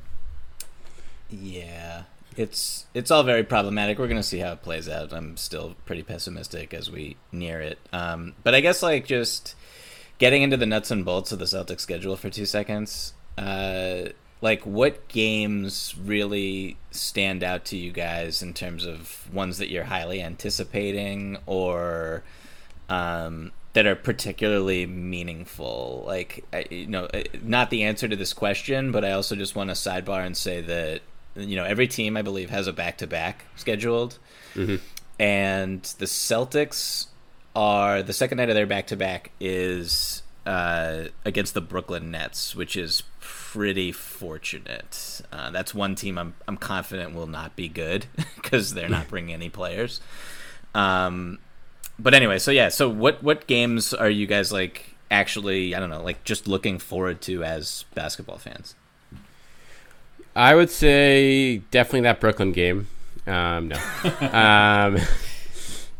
Yeah, 1.28 2.04
it's 2.38 2.86
it's 2.94 3.10
all 3.10 3.22
very 3.22 3.44
problematic. 3.44 3.98
We're 3.98 4.08
gonna 4.08 4.22
see 4.22 4.38
how 4.38 4.52
it 4.52 4.62
plays 4.62 4.88
out. 4.88 5.12
I'm 5.12 5.36
still 5.36 5.76
pretty 5.84 6.02
pessimistic 6.02 6.74
as 6.74 6.90
we 6.90 7.16
near 7.32 7.60
it. 7.60 7.78
Um, 7.92 8.34
but 8.42 8.54
I 8.54 8.60
guess 8.60 8.82
like 8.82 9.06
just 9.06 9.54
getting 10.18 10.42
into 10.42 10.56
the 10.56 10.66
nuts 10.66 10.90
and 10.90 11.04
bolts 11.04 11.32
of 11.32 11.38
the 11.38 11.44
Celtics 11.44 11.80
schedule 11.80 12.16
for 12.16 12.30
two 12.30 12.46
seconds. 12.46 13.14
Uh, 13.36 14.10
like 14.40 14.64
what 14.66 15.08
games 15.08 15.94
really 16.02 16.76
stand 16.90 17.42
out 17.42 17.64
to 17.66 17.76
you 17.76 17.90
guys 17.90 18.42
in 18.42 18.52
terms 18.52 18.84
of 18.86 19.32
ones 19.32 19.58
that 19.58 19.70
you're 19.70 19.84
highly 19.84 20.22
anticipating 20.22 21.38
or 21.46 22.22
um, 22.88 23.52
that 23.72 23.86
are 23.86 23.96
particularly 23.96 24.86
meaningful 24.86 26.04
like 26.06 26.44
you 26.70 26.86
know 26.86 27.08
not 27.42 27.70
the 27.70 27.82
answer 27.82 28.08
to 28.08 28.16
this 28.16 28.32
question 28.32 28.90
but 28.90 29.04
i 29.04 29.12
also 29.12 29.36
just 29.36 29.54
want 29.54 29.68
to 29.68 29.74
sidebar 29.74 30.24
and 30.24 30.36
say 30.36 30.60
that 30.62 31.02
you 31.36 31.56
know 31.56 31.64
every 31.64 31.86
team 31.88 32.16
i 32.16 32.22
believe 32.22 32.50
has 32.50 32.66
a 32.66 32.72
back-to-back 32.72 33.44
scheduled 33.56 34.18
Mhm. 34.54 34.80
and 35.18 35.82
the 35.98 36.06
celtics 36.06 37.06
are 37.54 38.02
the 38.02 38.12
second 38.12 38.38
night 38.38 38.48
of 38.48 38.54
their 38.54 38.66
back-to-back 38.66 39.30
is 39.40 40.22
uh, 40.46 41.04
against 41.24 41.54
the 41.54 41.60
brooklyn 41.60 42.10
nets 42.10 42.54
which 42.54 42.76
is 42.76 43.02
pretty 43.20 43.90
fortunate 43.92 45.20
uh, 45.32 45.50
that's 45.50 45.74
one 45.74 45.94
team 45.94 46.18
i'm, 46.18 46.34
I'm 46.46 46.56
confident 46.56 47.14
will 47.14 47.26
not 47.26 47.56
be 47.56 47.68
good 47.68 48.06
because 48.36 48.74
they're 48.74 48.88
not 48.88 49.08
bringing 49.10 49.34
any 49.34 49.48
players 49.50 50.00
um, 50.74 51.38
but 51.98 52.12
anyway, 52.12 52.38
so 52.38 52.50
yeah, 52.50 52.68
so 52.68 52.90
what 52.90 53.22
what 53.22 53.46
games 53.46 53.94
are 53.94 54.10
you 54.10 54.26
guys 54.26 54.52
like 54.52 54.94
actually 55.10 55.74
I 55.74 55.80
don't 55.80 55.88
know, 55.88 56.02
like 56.02 56.22
just 56.24 56.46
looking 56.46 56.78
forward 56.78 57.22
to 57.22 57.42
as 57.42 57.86
basketball 57.94 58.36
fans? 58.36 58.74
I 60.36 60.54
would 60.54 60.70
say 60.70 61.58
definitely 61.70 62.02
that 62.02 62.20
Brooklyn 62.20 62.52
game. 62.52 62.88
Um, 63.26 63.68
no. 63.68 63.76
um, 64.04 64.98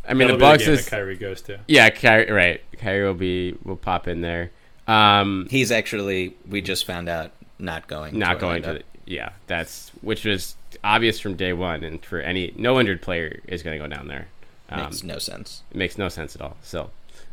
I 0.09 0.15
mean, 0.15 0.19
That'll 0.19 0.27
the 0.29 0.35
be 0.35 0.39
Bucks 0.41 0.65
game 0.65 0.75
is 0.75 0.85
that 0.85 0.91
Kyrie 0.91 1.17
goes 1.17 1.41
to. 1.43 1.59
yeah, 1.67 1.89
Kyrie, 1.91 2.31
right? 2.31 2.61
Kyrie 2.79 3.05
will 3.05 3.15
be 3.15 3.57
will 3.65 3.77
pop 3.77 4.07
in 4.07 4.21
there. 4.21 4.51
Um, 4.87 5.49
He's 5.51 5.73
actually 5.73 6.37
we 6.49 6.61
just 6.61 6.85
found 6.85 7.09
out 7.09 7.33
not 7.59 7.89
going 7.89 8.19
not 8.19 8.35
to 8.35 8.41
going 8.41 8.63
to 8.63 8.73
the, 8.75 8.83
yeah, 9.07 9.31
that's 9.47 9.91
which 10.03 10.25
was 10.25 10.55
obvious 10.85 11.19
from 11.19 11.35
day 11.35 11.53
one, 11.53 11.83
and 11.83 12.05
for 12.05 12.21
any 12.21 12.53
no 12.57 12.79
injured 12.79 13.03
player 13.03 13.41
is 13.49 13.63
going 13.63 13.79
to 13.79 13.83
go 13.83 13.93
down 13.93 14.07
there. 14.07 14.29
Um, 14.69 14.83
makes 14.83 15.03
no 15.03 15.19
sense. 15.19 15.63
it 15.71 15.77
makes 15.77 15.97
no 15.97 16.09
sense 16.09 16.37
at 16.37 16.43
all. 16.43 16.57
So, 16.63 16.91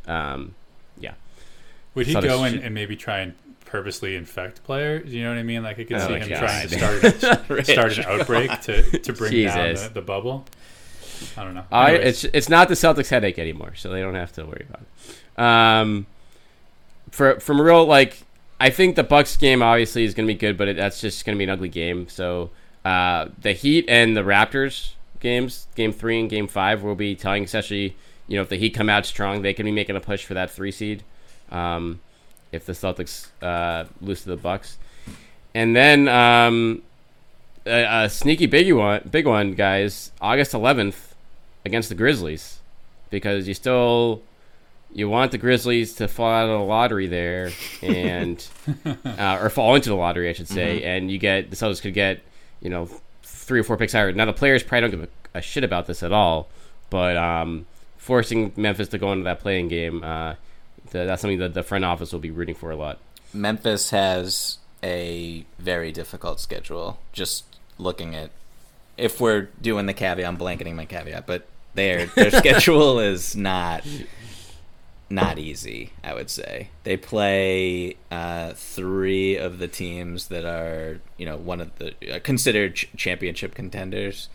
um, 0.08 0.56
yeah, 1.00 1.14
Would 1.96 2.08
he 2.08 2.14
Thought 2.14 2.24
go 2.24 2.44
it's 2.46 2.56
in 2.56 2.64
and 2.64 2.74
maybe 2.74 2.96
try 2.96 3.20
and 3.20 3.34
purposely 3.74 4.16
infect 4.16 4.64
players? 4.64 5.12
You 5.12 5.24
know 5.24 5.30
what 5.30 5.40
I 5.40 5.44
mean? 5.44 5.64
Like 5.64 5.80
I 5.80 5.84
could 5.84 5.98
Oh, 5.98 6.08
see 6.08 6.14
him 6.14 6.30
God. 6.30 6.38
trying 6.38 6.68
to 6.70 7.12
start 7.18 7.66
start 7.66 7.98
an 7.98 8.06
outbreak 8.06 8.62
to, 8.62 9.00
to 9.00 9.14
bring 9.14 9.46
down 9.48 9.74
the, 9.74 9.90
the 9.96 10.02
bubble. 10.02 10.46
I 11.36 11.44
don't 11.44 11.56
know. 11.56 11.64
I, 11.72 11.94
it's 11.94 12.24
it's 12.24 12.50
not 12.50 12.68
the 12.68 12.76
Celtics 12.76 13.10
headache 13.10 13.40
anymore, 13.40 13.74
so 13.76 13.90
they 13.90 14.02
don't 14.02 14.14
have 14.14 14.32
to 14.34 14.46
worry 14.46 14.66
about 14.70 14.82
it. 14.84 15.44
Um, 15.44 16.06
for 17.10 17.40
from 17.40 17.60
real 17.60 17.84
like, 17.86 18.22
I 18.60 18.70
think 18.70 18.96
the 18.96 19.04
Bucks 19.04 19.36
game 19.38 19.64
obviously 19.64 20.04
is 20.04 20.14
going 20.14 20.28
to 20.28 20.34
be 20.34 20.38
good, 20.38 20.56
but 20.56 20.68
it, 20.68 20.76
that's 20.78 21.02
just 21.02 21.26
going 21.26 21.36
to 21.36 21.40
be 21.40 21.46
an 21.46 21.50
ugly 21.50 21.70
game. 21.70 22.08
So 22.10 22.52
uh, 22.86 23.30
the 23.42 23.54
Heat 23.54 23.86
and 23.88 24.16
the 24.16 24.22
Raptors 24.22 24.92
games, 25.20 25.66
game 25.74 25.92
three 25.94 26.20
and 26.20 26.30
game 26.30 26.48
five, 26.48 26.84
will 26.84 26.94
be 26.96 27.16
telling. 27.16 27.44
Especially, 27.46 27.98
you 28.28 28.36
know, 28.36 28.44
if 28.44 28.50
the 28.50 28.58
Heat 28.58 28.76
come 28.76 28.90
out 28.90 29.08
strong, 29.08 29.42
they 29.42 29.54
can 29.56 29.66
be 29.66 29.72
making 29.72 29.96
a 29.96 30.00
push 30.00 30.26
for 30.26 30.36
that 30.36 30.52
three 30.52 30.72
seed. 30.72 31.02
Um, 31.52 32.02
if 32.54 32.66
the 32.66 32.74
Celtics 32.74 33.28
uh, 33.42 33.86
lose 34.00 34.22
to 34.24 34.30
the 34.30 34.38
Bucks, 34.38 34.78
and 35.54 35.76
then 35.76 36.08
um, 36.08 36.82
a, 37.66 38.06
a 38.06 38.10
sneaky 38.10 38.46
big 38.46 38.72
one, 38.72 39.08
big 39.10 39.28
one, 39.28 39.54
guys. 39.54 40.12
August 40.22 40.54
11th 40.54 41.14
against 41.66 41.90
the 41.90 41.96
Grizzlies, 41.96 42.60
because 43.10 43.48
you 43.48 43.54
still 43.54 44.22
you 44.94 45.10
want 45.10 45.32
the 45.32 45.38
Grizzlies 45.38 45.94
to 45.96 46.08
fall 46.08 46.32
out 46.32 46.46
of 46.46 46.60
the 46.60 46.66
lottery 46.66 47.08
there, 47.08 47.52
and 47.82 48.48
uh, 49.06 49.40
or 49.42 49.50
fall 49.50 49.76
into 49.76 49.90
the 49.90 49.96
lottery, 49.96 50.30
I 50.30 50.34
should 50.34 50.48
say, 50.48 50.84
and 50.84 51.12
you 51.12 51.18
get 51.18 51.50
the 51.50 51.56
Celtics 51.56 51.82
could 51.82 51.94
get 51.94 52.22
you 52.62 52.70
know 52.70 52.90
three 53.24 53.60
or 53.60 53.64
four 53.64 53.78
picks 53.78 53.94
higher. 53.94 54.12
Now 54.12 54.26
the 54.26 54.34
players 54.34 54.64
probably 54.64 54.90
don't 54.90 55.02
give 55.02 55.10
a, 55.34 55.38
a 55.40 55.42
shit 55.42 55.64
about 55.64 55.88
this 55.88 56.04
at 56.04 56.12
all, 56.12 56.48
but 56.90 57.18
um, 57.18 57.66
forcing 57.98 58.54
Memphis 58.56 58.90
to 58.90 58.98
go 58.98 59.12
into 59.12 59.24
that 59.24 59.40
play-in 59.40 59.68
game, 59.68 60.04
uh, 60.04 60.36
the, 60.92 61.06
that's 61.06 61.22
something 61.22 61.40
that 61.40 61.54
the 61.54 61.64
front 61.64 61.86
office 61.86 62.12
will 62.12 62.20
be 62.20 62.32
rooting 62.32 62.56
for 62.56 62.72
a 62.72 62.76
lot. 62.76 63.00
Memphis 63.34 63.90
has 63.90 64.60
a 64.84 65.46
very 65.58 65.92
difficult 65.92 66.40
schedule. 66.40 67.00
Just 67.12 67.46
looking 67.78 68.16
at 68.16 68.32
if 68.98 69.20
we're 69.20 69.50
doing 69.62 69.86
the 69.86 69.94
caveat, 69.94 70.28
I'm 70.28 70.36
blanketing 70.36 70.76
my 70.76 70.86
caveat, 70.86 71.26
but 71.26 71.48
their 71.74 72.06
their 72.08 72.32
schedule 72.40 73.00
is 73.00 73.36
not 73.36 73.86
not 75.10 75.40
easy. 75.40 75.92
I 76.04 76.14
would 76.14 76.30
say 76.30 76.70
they 76.84 76.98
play 76.98 77.98
uh, 78.12 78.54
three 78.54 79.36
of 79.36 79.60
the 79.60 79.68
teams 79.68 80.28
that 80.28 80.46
are 80.46 81.02
you 81.18 81.26
know 81.26 81.38
one 81.38 81.62
of 81.62 81.76
the 81.78 82.16
uh, 82.16 82.20
considered 82.20 82.76
ch- 82.76 82.90
championship 82.96 83.56
contenders, 83.56 84.30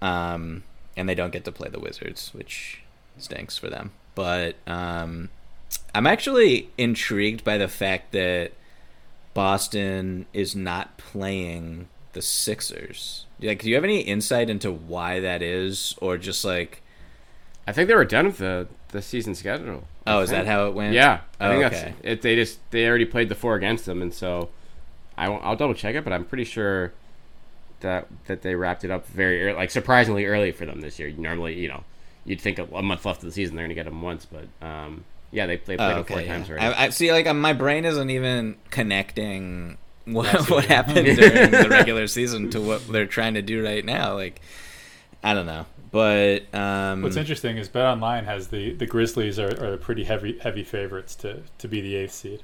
um, 0.00 0.62
and 0.96 1.08
they 1.08 1.14
don't 1.14 1.32
get 1.32 1.44
to 1.44 1.52
play 1.52 1.68
the 1.68 1.80
Wizards, 1.80 2.32
which 2.34 2.82
stinks 3.18 3.58
for 3.58 3.68
them. 3.68 3.92
But 4.14 4.56
um, 4.66 5.30
I'm 5.94 6.06
actually 6.06 6.70
intrigued 6.78 7.44
by 7.44 7.58
the 7.58 7.68
fact 7.68 8.12
that 8.12 8.52
Boston 9.34 10.26
is 10.32 10.54
not 10.56 10.96
playing 10.98 11.88
the 12.12 12.22
Sixers. 12.22 13.26
Like, 13.40 13.62
do 13.62 13.68
you 13.68 13.74
have 13.76 13.84
any 13.84 14.00
insight 14.00 14.50
into 14.50 14.70
why 14.70 15.20
that 15.20 15.42
is, 15.42 15.94
or 16.00 16.16
just 16.18 16.44
like, 16.44 16.82
I 17.66 17.72
think 17.72 17.88
they 17.88 17.94
were 17.94 18.04
done 18.04 18.26
with 18.26 18.38
the 18.38 18.68
the 18.88 19.00
season 19.02 19.36
schedule. 19.36 19.84
I 20.04 20.14
oh, 20.16 20.20
is 20.20 20.30
that 20.30 20.46
how 20.46 20.66
it 20.66 20.74
went? 20.74 20.94
Yeah, 20.94 21.20
I 21.38 21.46
Oh, 21.46 21.50
think 21.50 21.64
okay. 21.64 21.82
that's 21.84 21.96
it. 22.02 22.22
They 22.22 22.34
just 22.34 22.58
they 22.72 22.88
already 22.88 23.04
played 23.04 23.28
the 23.28 23.36
four 23.36 23.54
against 23.54 23.86
them, 23.86 24.02
and 24.02 24.12
so 24.12 24.48
I 25.16 25.28
won't, 25.28 25.44
I'll 25.44 25.54
double 25.56 25.74
check 25.74 25.94
it, 25.94 26.02
but 26.02 26.12
I'm 26.12 26.24
pretty 26.24 26.44
sure 26.44 26.92
that 27.80 28.08
that 28.26 28.42
they 28.42 28.54
wrapped 28.56 28.84
it 28.84 28.90
up 28.90 29.06
very 29.06 29.42
early, 29.44 29.56
like 29.56 29.70
surprisingly 29.70 30.26
early 30.26 30.50
for 30.50 30.66
them 30.66 30.80
this 30.80 30.98
year. 30.98 31.12
Normally, 31.16 31.54
you 31.60 31.68
know, 31.68 31.84
you'd 32.24 32.40
think 32.40 32.58
a, 32.58 32.64
a 32.74 32.82
month 32.82 33.06
left 33.06 33.20
of 33.22 33.26
the 33.26 33.32
season 33.32 33.54
they're 33.54 33.64
going 33.64 33.68
to 33.70 33.74
get 33.76 33.84
them 33.84 34.02
once, 34.02 34.26
but 34.26 34.48
um, 34.66 35.04
yeah, 35.32 35.46
they 35.46 35.56
they 35.56 35.76
played 35.76 35.80
Oh, 35.80 35.88
them 35.96 36.04
four 36.04 36.18
okay. 36.18 36.26
times 36.28 36.48
yeah. 36.48 36.54
already. 36.56 36.74
I, 36.76 36.84
I 36.86 36.88
see. 36.90 37.12
Like, 37.12 37.26
um, 37.26 37.40
my 37.40 37.52
brain 37.52 37.84
isn't 37.84 38.10
even 38.10 38.56
connecting 38.70 39.78
what, 40.06 40.50
what 40.50 40.64
happened 40.66 41.04
during 41.16 41.50
the 41.50 41.68
regular 41.70 42.06
season 42.06 42.50
to 42.50 42.60
what 42.60 42.86
they're 42.88 43.06
trying 43.06 43.34
to 43.34 43.42
do 43.42 43.64
right 43.64 43.84
now. 43.84 44.14
Like, 44.14 44.40
I 45.22 45.34
don't 45.34 45.46
know, 45.46 45.66
but 45.92 46.52
um, 46.54 47.02
What's 47.02 47.16
interesting 47.16 47.58
is 47.58 47.68
Bet 47.68 47.84
Online 47.84 48.24
has 48.24 48.48
the 48.48 48.72
the 48.74 48.86
Grizzlies 48.86 49.38
are, 49.38 49.72
are 49.72 49.76
pretty 49.76 50.04
heavy 50.04 50.38
heavy 50.38 50.64
favorites 50.64 51.14
to, 51.16 51.42
to 51.58 51.68
be 51.68 51.80
the 51.80 51.96
eighth 51.96 52.12
seed. 52.14 52.42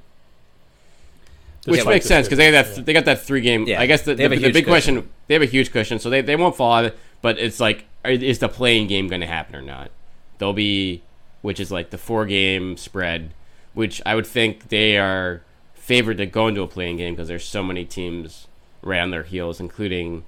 Which 1.65 1.77
Despite 1.79 1.95
makes 1.95 2.05
sense 2.05 2.27
because 2.27 2.37
they 2.37 2.49
got 2.49 2.63
that 2.63 2.65
Sixers, 2.67 2.85
they 2.85 2.93
got 2.93 3.05
that 3.05 3.21
three 3.21 3.41
game. 3.41 3.65
Yeah, 3.67 3.81
I 3.81 3.87
guess 3.87 4.03
the, 4.03 4.15
they 4.15 4.27
the, 4.27 4.35
the 4.37 4.51
big 4.53 4.65
cushion. 4.65 4.95
question 4.95 5.09
they 5.27 5.33
have 5.33 5.43
a 5.43 5.47
huge 5.47 5.71
cushion, 5.71 5.99
so 5.99 6.09
they, 6.09 6.21
they 6.21 6.37
won't 6.37 6.55
fall 6.55 6.71
out. 6.85 6.93
But 7.21 7.39
it's 7.39 7.59
like, 7.59 7.83
are- 8.05 8.11
is 8.11 8.39
the 8.39 8.47
play-in 8.47 8.87
game 8.87 9.09
going 9.09 9.19
to 9.21 9.27
happen 9.27 9.55
or 9.55 9.61
not? 9.61 9.91
They'll 10.37 10.53
be, 10.53 11.01
which 11.41 11.59
is 11.59 11.71
like 11.71 11.89
the 11.89 11.97
four 11.97 12.25
game 12.25 12.77
spread, 12.77 13.33
which 13.73 14.01
I 14.05 14.15
would 14.15 14.27
think 14.27 14.69
they 14.69 14.97
are 14.97 15.41
favored 15.73 16.17
to 16.17 16.25
go 16.25 16.47
into 16.47 16.61
a 16.61 16.67
play-in 16.67 16.97
game 16.97 17.15
because 17.15 17.27
there's 17.27 17.45
so 17.45 17.63
many 17.63 17.85
teams 17.85 18.47
right 18.81 18.99
on 18.99 19.11
their 19.11 19.23
heels, 19.23 19.59
including 19.59 20.23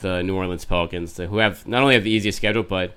the 0.00 0.22
New 0.22 0.36
Orleans 0.36 0.64
Pelicans, 0.64 1.16
who 1.16 1.38
have 1.38 1.66
not 1.66 1.82
only 1.82 1.94
have 1.94 2.04
the 2.04 2.10
easiest 2.10 2.38
schedule, 2.38 2.62
but 2.62 2.94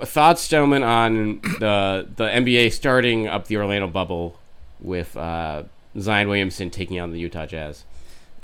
thoughts, 0.00 0.48
gentlemen, 0.48 0.82
on 0.82 1.40
the 1.58 2.08
the 2.16 2.24
NBA 2.24 2.72
starting 2.72 3.26
up 3.26 3.46
the 3.46 3.56
Orlando 3.56 3.86
bubble 3.86 4.38
with 4.80 5.16
uh, 5.16 5.64
Zion 5.98 6.28
Williamson 6.28 6.70
taking 6.70 7.00
on 7.00 7.12
the 7.12 7.18
Utah 7.18 7.46
Jazz. 7.46 7.84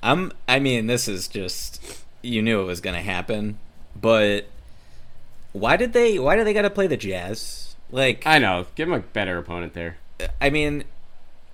I'm. 0.02 0.32
I 0.48 0.58
mean, 0.58 0.86
this 0.86 1.08
is 1.08 1.28
just 1.28 2.02
you 2.22 2.42
knew 2.42 2.60
it 2.60 2.64
was 2.64 2.80
going 2.80 2.96
to 2.96 3.02
happen, 3.02 3.58
but 4.00 4.46
why 5.52 5.76
did 5.76 5.92
they? 5.92 6.18
Why 6.18 6.36
do 6.36 6.44
they 6.44 6.52
got 6.52 6.62
to 6.62 6.70
play 6.70 6.86
the 6.86 6.96
Jazz? 6.96 7.65
Like, 7.90 8.26
I 8.26 8.38
know, 8.38 8.66
give 8.74 8.88
him 8.88 8.94
a 8.94 9.00
better 9.00 9.38
opponent 9.38 9.74
there. 9.74 9.98
I 10.40 10.50
mean, 10.50 10.84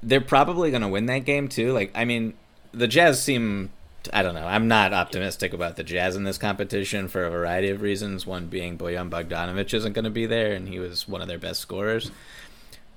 they're 0.03 0.21
probably 0.21 0.71
going 0.71 0.83
to 0.83 0.89
win 0.89 1.07
that 1.07 1.21
game 1.21 1.49
too. 1.49 1.73
Like, 1.73 1.93
I 1.95 2.05
mean, 2.05 2.35
the 2.73 2.89
Jazz 2.89 3.23
seem. 3.23 3.71
I 4.13 4.25
don't 4.25 4.35
know. 4.35 4.47
I'm 4.47 4.67
not 4.67 4.93
optimistic 4.93 5.53
about 5.53 5.77
the 5.77 5.85
Jazz 5.85 6.17
in 6.17 6.25
this 6.25 6.37
competition 6.37 7.07
for 7.07 7.25
a 7.25 7.31
variety 7.31 7.69
of 7.71 7.83
reasons. 7.83 8.27
One 8.27 8.47
being 8.47 8.77
Bojan 8.77 9.09
Bogdanovic 9.11 9.73
isn't 9.75 9.93
going 9.93 10.05
to 10.05 10.11
be 10.11 10.27
there, 10.27 10.55
and 10.55 10.69
he 10.69 10.81
was 10.81 11.07
one 11.07 11.23
of 11.23 11.29
their 11.29 11.39
best 11.39 11.61
scorers. 11.61 12.11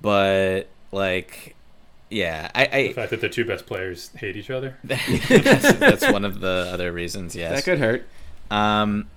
But 0.00 0.66
like, 0.90 1.54
yeah, 2.10 2.50
I, 2.54 2.64
The 2.66 2.74
I 2.76 2.92
fact 2.92 3.10
that 3.10 3.20
the 3.20 3.28
two 3.28 3.44
best 3.44 3.66
players 3.66 4.10
hate 4.16 4.36
each 4.36 4.50
other. 4.50 4.76
that's, 4.84 5.72
that's 5.74 6.10
one 6.10 6.24
of 6.24 6.40
the 6.40 6.68
other 6.72 6.90
reasons. 6.90 7.36
Yes, 7.36 7.54
That 7.54 7.64
could 7.64 7.78
hurt. 7.78 8.06
Um, 8.50 9.08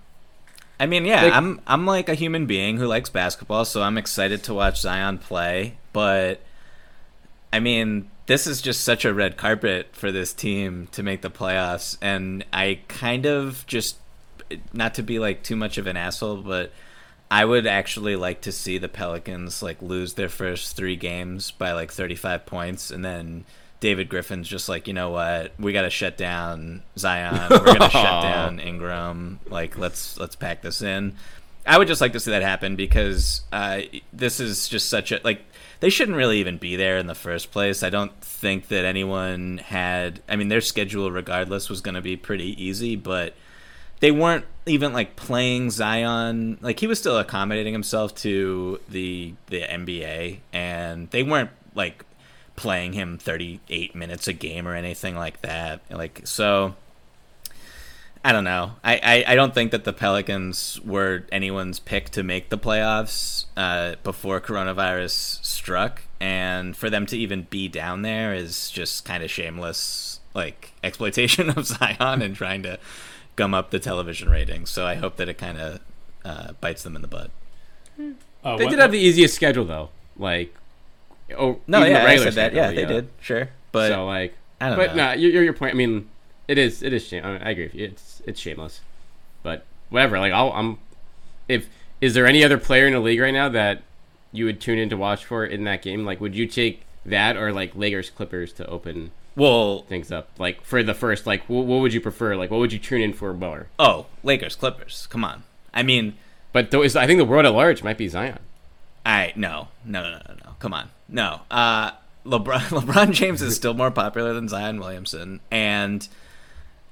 I 0.80 0.86
mean, 0.86 1.06
yeah, 1.06 1.24
Like- 1.24 1.34
I'm 1.34 1.62
I'm 1.68 1.86
like 1.86 2.08
a 2.10 2.16
human 2.16 2.46
being 2.46 2.78
who 2.78 2.88
likes 2.88 3.10
basketball, 3.10 3.66
so 3.66 3.82
I'm 3.82 3.98
excited 3.98 4.44
to 4.44 4.54
watch 4.54 4.80
Zion 4.82 5.18
play. 5.18 5.78
But 5.94 6.42
I 7.52 7.60
mean, 7.60 8.10
this 8.28 8.46
is 8.48 8.62
just 8.62 8.82
such 8.82 9.06
a 9.06 9.14
red 9.14 9.36
carpet 9.38 9.90
for 9.92 10.12
this 10.12 10.34
team 10.34 10.88
to 10.92 11.04
make 11.04 11.22
the 11.22 11.30
playoffs, 11.32 11.98
and 12.02 12.46
I 12.54 12.80
kind 12.88 13.26
of 13.26 13.66
just 13.68 13.98
not 14.74 14.94
to 14.96 15.04
be 15.04 15.20
like 15.20 15.44
too 15.44 15.56
much 15.56 15.78
of 15.78 15.86
an 15.88 15.98
asshole, 15.98 16.38
but 16.38 16.72
I 17.30 17.46
would 17.46 17.68
actually 17.68 18.16
like 18.16 18.42
to 18.42 18.52
see 18.52 18.78
the 18.78 18.88
Pelicans 18.88 19.62
like 19.62 19.82
lose 19.82 20.14
their 20.14 20.30
first 20.30 20.76
three 20.76 20.96
games 20.96 21.52
by 21.52 21.74
like 21.74 21.92
35 21.92 22.46
points, 22.46 22.90
and 22.90 23.04
then 23.04 23.46
David 23.80 24.10
Griffin's 24.10 24.48
just 24.48 24.68
like, 24.68 24.88
you 24.88 24.94
know 24.94 25.10
what, 25.10 25.54
we 25.58 25.72
got 25.74 25.84
to 25.84 25.90
shut 25.90 26.18
down 26.18 26.84
Zion, 26.98 27.48
we're 27.50 27.64
gonna 27.64 27.90
shut 27.90 28.24
down 28.24 28.60
Ingram, 28.60 29.40
like 29.50 29.78
let's 29.78 30.18
let's 30.20 30.36
pack 30.36 30.62
this 30.62 30.82
in. 30.82 31.16
I 31.66 31.78
would 31.78 31.88
just 31.88 32.02
like 32.02 32.14
to 32.14 32.20
see 32.20 32.32
that 32.32 32.42
happen 32.42 32.76
because 32.76 33.42
uh, 33.52 33.82
this 34.12 34.40
is 34.40 34.68
just 34.68 34.90
such 34.90 35.12
a 35.12 35.20
like 35.24 35.42
they 35.80 35.90
shouldn't 35.90 36.18
really 36.18 36.40
even 36.40 36.58
be 36.58 36.76
there 36.76 36.98
in 36.98 37.08
the 37.08 37.16
first 37.16 37.52
place. 37.52 37.84
I 37.84 37.90
don't 37.90 38.20
think 38.22 38.68
that 38.68 38.86
anyone 38.86 39.60
had. 39.60 40.22
I 40.28 40.36
mean, 40.36 40.50
their 40.50 40.62
schedule 40.62 41.12
regardless 41.12 41.70
was 41.70 41.82
going 41.82 41.96
to 41.96 42.02
be 42.02 42.18
pretty 42.18 42.62
easy, 42.62 42.96
but 42.96 43.34
they 44.00 44.12
weren't 44.12 44.46
even 44.66 44.94
like 44.94 45.16
playing 45.16 45.70
Zion. 45.70 46.58
Like 46.62 46.80
he 46.80 46.88
was 46.88 47.00
still 47.00 47.18
accommodating 47.18 47.74
himself 47.74 48.16
to 48.16 48.80
the 48.90 49.34
the 49.48 49.62
NBA, 49.62 50.40
and 50.52 51.10
they 51.12 51.24
weren't 51.24 51.52
like 51.76 52.04
playing 52.60 52.94
him 52.94 53.18
38 53.18 53.96
minutes 53.96 54.28
a 54.28 54.34
game 54.34 54.68
or 54.68 54.76
anything 54.76 55.16
like 55.16 55.42
that. 55.42 55.82
Like 55.90 56.22
so. 56.26 56.76
I 58.24 58.34
don't 58.34 58.44
know. 58.44 58.74
I, 58.84 58.96
I, 59.28 59.32
I 59.32 59.36
don't 59.36 59.54
think 59.54 59.72
that 59.72 59.86
the 59.86 59.94
Pelicans 59.94 60.78
were 60.84 61.24
anyone's 61.32 61.80
pick 61.80 62.10
to 62.10 62.22
make 62.22 62.50
the 62.50 62.58
playoffs 62.58 63.46
uh, 63.56 63.96
before 64.04 64.42
coronavirus 64.42 65.42
struck, 65.44 66.02
and 66.20 66.76
for 66.76 66.90
them 66.90 67.06
to 67.06 67.18
even 67.18 67.44
be 67.50 67.70
down 67.70 68.02
there 68.02 68.34
is 68.34 68.70
just 68.72 69.06
kind 69.06 69.24
of 69.24 69.32
shameless, 69.32 70.20
like 70.34 70.74
exploitation 70.84 71.50
of 71.50 71.66
Zion 71.66 72.22
and 72.22 72.36
trying 72.36 72.62
to 72.64 72.78
gum 73.38 73.54
up 73.54 73.70
the 73.70 73.80
television 73.80 74.28
ratings. 74.30 74.70
So 74.70 74.86
I 74.86 74.96
hope 74.96 75.16
that 75.16 75.30
it 75.30 75.38
kind 75.38 75.58
of 75.58 75.80
uh, 76.26 76.52
bites 76.60 76.84
them 76.84 76.98
in 76.98 77.02
the 77.02 77.08
butt. 77.08 77.32
Uh, 77.98 78.58
They 78.58 78.66
what- 78.66 78.70
did 78.70 78.80
have 78.80 78.92
the 78.92 79.00
easiest 79.00 79.34
schedule 79.34 79.64
though. 79.64 79.92
Like, 80.18 80.54
oh 81.38 81.60
No, 81.68 81.80
even 81.82 81.94
the 81.94 82.00
yeah, 82.00 82.06
I 82.06 82.18
said 82.18 82.34
that. 82.36 82.54
Yeah, 82.54 82.72
they 82.72 82.86
did. 82.86 83.10
Sure, 83.22 83.50
but 83.72 83.90
so 83.90 84.06
like, 84.06 84.36
I 84.62 84.70
don't 84.70 84.78
but 84.78 84.96
know. 84.96 85.08
no, 85.08 85.14
your 85.14 85.44
your 85.44 85.54
point. 85.54 85.74
I 85.74 85.78
mean, 85.78 86.10
it 86.48 86.58
is 86.58 86.84
it 86.84 86.94
is 86.94 87.06
shame. 87.06 87.24
I, 87.26 87.32
mean, 87.34 87.42
I 87.44 87.52
agree 87.52 87.66
with 87.66 87.76
you. 87.76 87.86
It's 87.86 88.22
it's 88.26 88.40
shameless, 88.40 88.82
but 89.44 89.66
whatever. 89.90 90.20
Like, 90.20 90.34
I'll, 90.34 90.52
I'm 90.52 90.78
if 91.48 91.70
is 92.02 92.14
there 92.14 92.26
any 92.26 92.44
other 92.44 92.58
player 92.58 92.88
in 92.88 92.94
the 92.94 93.00
league 93.00 93.20
right 93.20 93.34
now 93.34 93.50
that 93.50 93.82
you 94.32 94.46
would 94.46 94.62
tune 94.62 94.78
in 94.78 94.90
to 94.90 94.98
watch 94.98 95.26
for 95.26 95.46
in 95.46 95.64
that 95.66 95.82
game? 95.82 96.06
Like, 96.06 96.22
would 96.22 96.36
you 96.36 96.46
take 96.48 96.84
that 97.06 97.36
or 97.38 97.52
like 97.52 97.76
Lakers 97.76 98.10
Clippers 98.10 98.54
to 98.54 98.66
open 98.68 99.12
well, 99.36 99.82
things 99.84 100.12
up? 100.12 100.30
Like 100.38 100.64
for 100.64 100.84
the 100.84 100.94
first, 100.94 101.26
like, 101.26 101.46
wh- 101.46 101.50
what 101.52 101.82
would 101.82 101.94
you 101.94 102.02
prefer? 102.02 102.36
Like, 102.36 102.52
what 102.52 102.60
would 102.60 102.72
you 102.74 102.80
tune 102.80 103.02
in 103.02 103.14
for 103.14 103.34
more? 103.34 103.68
oh, 103.80 104.06
Lakers, 104.24 104.56
Clippers. 104.56 105.08
Come 105.10 105.24
on. 105.24 105.44
I 105.74 105.84
mean, 105.84 106.16
But 106.52 106.72
though, 106.72 106.82
is 106.84 106.96
I 106.96 107.06
think 107.08 107.18
the 107.20 107.26
world 107.26 107.46
at 107.46 107.54
large 107.54 107.84
might 107.84 107.98
be 107.98 108.08
Zion. 108.08 108.40
I 109.10 109.34
no, 109.36 109.70
no, 109.86 110.04
no, 110.04 110.12
no, 110.12 110.36
no. 110.46 110.56
Come 110.60 110.74
on, 110.74 110.90
no. 111.08 111.42
Uh, 111.50 111.92
LeBron 112.26 112.60
LeBron 112.82 113.12
James 113.12 113.42
is 113.42 113.56
still 113.56 113.74
more 113.74 113.92
popular 113.92 114.34
than 114.34 114.48
Zion 114.48 114.80
Williamson, 114.80 115.40
and 115.50 116.08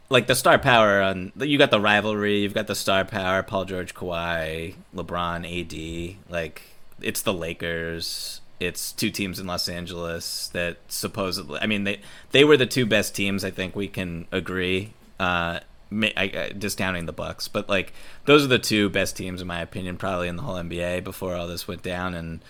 like 0.09 0.27
the 0.27 0.35
star 0.35 0.57
power 0.57 1.01
on 1.01 1.31
you 1.35 1.57
got 1.57 1.71
the 1.71 1.79
rivalry, 1.79 2.39
you've 2.39 2.53
got 2.53 2.67
the 2.67 2.75
star 2.75 3.05
power, 3.05 3.43
Paul 3.43 3.65
George, 3.65 3.93
Kawhi, 3.93 4.75
LeBron, 4.95 5.45
AD. 5.45 6.17
Like 6.31 6.63
it's 7.01 7.21
the 7.21 7.33
Lakers. 7.33 8.41
It's 8.59 8.91
two 8.91 9.11
teams 9.11 9.39
in 9.39 9.45
Los 9.45 9.69
Angeles 9.69 10.47
that 10.53 10.77
supposedly. 10.87 11.59
I 11.61 11.67
mean, 11.67 11.83
they 11.83 12.01
they 12.31 12.43
were 12.43 12.57
the 12.57 12.65
two 12.65 12.87
best 12.87 13.15
teams. 13.15 13.45
I 13.45 13.51
think 13.51 13.75
we 13.75 13.87
can 13.87 14.25
agree. 14.31 14.93
Uh, 15.19 15.59
I, 15.91 16.11
I, 16.17 16.53
discounting 16.57 17.05
the 17.05 17.13
Bucks, 17.13 17.47
but 17.47 17.69
like 17.69 17.93
those 18.25 18.43
are 18.43 18.47
the 18.47 18.59
two 18.59 18.89
best 18.89 19.15
teams 19.15 19.41
in 19.41 19.47
my 19.47 19.61
opinion, 19.61 19.97
probably 19.97 20.27
in 20.27 20.35
the 20.35 20.43
whole 20.43 20.55
NBA 20.55 21.03
before 21.03 21.35
all 21.35 21.47
this 21.47 21.67
went 21.67 21.83
down. 21.83 22.13
And 22.13 22.41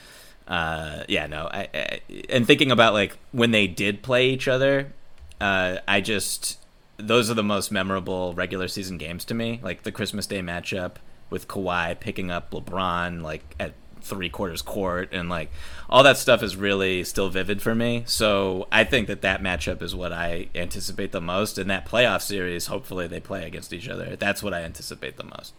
uh, 0.48 1.04
yeah, 1.08 1.28
no, 1.28 1.48
I, 1.52 1.68
I 1.74 2.02
and 2.30 2.48
thinking 2.48 2.72
about 2.72 2.94
like 2.94 3.18
when 3.32 3.52
they 3.52 3.68
did 3.68 4.02
play 4.02 4.30
each 4.30 4.48
other, 4.48 4.94
uh, 5.40 5.78
I 5.88 6.02
just 6.02 6.60
those 6.98 7.30
are 7.30 7.36
the 7.36 7.44
most 7.44 7.72
memorable 7.72 8.34
regular 8.34 8.68
season 8.68 8.98
games 8.98 9.24
to 9.26 9.34
me. 9.34 9.60
Like 9.62 9.84
the 9.84 9.92
Christmas 9.92 10.26
Day 10.26 10.42
matchup 10.42 10.94
with 11.30 11.48
Kawhi 11.48 12.00
picking 12.00 12.32
up 12.32 12.52
LeBron 12.52 13.22
like 13.22 13.56
at 13.60 13.74
three 14.02 14.30
quarters 14.30 14.62
court 14.62 15.10
and 15.12 15.30
like 15.30 15.52
all 15.90 16.04
that 16.04 16.18
stuff 16.18 16.44
is 16.44 16.56
really 16.56 17.04
still 17.04 17.30
vivid 17.30 17.62
for 17.62 17.74
me. 17.76 18.04
So 18.06 18.68
I 18.72 18.84
think 18.84 19.08
that 19.08 19.22
that 19.22 19.42
matchup 19.42 19.82
is 19.82 19.96
what 19.96 20.12
I 20.12 20.50
anticipate 20.56 21.12
the 21.12 21.22
most. 21.22 21.58
And 21.58 21.70
that 21.70 21.88
playoff 21.88 22.22
series, 22.22 22.68
hopefully 22.68 23.08
they 23.08 23.20
play 23.20 23.46
against 23.46 23.72
each 23.74 23.88
other. 23.88 24.16
That's 24.16 24.42
what 24.44 24.54
I 24.54 24.62
anticipate 24.62 25.18
the 25.18 25.24
most. 25.24 25.54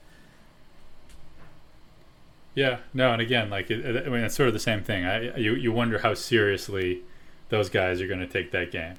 Yeah, 2.54 2.78
no, 2.92 3.12
and 3.12 3.22
again, 3.22 3.50
like 3.50 3.70
it- 3.70 4.06
I 4.06 4.08
mean, 4.08 4.24
it's 4.24 4.34
sort 4.34 4.48
of 4.48 4.52
the 4.52 4.58
same 4.60 4.82
thing. 4.82 5.04
I 5.04 5.36
you 5.36 5.54
you 5.54 5.70
wonder 5.72 5.98
how 5.98 6.14
seriously 6.14 7.02
those 7.50 7.70
guys 7.70 8.00
are 8.00 8.06
going 8.08 8.20
to 8.20 8.26
take 8.26 8.50
that 8.50 8.72
game. 8.72 8.94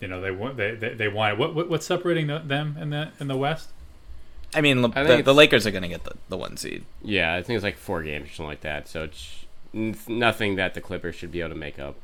You 0.00 0.08
know, 0.08 0.20
they 0.20 0.30
want 0.30 0.56
they 0.56 0.74
they, 0.74 0.94
they 0.94 1.08
want 1.08 1.38
what, 1.38 1.54
what 1.54 1.68
what's 1.68 1.86
separating 1.86 2.26
them 2.28 2.76
in 2.80 2.90
the 2.90 3.10
in 3.20 3.28
the 3.28 3.36
West? 3.36 3.70
I 4.54 4.60
mean, 4.60 4.84
I 4.94 5.02
the, 5.04 5.22
the 5.22 5.34
Lakers 5.34 5.66
are 5.66 5.70
going 5.70 5.82
to 5.82 5.88
get 5.88 6.04
the, 6.04 6.12
the 6.28 6.36
one 6.36 6.56
seed. 6.56 6.84
Yeah, 7.02 7.34
I 7.34 7.42
think 7.42 7.56
it's 7.56 7.64
like 7.64 7.76
four 7.76 8.02
games 8.02 8.30
or 8.30 8.32
something 8.32 8.46
like 8.46 8.60
that. 8.62 8.88
So 8.88 9.04
it's 9.04 9.44
nothing 10.08 10.56
that 10.56 10.74
the 10.74 10.80
Clippers 10.80 11.14
should 11.14 11.32
be 11.32 11.40
able 11.40 11.50
to 11.50 11.56
make 11.56 11.78
up. 11.78 11.96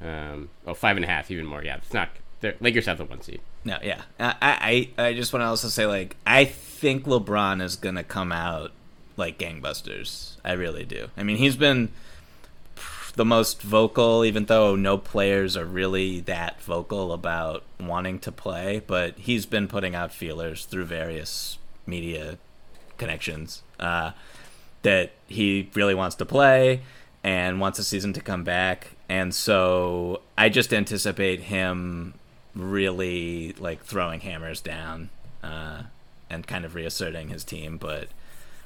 Um, 0.00 0.48
oh, 0.66 0.74
five 0.74 0.96
and 0.96 1.04
a 1.04 1.08
half, 1.08 1.30
even 1.30 1.46
more. 1.46 1.62
Yeah, 1.62 1.76
it's 1.76 1.92
not. 1.92 2.10
The 2.40 2.56
Lakers 2.60 2.86
have 2.86 2.98
the 2.98 3.04
one 3.04 3.20
seed. 3.20 3.40
No, 3.64 3.78
yeah. 3.82 4.02
I, 4.18 4.88
I, 4.98 5.04
I 5.04 5.12
just 5.12 5.32
want 5.32 5.42
to 5.42 5.46
also 5.46 5.68
say, 5.68 5.86
like, 5.86 6.16
I 6.26 6.44
think 6.44 7.04
LeBron 7.04 7.62
is 7.62 7.76
going 7.76 7.94
to 7.94 8.02
come 8.02 8.32
out 8.32 8.72
like 9.16 9.38
gangbusters. 9.38 10.36
I 10.44 10.52
really 10.52 10.84
do. 10.84 11.08
I 11.16 11.22
mean, 11.22 11.36
he's 11.36 11.54
been 11.54 11.90
the 13.14 13.24
most 13.24 13.62
vocal, 13.62 14.24
even 14.24 14.46
though 14.46 14.74
no 14.74 14.96
players 14.98 15.56
are 15.56 15.66
really 15.66 16.20
that 16.20 16.60
vocal 16.62 17.12
about 17.12 17.62
wanting 17.78 18.18
to 18.20 18.32
play, 18.32 18.82
but 18.86 19.18
he's 19.18 19.46
been 19.46 19.68
putting 19.68 19.94
out 19.94 20.12
feelers 20.12 20.64
through 20.64 20.86
various 20.86 21.58
media 21.86 22.38
connections 22.98 23.62
uh, 23.80 24.12
that 24.82 25.12
he 25.26 25.70
really 25.74 25.94
wants 25.94 26.16
to 26.16 26.24
play 26.24 26.80
and 27.24 27.60
wants 27.60 27.78
the 27.78 27.84
season 27.84 28.12
to 28.12 28.20
come 28.20 28.44
back. 28.44 28.92
And 29.08 29.34
so 29.34 30.22
I 30.36 30.48
just 30.48 30.72
anticipate 30.72 31.40
him 31.40 32.14
really 32.54 33.54
like 33.58 33.84
throwing 33.84 34.20
hammers 34.20 34.60
down 34.60 35.10
uh, 35.42 35.82
and 36.28 36.46
kind 36.46 36.64
of 36.64 36.74
reasserting 36.74 37.28
his 37.28 37.44
team. 37.44 37.76
But 37.76 38.08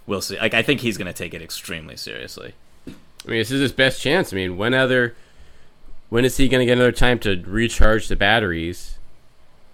we'll 0.06 0.20
see. 0.20 0.38
Like 0.38 0.54
I 0.54 0.62
think 0.62 0.80
he's 0.80 0.96
going 0.96 1.06
to 1.06 1.12
take 1.12 1.34
it 1.34 1.42
extremely 1.42 1.96
seriously. 1.96 2.54
I 2.86 3.30
mean, 3.30 3.40
this 3.40 3.50
is 3.50 3.60
his 3.60 3.72
best 3.72 4.00
chance. 4.00 4.32
I 4.32 4.36
mean, 4.36 4.56
when 4.56 4.72
other, 4.72 5.16
when 6.10 6.24
is 6.24 6.36
he 6.36 6.48
going 6.48 6.60
to 6.60 6.66
get 6.66 6.74
another 6.78 6.92
time 6.92 7.18
to 7.20 7.42
recharge 7.44 8.06
the 8.08 8.16
batteries, 8.16 8.95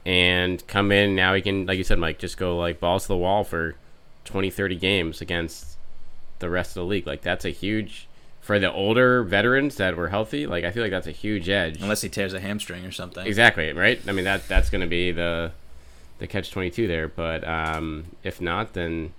and 0.04 0.66
come 0.66 0.92
in? 0.92 1.14
Now 1.14 1.34
he 1.34 1.42
can, 1.42 1.66
like 1.66 1.78
you 1.78 1.84
said, 1.84 1.98
Mike, 1.98 2.18
just 2.18 2.36
go 2.36 2.56
like 2.58 2.80
balls 2.80 3.02
to 3.02 3.08
the 3.08 3.16
wall 3.16 3.44
for 3.44 3.74
20, 4.24 4.50
30 4.50 4.76
games 4.76 5.20
against 5.20 5.76
the 6.38 6.50
rest 6.50 6.70
of 6.70 6.82
the 6.82 6.84
league. 6.84 7.06
Like 7.06 7.22
that's 7.22 7.44
a 7.44 7.50
huge 7.50 8.08
for 8.40 8.58
the 8.58 8.72
older 8.72 9.22
veterans 9.22 9.76
that 9.76 9.96
were 9.96 10.08
healthy. 10.08 10.46
Like 10.46 10.64
I 10.64 10.72
feel 10.72 10.82
like 10.82 10.90
that's 10.90 11.06
a 11.06 11.12
huge 11.12 11.48
edge. 11.48 11.80
Unless 11.80 12.02
he 12.02 12.08
tears 12.08 12.34
a 12.34 12.40
hamstring 12.40 12.84
or 12.84 12.90
something. 12.90 13.26
Exactly, 13.26 13.72
right? 13.72 14.00
I 14.06 14.12
mean 14.12 14.24
that 14.24 14.46
that's 14.48 14.68
going 14.68 14.80
to 14.80 14.86
be 14.86 15.12
the 15.12 15.52
the 16.18 16.26
catch 16.26 16.50
22 16.50 16.86
there, 16.86 17.08
but 17.08 17.46
um 17.46 18.04
if 18.22 18.40
not 18.40 18.74
then 18.74 19.12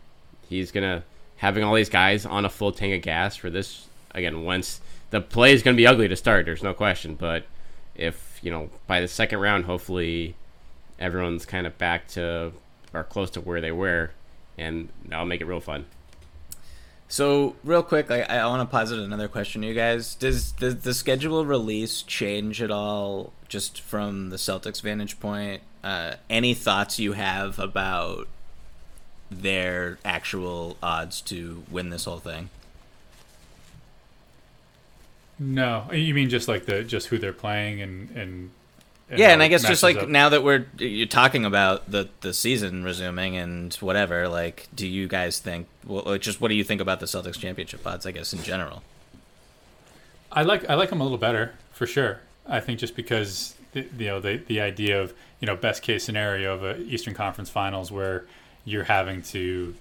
he's 0.50 0.72
going 0.72 0.84
to 0.84 1.04
having 1.38 1.64
all 1.64 1.74
these 1.74 1.90
guys 1.90 2.26
on 2.26 2.46
a 2.46 2.50
full 2.50 2.72
tank 2.72 2.94
of 2.94 3.02
gas 3.02 3.36
for 3.36 3.50
this 3.50 3.88
again 4.12 4.44
once 4.44 4.80
the 5.10 5.22
play 5.22 5.54
is 5.54 5.62
going 5.62 5.76
to 5.76 5.78
be 5.78 5.86
ugly 5.86 6.08
to 6.08 6.16
start, 6.16 6.46
there's 6.46 6.64
no 6.64 6.74
question, 6.74 7.14
but 7.14 7.46
if, 7.96 8.40
you 8.42 8.50
know, 8.50 8.70
by 8.88 9.00
the 9.00 9.08
second 9.08 9.40
round 9.40 9.66
hopefully 9.66 10.36
everyone's 11.04 11.46
kind 11.46 11.68
of 11.68 11.78
back 11.78 12.08
to 12.08 12.54
or 12.94 13.04
close 13.04 13.30
to 13.32 13.42
where 13.42 13.60
they 13.60 13.72
were 13.72 14.12
and 14.58 14.88
that'll 15.06 15.26
make 15.26 15.42
it 15.42 15.46
real 15.46 15.60
fun. 15.60 15.86
So 17.10 17.56
real 17.64 17.84
quick, 17.84 18.10
I, 18.10 18.22
I 18.22 18.46
want 18.48 18.68
to 18.68 18.72
posit 18.72 18.98
another 19.00 19.28
question 19.28 19.62
to 19.62 19.68
you 19.68 19.74
guys. 19.74 20.16
Does 20.16 20.54
does 20.54 20.82
the 20.82 20.94
schedule 20.94 21.46
release 21.46 22.02
change 22.02 22.62
at 22.62 22.72
all, 22.72 23.34
just 23.48 23.82
from 23.82 24.30
the 24.30 24.38
Celtics' 24.38 24.82
vantage 24.82 25.20
point? 25.20 25.62
Uh, 25.84 26.16
any 26.30 26.54
thoughts 26.54 27.00
you 27.00 27.14
have 27.14 27.60
about 27.60 28.28
their 29.30 30.00
actual 30.06 30.78
odds 30.82 31.22
to 31.22 31.64
win 31.70 31.90
this 31.90 32.06
whole 32.06 32.20
thing? 32.20 32.50
No, 35.38 35.92
you 35.92 36.14
mean 36.14 36.30
just 36.30 36.48
like 36.48 36.66
the 36.66 36.84
just 36.84 37.08
who 37.08 37.18
they're 37.20 37.34
playing 37.34 37.82
and 37.82 38.10
and 38.12 38.52
yeah, 39.18 39.30
and 39.30 39.42
I 39.42 39.48
guess 39.48 39.64
just 39.64 39.84
like 39.84 39.98
up. 39.98 40.10
now 40.10 40.30
that 40.30 40.44
we're 40.44 40.66
you're 40.78 41.08
talking 41.08 41.46
about 41.46 41.90
the 41.90 42.10
the 42.22 42.34
season 42.34 42.84
resuming 42.84 43.36
and 43.38 43.74
whatever, 43.76 44.28
like, 44.28 44.68
do 44.76 44.88
you 44.88 45.08
guys 45.08 45.40
think? 45.40 45.68
Well, 45.86 46.18
just 46.18 46.42
what 46.42 46.50
do 46.50 46.56
you 46.56 46.64
think 46.64 46.82
about 46.82 47.00
the 47.00 47.06
Celtics 47.06 47.40
championship 47.40 47.86
odds? 47.86 48.06
I 48.06 48.12
guess 48.12 48.34
in 48.34 48.44
general. 48.44 48.84
I 50.32 50.44
like 50.44 50.70
I 50.70 50.76
like 50.76 50.90
them 50.90 51.02
a 51.02 51.04
little 51.04 51.18
better 51.18 51.54
for 51.72 51.86
sure. 51.86 52.20
I 52.48 52.60
think 52.60 52.80
just 52.80 52.96
because 52.96 53.56
the, 53.74 53.88
you 53.98 54.08
know 54.08 54.20
the 54.20 54.38
the 54.38 54.62
idea 54.62 55.02
of 55.02 55.14
you 55.40 55.46
know 55.46 55.56
best 55.56 55.84
case 55.84 56.04
scenario 56.04 56.54
of 56.56 56.64
a 56.64 56.82
Eastern 56.82 57.14
Conference 57.14 57.50
Finals 57.50 57.92
where 57.92 58.26
you're 58.66 58.86
having 58.86 59.22
to 59.22 59.76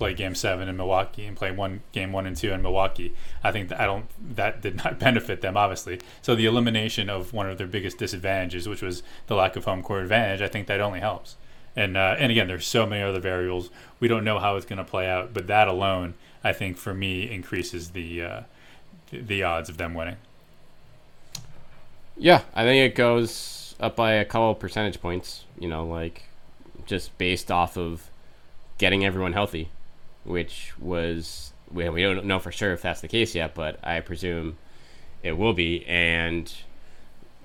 play 0.00 0.14
Game 0.14 0.34
Seven 0.34 0.66
in 0.66 0.78
Milwaukee 0.78 1.26
and 1.26 1.36
play 1.36 1.50
one 1.50 1.82
Game 1.92 2.10
One 2.10 2.26
and 2.26 2.34
Two 2.34 2.52
in 2.52 2.62
Milwaukee. 2.62 3.14
I 3.44 3.52
think 3.52 3.68
that 3.68 3.80
I 3.80 3.84
don't 3.84 4.06
that 4.34 4.62
did 4.62 4.76
not 4.76 4.98
benefit 5.06 5.42
them 5.42 5.58
obviously. 5.58 6.00
So 6.22 6.34
the 6.34 6.46
elimination 6.46 7.10
of 7.10 7.34
one 7.34 7.48
of 7.50 7.58
their 7.58 7.66
biggest 7.66 7.98
disadvantages, 7.98 8.66
which 8.66 8.80
was 8.80 9.02
the 9.26 9.36
lack 9.36 9.56
of 9.56 9.66
home 9.66 9.82
court 9.82 10.02
advantage, 10.02 10.40
I 10.40 10.48
think 10.48 10.66
that 10.68 10.80
only 10.80 11.00
helps. 11.00 11.36
And 11.76 11.98
uh, 11.98 12.16
and 12.18 12.32
again, 12.32 12.48
there's 12.48 12.66
so 12.66 12.86
many 12.86 13.02
other 13.02 13.20
variables. 13.20 13.68
We 14.00 14.08
don't 14.08 14.24
know 14.24 14.38
how 14.38 14.56
it's 14.56 14.64
going 14.64 14.78
to 14.78 14.84
play 14.84 15.06
out, 15.06 15.34
but 15.34 15.46
that 15.48 15.68
alone, 15.68 16.14
I 16.42 16.54
think, 16.54 16.78
for 16.78 16.94
me, 16.94 17.30
increases 17.30 17.90
the 17.90 18.22
uh, 18.22 18.40
the, 19.10 19.20
the 19.20 19.42
odds 19.42 19.68
of 19.68 19.76
them 19.76 19.92
winning. 19.92 20.16
Yeah, 22.16 22.42
I 22.54 22.64
think 22.64 22.90
it 22.90 22.96
goes 22.96 23.74
up 23.78 23.96
by 23.96 24.12
a 24.12 24.24
couple 24.24 24.54
percentage 24.54 25.00
points. 25.00 25.44
You 25.58 25.68
know, 25.68 25.84
like 25.84 26.24
just 26.86 27.16
based 27.18 27.50
off 27.50 27.76
of 27.76 28.10
getting 28.78 29.04
everyone 29.04 29.34
healthy, 29.34 29.68
which 30.24 30.72
was 30.78 31.52
we 31.72 31.88
we 31.88 32.02
don't 32.02 32.24
know 32.24 32.38
for 32.38 32.52
sure 32.52 32.72
if 32.72 32.82
that's 32.82 33.00
the 33.00 33.08
case 33.08 33.34
yet, 33.34 33.54
but 33.54 33.78
I 33.82 34.00
presume 34.00 34.58
it 35.22 35.32
will 35.32 35.52
be. 35.52 35.84
And 35.86 36.52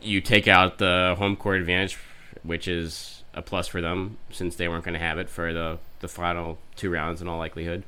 you 0.01 0.21
take 0.21 0.47
out 0.47 0.77
the 0.77 1.15
home 1.17 1.35
court 1.35 1.59
advantage, 1.59 1.97
which 2.43 2.67
is 2.67 3.23
a 3.33 3.41
plus 3.41 3.67
for 3.67 3.81
them 3.81 4.17
since 4.29 4.55
they 4.55 4.67
weren't 4.67 4.85
going 4.85 4.93
to 4.93 4.99
have 4.99 5.17
it 5.17 5.29
for 5.29 5.53
the 5.53 5.77
the 5.99 6.07
final 6.07 6.57
two 6.75 6.89
rounds 6.89 7.21
in 7.21 7.27
all 7.27 7.37
likelihood. 7.37 7.83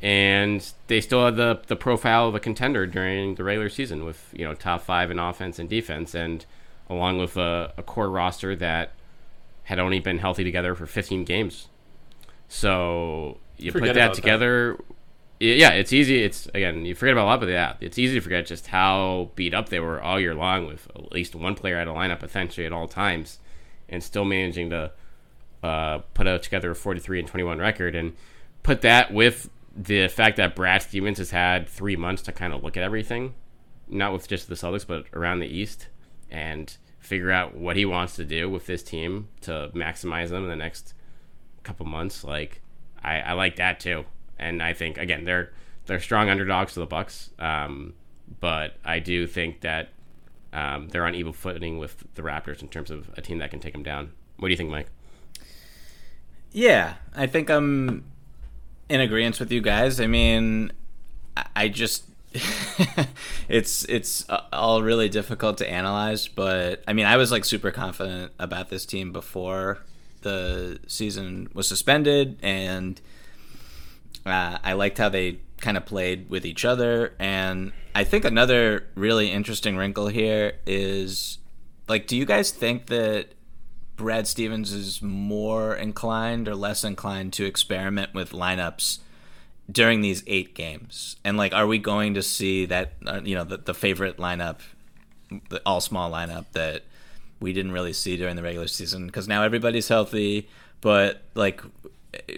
And 0.00 0.66
they 0.88 1.00
still 1.00 1.24
had 1.24 1.36
the 1.36 1.60
the 1.66 1.76
profile 1.76 2.28
of 2.28 2.34
a 2.34 2.40
contender 2.40 2.86
during 2.86 3.36
the 3.36 3.44
regular 3.44 3.68
season 3.68 4.04
with 4.04 4.32
you 4.32 4.44
know 4.44 4.54
top 4.54 4.82
five 4.82 5.10
in 5.10 5.18
offense 5.18 5.58
and 5.58 5.68
defense, 5.68 6.14
and 6.14 6.44
along 6.90 7.18
with 7.18 7.36
a, 7.36 7.72
a 7.76 7.82
core 7.82 8.10
roster 8.10 8.56
that 8.56 8.92
had 9.64 9.78
only 9.78 10.00
been 10.00 10.18
healthy 10.18 10.42
together 10.42 10.74
for 10.74 10.86
15 10.86 11.24
games. 11.24 11.68
So 12.48 13.38
you 13.62 13.72
Forget 13.72 13.88
put 13.90 13.94
that 13.94 14.04
about 14.04 14.14
that. 14.16 14.22
together. 14.22 14.78
Yeah, 15.40 15.70
it's 15.70 15.92
easy. 15.92 16.22
It's 16.22 16.46
again, 16.54 16.84
you 16.84 16.94
forget 16.94 17.14
about 17.14 17.24
a 17.24 17.30
lot, 17.30 17.40
but 17.40 17.48
yeah, 17.48 17.74
it's 17.80 17.98
easy 17.98 18.14
to 18.14 18.20
forget 18.20 18.46
just 18.46 18.68
how 18.68 19.30
beat 19.34 19.54
up 19.54 19.70
they 19.70 19.80
were 19.80 20.00
all 20.00 20.20
year 20.20 20.34
long 20.34 20.66
with 20.66 20.86
at 20.94 21.10
least 21.10 21.34
one 21.34 21.54
player 21.56 21.78
out 21.78 21.88
of 21.88 21.96
lineup 21.96 22.22
essentially 22.22 22.64
at 22.64 22.72
all 22.72 22.86
times, 22.86 23.38
and 23.88 24.02
still 24.04 24.24
managing 24.24 24.70
to 24.70 24.92
uh, 25.64 25.98
put 26.14 26.28
out 26.28 26.42
together 26.44 26.70
a 26.70 26.74
43 26.76 27.20
and 27.20 27.28
21 27.28 27.58
record, 27.58 27.94
and 27.96 28.14
put 28.62 28.82
that 28.82 29.12
with 29.12 29.50
the 29.74 30.06
fact 30.08 30.36
that 30.36 30.54
Brad 30.54 30.82
Stevens 30.82 31.18
has 31.18 31.30
had 31.30 31.68
three 31.68 31.96
months 31.96 32.22
to 32.22 32.32
kind 32.32 32.52
of 32.52 32.62
look 32.62 32.76
at 32.76 32.82
everything, 32.84 33.34
not 33.88 34.12
with 34.12 34.28
just 34.28 34.48
the 34.48 34.54
Celtics, 34.54 34.86
but 34.86 35.06
around 35.12 35.40
the 35.40 35.46
East, 35.46 35.88
and 36.30 36.76
figure 37.00 37.32
out 37.32 37.56
what 37.56 37.74
he 37.76 37.84
wants 37.84 38.14
to 38.14 38.24
do 38.24 38.48
with 38.48 38.66
this 38.66 38.82
team 38.82 39.26
to 39.40 39.70
maximize 39.74 40.28
them 40.28 40.44
in 40.44 40.50
the 40.50 40.56
next 40.56 40.94
couple 41.64 41.84
months. 41.84 42.22
Like, 42.22 42.61
I, 43.02 43.20
I 43.20 43.32
like 43.32 43.56
that 43.56 43.80
too, 43.80 44.04
and 44.38 44.62
I 44.62 44.72
think 44.74 44.98
again 44.98 45.24
they're 45.24 45.52
they're 45.86 46.00
strong 46.00 46.28
underdogs 46.30 46.74
to 46.74 46.80
the 46.80 46.86
Bucks, 46.86 47.30
um, 47.38 47.94
but 48.40 48.76
I 48.84 48.98
do 49.00 49.26
think 49.26 49.60
that 49.62 49.88
um, 50.52 50.88
they're 50.88 51.04
on 51.06 51.14
equal 51.14 51.32
footing 51.32 51.78
with 51.78 52.04
the 52.14 52.22
Raptors 52.22 52.62
in 52.62 52.68
terms 52.68 52.90
of 52.90 53.10
a 53.16 53.20
team 53.22 53.38
that 53.38 53.50
can 53.50 53.58
take 53.60 53.72
them 53.72 53.82
down. 53.82 54.12
What 54.36 54.48
do 54.48 54.52
you 54.52 54.56
think, 54.56 54.70
Mike? 54.70 54.86
Yeah, 56.52 56.94
I 57.16 57.26
think 57.26 57.48
I'm 57.50 58.04
in 58.88 59.00
agreement 59.00 59.40
with 59.40 59.50
you 59.50 59.60
guys. 59.60 60.00
I 60.00 60.06
mean, 60.06 60.70
I- 61.36 61.46
I 61.56 61.68
just 61.68 62.04
it's 63.48 63.84
it's 63.88 64.28
uh, 64.28 64.42
all 64.52 64.82
really 64.82 65.08
difficult 65.08 65.58
to 65.58 65.68
analyze, 65.68 66.28
but 66.28 66.82
I 66.86 66.92
mean, 66.92 67.06
I 67.06 67.16
was 67.16 67.30
like 67.32 67.44
super 67.44 67.70
confident 67.70 68.32
about 68.38 68.68
this 68.70 68.84
team 68.86 69.12
before 69.12 69.78
the 70.22 70.80
season 70.86 71.48
was 71.54 71.68
suspended, 71.68 72.38
and 72.42 73.00
uh, 74.24 74.58
I 74.62 74.72
liked 74.74 74.98
how 74.98 75.08
they 75.08 75.38
kind 75.62 75.76
of 75.76 75.86
played 75.86 76.28
with 76.28 76.44
each 76.44 76.64
other. 76.64 77.14
And 77.18 77.72
I 77.94 78.04
think 78.04 78.24
another 78.24 78.86
really 78.94 79.30
interesting 79.30 79.76
wrinkle 79.76 80.08
here 80.08 80.54
is 80.66 81.38
like, 81.88 82.06
do 82.06 82.16
you 82.16 82.24
guys 82.24 82.50
think 82.50 82.86
that 82.86 83.28
Brad 83.96 84.26
Stevens 84.26 84.72
is 84.72 85.00
more 85.00 85.74
inclined 85.74 86.48
or 86.48 86.56
less 86.56 86.84
inclined 86.84 87.32
to 87.34 87.44
experiment 87.44 88.14
with 88.14 88.32
lineups 88.32 88.98
during 89.70 90.00
these 90.00 90.24
eight 90.26 90.54
games? 90.54 91.16
And 91.24 91.36
like, 91.36 91.52
are 91.54 91.66
we 91.66 91.78
going 91.78 92.14
to 92.14 92.22
see 92.22 92.66
that 92.66 92.94
uh, 93.06 93.20
you 93.24 93.34
know 93.34 93.44
the, 93.44 93.58
the 93.58 93.74
favorite 93.74 94.18
lineup, 94.18 94.58
the 95.48 95.62
all 95.64 95.80
small 95.80 96.10
lineup 96.10 96.46
that 96.52 96.82
we 97.42 97.52
didn't 97.52 97.72
really 97.72 97.92
see 97.92 98.16
during 98.16 98.36
the 98.36 98.42
regular 98.42 98.68
season 98.68 99.06
because 99.06 99.28
now 99.28 99.42
everybody's 99.42 99.88
healthy, 99.88 100.48
but 100.80 101.22
like. 101.34 101.62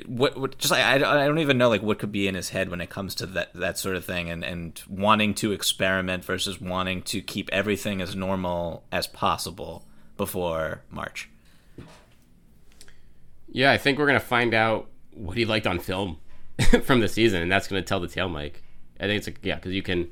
What, 0.07 0.39
what 0.39 0.57
just 0.57 0.73
I, 0.73 0.95
I 0.95 0.99
don't 0.99 1.41
even 1.41 1.59
know 1.59 1.69
like 1.69 1.83
what 1.83 1.99
could 1.99 2.13
be 2.13 2.29
in 2.29 2.37
his 2.37 2.51
head 2.51 2.69
when 2.69 2.81
it 2.81 2.91
comes 2.91 3.13
to 3.17 3.27
that 3.27 3.53
that 3.55 3.77
sort 3.77 3.97
of 3.97 4.05
thing 4.05 4.31
and 4.31 4.45
and 4.45 4.81
wanting 4.89 5.35
to 5.35 5.51
experiment 5.51 6.25
versus 6.25 6.61
wanting 6.61 7.03
to 7.03 7.21
keep 7.21 7.51
everything 7.53 8.01
as 8.01 8.15
normal 8.15 8.85
as 8.93 9.09
possible 9.09 9.85
before 10.17 10.83
March. 10.93 11.29
Yeah, 13.51 13.73
I 13.73 13.79
think 13.79 13.99
we're 13.99 14.07
gonna 14.07 14.21
find 14.21 14.55
out 14.55 14.87
what 15.13 15.37
he 15.37 15.45
liked 15.45 15.67
on 15.67 15.81
film 15.81 16.19
from 16.85 17.01
the 17.01 17.09
season, 17.09 17.43
and 17.43 17.51
that's 17.51 17.67
gonna 17.67 17.83
tell 17.83 17.99
the 17.99 18.07
tale, 18.07 18.29
Mike. 18.29 18.63
I 19.01 19.07
think 19.07 19.19
it's 19.19 19.29
a, 19.29 19.33
yeah, 19.43 19.57
because 19.57 19.73
you 19.73 19.83
can 19.83 20.09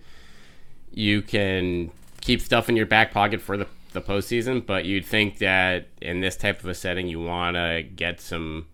you 0.90 1.22
can 1.22 1.92
keep 2.20 2.40
stuff 2.40 2.68
in 2.68 2.76
your 2.76 2.86
back 2.86 3.12
pocket 3.12 3.40
for 3.40 3.56
the 3.56 3.66
the 3.92 4.00
postseason, 4.00 4.64
but 4.64 4.84
you'd 4.84 5.06
think 5.06 5.38
that 5.38 5.88
in 6.00 6.20
this 6.20 6.36
type 6.36 6.60
of 6.60 6.66
a 6.66 6.74
setting, 6.74 7.08
you 7.08 7.20
want 7.20 7.56
to 7.56 7.82
get 7.82 8.20
some 8.20 8.66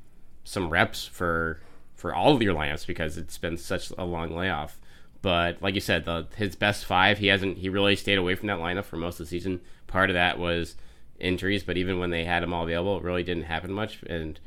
some 0.44 0.70
reps 0.70 1.06
for 1.06 1.60
for 1.94 2.14
all 2.14 2.34
of 2.34 2.42
your 2.42 2.54
lineups 2.54 2.86
because 2.86 3.18
it's 3.18 3.38
been 3.38 3.56
such 3.56 3.92
a 3.98 4.04
long 4.04 4.34
layoff. 4.34 4.80
But 5.20 5.60
like 5.60 5.74
you 5.74 5.80
said, 5.80 6.04
the 6.04 6.26
his 6.36 6.56
best 6.56 6.84
five, 6.84 7.18
he 7.18 7.26
hasn't 7.26 7.58
he 7.58 7.68
really 7.68 7.96
stayed 7.96 8.18
away 8.18 8.34
from 8.34 8.46
that 8.46 8.58
lineup 8.58 8.84
for 8.84 8.96
most 8.96 9.20
of 9.20 9.26
the 9.26 9.30
season. 9.30 9.60
Part 9.86 10.10
of 10.10 10.14
that 10.14 10.38
was 10.38 10.76
injuries, 11.18 11.62
but 11.64 11.76
even 11.76 11.98
when 11.98 12.10
they 12.10 12.24
had 12.24 12.42
him 12.42 12.54
all 12.54 12.64
available, 12.64 12.98
it 12.98 13.02
really 13.02 13.22
didn't 13.22 13.44
happen 13.44 13.72
much. 13.72 14.02
And 14.04 14.38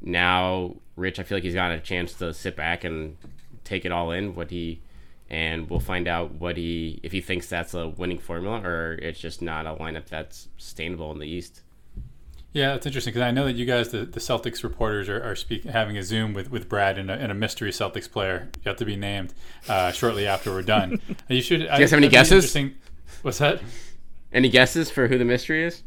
now, 0.00 0.76
Rich, 0.96 1.18
I 1.18 1.22
feel 1.22 1.36
like 1.36 1.44
he's 1.44 1.54
got 1.54 1.72
a 1.72 1.80
chance 1.80 2.12
to 2.14 2.32
sit 2.32 2.56
back 2.56 2.84
and 2.84 3.16
take 3.64 3.84
it 3.84 3.92
all 3.92 4.10
in 4.10 4.34
what 4.34 4.50
he 4.50 4.80
and 5.32 5.70
we'll 5.70 5.80
find 5.80 6.06
out 6.06 6.34
what 6.34 6.58
he 6.58 7.00
if 7.02 7.10
he 7.10 7.22
thinks 7.22 7.48
that's 7.48 7.72
a 7.72 7.88
winning 7.88 8.18
formula 8.18 8.60
or 8.60 8.98
it's 9.00 9.18
just 9.18 9.40
not 9.40 9.66
a 9.66 9.74
lineup 9.74 10.06
that's 10.06 10.48
sustainable 10.58 11.10
in 11.10 11.18
the 11.18 11.26
East. 11.26 11.62
Yeah, 12.52 12.74
it's 12.74 12.84
interesting 12.84 13.14
because 13.14 13.26
I 13.26 13.30
know 13.30 13.46
that 13.46 13.54
you 13.54 13.64
guys, 13.64 13.88
the, 13.88 14.04
the 14.04 14.20
Celtics 14.20 14.62
reporters, 14.62 15.08
are, 15.08 15.22
are 15.22 15.34
speak, 15.34 15.64
having 15.64 15.96
a 15.96 16.02
Zoom 16.02 16.34
with, 16.34 16.50
with 16.50 16.68
Brad 16.68 16.98
and 16.98 17.10
a, 17.10 17.14
and 17.14 17.32
a 17.32 17.34
mystery 17.34 17.70
Celtics 17.70 18.10
player 18.10 18.50
yet 18.62 18.76
to 18.76 18.84
be 18.84 18.94
named 18.94 19.32
uh, 19.70 19.90
shortly 19.90 20.26
after 20.26 20.52
we're 20.52 20.60
done. 20.60 21.00
You 21.28 21.40
should. 21.40 21.60
Do 21.60 21.64
you 21.64 21.70
guys 21.70 21.90
have 21.92 21.98
any 21.98 22.10
guesses? 22.10 22.54
What's 23.22 23.38
that? 23.38 23.62
Any 24.34 24.50
guesses 24.50 24.90
for 24.90 25.08
who 25.08 25.16
the 25.16 25.24
mystery 25.24 25.64
is? 25.64 25.82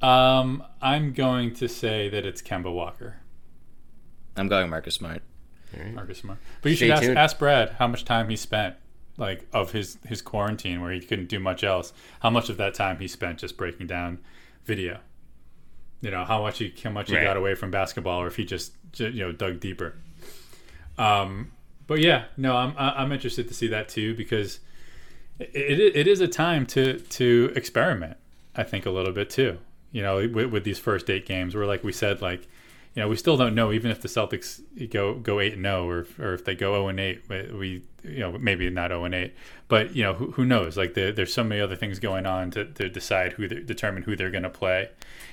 Um, 0.00 0.62
I'm 0.80 1.12
going 1.12 1.52
to 1.56 1.68
say 1.68 2.08
that 2.08 2.24
it's 2.24 2.40
Kemba 2.40 2.72
Walker, 2.72 3.16
I'm 4.36 4.48
going 4.48 4.70
Marcus 4.70 4.94
Smart. 4.94 5.22
Marcus 5.94 6.18
Smart. 6.18 6.38
But 6.62 6.70
you 6.70 6.76
Stay 6.76 6.86
should 6.86 6.92
ask, 6.92 7.02
tuned. 7.02 7.18
ask 7.18 7.38
Brad 7.38 7.70
how 7.78 7.86
much 7.86 8.04
time 8.04 8.28
he 8.28 8.36
spent, 8.36 8.76
like 9.16 9.46
of 9.52 9.72
his 9.72 9.98
his 10.06 10.20
quarantine 10.22 10.80
where 10.80 10.92
he 10.92 11.00
couldn't 11.00 11.28
do 11.28 11.38
much 11.40 11.62
else. 11.64 11.92
How 12.20 12.30
much 12.30 12.48
of 12.48 12.56
that 12.58 12.74
time 12.74 12.98
he 12.98 13.08
spent 13.08 13.38
just 13.38 13.56
breaking 13.56 13.86
down 13.86 14.18
video. 14.64 14.98
You 16.00 16.10
know 16.10 16.24
how 16.24 16.42
much 16.42 16.58
he 16.58 16.72
how 16.82 16.90
much 16.90 17.08
he 17.10 17.16
Right. 17.16 17.24
got 17.24 17.36
away 17.36 17.54
from 17.54 17.70
basketball, 17.70 18.20
or 18.20 18.26
if 18.26 18.36
he 18.36 18.44
just 18.44 18.72
you 18.98 19.10
know 19.12 19.32
dug 19.32 19.60
deeper. 19.60 19.94
Um, 20.98 21.50
but 21.86 22.00
yeah, 22.00 22.24
no, 22.36 22.56
I'm 22.56 22.74
I'm 22.76 23.12
interested 23.12 23.48
to 23.48 23.54
see 23.54 23.68
that 23.68 23.88
too 23.88 24.14
because 24.14 24.60
it, 25.38 25.50
it, 25.80 25.96
it 25.96 26.06
is 26.06 26.20
a 26.20 26.28
time 26.28 26.66
to 26.66 26.98
to 26.98 27.52
experiment. 27.56 28.16
I 28.56 28.62
think 28.62 28.86
a 28.86 28.90
little 28.90 29.12
bit 29.12 29.30
too. 29.30 29.58
You 29.92 30.02
know, 30.02 30.16
with, 30.28 30.46
with 30.50 30.64
these 30.64 30.78
first 30.78 31.08
eight 31.10 31.24
games, 31.26 31.54
where 31.54 31.66
like 31.66 31.82
we 31.84 31.92
said, 31.92 32.20
like 32.20 32.48
you 32.94 33.02
know, 33.02 33.08
we 33.08 33.16
still 33.16 33.36
don't 33.36 33.54
know 33.54 33.72
even 33.72 33.90
if 33.90 34.00
the 34.00 34.08
Celtics 34.08 34.60
go 34.90 35.14
go 35.14 35.40
eight 35.40 35.54
and 35.54 35.64
zero, 35.64 35.88
or 35.88 36.00
if- 36.00 36.18
or 36.18 36.34
if 36.34 36.44
they 36.44 36.54
go 36.54 36.72
zero 36.74 36.88
and 36.88 37.00
eight. 37.00 37.22
we- 37.28 37.82
you 38.06 38.18
know 38.18 38.36
maybe 38.38 38.68
not 38.68 38.90
zero 38.90 39.04
and 39.04 39.14
eight, 39.14 39.32
but 39.66 39.96
you 39.96 40.02
know 40.02 40.12
who, 40.12 40.30
who 40.32 40.44
knows? 40.44 40.76
Like 40.76 40.92
there, 40.92 41.10
there's 41.10 41.32
so 41.32 41.42
many 41.42 41.60
other 41.60 41.74
things 41.74 41.98
going 41.98 42.26
on 42.26 42.50
to, 42.50 42.66
to 42.66 42.90
decide 42.90 43.32
who 43.32 43.48
determine 43.48 44.02
who 44.02 44.14
they're 44.14 44.30
going 44.30 44.42
to 44.44 44.50
play, 44.50 44.90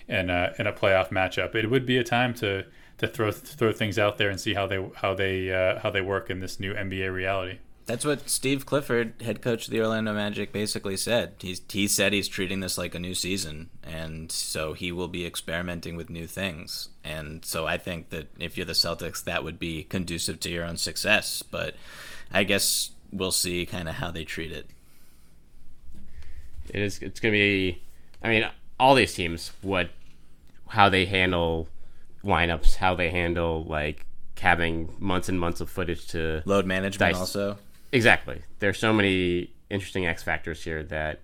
in 0.07 0.29
a 0.29 0.53
in 0.57 0.67
a 0.67 0.71
playoff 0.73 1.09
matchup. 1.09 1.53
It 1.53 1.69
would 1.69 1.85
be 1.85 1.97
a 1.97 2.03
time 2.03 2.33
to 2.35 2.63
to 2.99 3.07
throw 3.07 3.29
throw 3.31 3.73
things 3.73 3.99
out 3.99 4.17
there 4.17 4.29
and 4.29 4.39
see 4.39 4.53
how 4.53 4.67
they 4.67 4.81
how 4.95 5.13
they 5.13 5.51
uh, 5.51 5.79
how 5.79 5.89
they 5.91 6.01
work 6.01 6.29
in 6.29 6.39
this 6.39 6.59
new 6.61 6.73
NBA 6.73 7.13
reality. 7.13 7.59
That's 7.85 8.05
what 8.05 8.29
Steve 8.29 8.65
Clifford, 8.65 9.13
head 9.21 9.41
coach 9.41 9.65
of 9.65 9.71
the 9.71 9.81
Orlando 9.81 10.13
Magic, 10.13 10.51
basically 10.53 10.95
said. 10.97 11.33
He's 11.39 11.61
he 11.69 11.87
said 11.87 12.13
he's 12.13 12.27
treating 12.27 12.59
this 12.59 12.77
like 12.77 12.95
a 12.95 12.99
new 12.99 13.13
season, 13.13 13.69
and 13.83 14.31
so 14.31 14.73
he 14.73 14.91
will 14.91 15.07
be 15.07 15.25
experimenting 15.25 15.95
with 15.95 16.09
new 16.09 16.27
things. 16.27 16.89
And 17.03 17.43
so 17.43 17.67
I 17.67 17.77
think 17.77 18.09
that 18.09 18.27
if 18.39 18.55
you're 18.55 18.65
the 18.65 18.73
Celtics, 18.73 19.23
that 19.23 19.43
would 19.43 19.59
be 19.59 19.83
conducive 19.83 20.39
to 20.41 20.49
your 20.49 20.65
own 20.65 20.77
success. 20.77 21.43
But 21.43 21.75
I 22.31 22.43
guess 22.43 22.91
we'll 23.11 23.31
see 23.31 23.65
kind 23.65 23.89
of 23.89 23.95
how 23.95 24.11
they 24.11 24.23
treat 24.23 24.51
it. 24.51 24.67
It 26.69 26.81
is. 26.81 26.99
It's 26.99 27.19
going 27.19 27.33
to 27.33 27.37
be. 27.37 27.81
I 28.23 28.29
mean, 28.29 28.47
all 28.79 28.95
these 28.95 29.13
teams, 29.13 29.51
what, 29.61 29.89
how 30.67 30.89
they 30.89 31.05
handle 31.05 31.67
lineups, 32.23 32.75
how 32.75 32.95
they 32.95 33.09
handle 33.09 33.63
like 33.63 34.05
having 34.39 34.95
months 34.99 35.29
and 35.29 35.39
months 35.39 35.61
of 35.61 35.69
footage 35.69 36.07
to 36.07 36.41
Load 36.45 36.65
management 36.65 37.13
Dice. 37.13 37.19
also. 37.19 37.57
Exactly. 37.91 38.41
There's 38.59 38.79
so 38.79 38.93
many 38.93 39.53
interesting 39.69 40.05
X 40.05 40.23
factors 40.23 40.63
here 40.63 40.83
that 40.83 41.19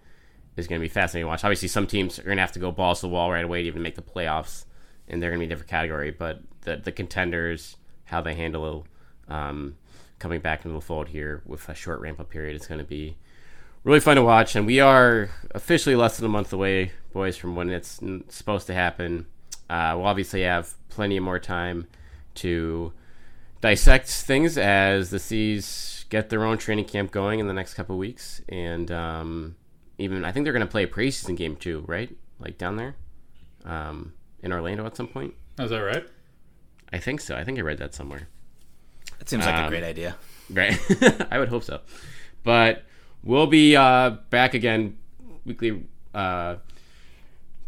is 0.56 0.68
going 0.68 0.80
to 0.82 0.84
be 0.84 0.90
fascinating 0.90 1.26
to 1.26 1.30
watch. 1.30 1.44
Obviously, 1.44 1.68
some 1.68 1.88
teams 1.88 2.20
are 2.20 2.24
going 2.24 2.38
to 2.38 2.42
have 2.42 2.52
to 2.54 2.60
go 2.60 2.72
balls 2.72 3.02
to 3.02 3.08
the 3.08 3.14
wall 3.14 3.32
right 3.32 3.46
away 3.46 3.62
to 3.62 3.68
even 3.68 3.82
make 3.82 3.96
the 3.96 4.02
playoffs, 4.02 4.66
and 5.08 5.22
they're 5.22 5.30
going 5.30 5.40
to 5.40 5.46
be 5.46 5.48
a 5.48 5.50
different 5.50 5.70
category. 5.70 6.12
But 6.12 6.42
the 6.62 6.78
the 6.78 6.92
contenders, 6.92 7.78
how 8.06 8.22
they 8.22 8.34
handle 8.34 8.86
um, 9.28 9.78
coming 10.20 10.42
back 10.42 10.66
into 10.66 10.76
the 10.76 10.82
fold 10.82 11.10
here 11.10 11.42
with 11.46 11.68
a 11.70 11.76
short 11.76 12.02
ramp 12.02 12.20
up 12.20 12.30
period, 12.30 12.56
it's 12.56 12.68
going 12.68 12.80
to 12.80 12.86
be 12.86 13.18
really 13.84 14.00
fun 14.00 14.18
to 14.18 14.24
watch. 14.24 14.56
And 14.56 14.66
we 14.66 14.80
are 14.80 15.30
officially 15.52 15.96
less 15.96 16.18
than 16.18 16.26
a 16.26 16.30
month 16.30 16.52
away, 16.52 16.92
boys, 17.14 17.38
from 17.38 17.56
when 17.56 17.70
it's 17.70 18.00
supposed 18.30 18.68
to 18.68 18.74
happen. 18.74 19.28
Uh, 19.70 19.94
we'll 19.96 20.06
obviously 20.06 20.42
have 20.42 20.74
plenty 20.90 21.20
more 21.20 21.40
time 21.40 21.88
to 22.36 22.92
dissect 23.62 24.08
things 24.10 24.58
as 24.58 25.10
the 25.10 25.20
C's 25.20 25.97
get 26.10 26.30
their 26.30 26.44
own 26.44 26.58
training 26.58 26.86
camp 26.86 27.12
going 27.12 27.40
in 27.40 27.48
the 27.48 27.54
next 27.54 27.74
couple 27.74 27.96
of 27.96 28.00
weeks, 28.00 28.42
and 28.50 28.92
um, 28.92 29.56
even 29.98 30.24
I 30.26 30.32
think 30.32 30.44
they're 30.46 30.54
going 30.54 30.66
to 30.66 30.72
play 30.72 30.84
a 30.84 30.88
preseason 30.88 31.36
game 31.38 31.56
too, 31.56 31.84
right? 31.88 32.16
Like 32.40 32.58
down 32.58 32.76
there 32.78 32.96
um, 33.66 34.14
in 34.42 34.52
Orlando 34.54 34.86
at 34.86 34.96
some 34.96 35.08
point. 35.08 35.34
Is 35.60 35.70
that 35.72 35.80
right? 35.80 36.06
I 36.94 37.00
think 37.00 37.20
so. 37.22 37.36
I 37.36 37.44
think 37.44 37.58
I 37.58 37.62
read 37.62 37.80
that 37.80 37.94
somewhere. 37.94 38.28
That 39.20 39.28
seems 39.28 39.46
like 39.46 39.56
a 39.56 39.64
Um, 39.64 39.70
great 39.70 39.84
idea. 39.84 40.16
Right. 40.50 40.80
I 41.32 41.40
would 41.40 41.50
hope 41.50 41.64
so. 41.64 41.82
But 42.44 42.84
we'll 43.24 43.48
be 43.48 43.76
uh, 43.76 44.12
back 44.30 44.54
again 44.54 44.98
weekly. 45.46 45.84
Uh, 46.14 46.58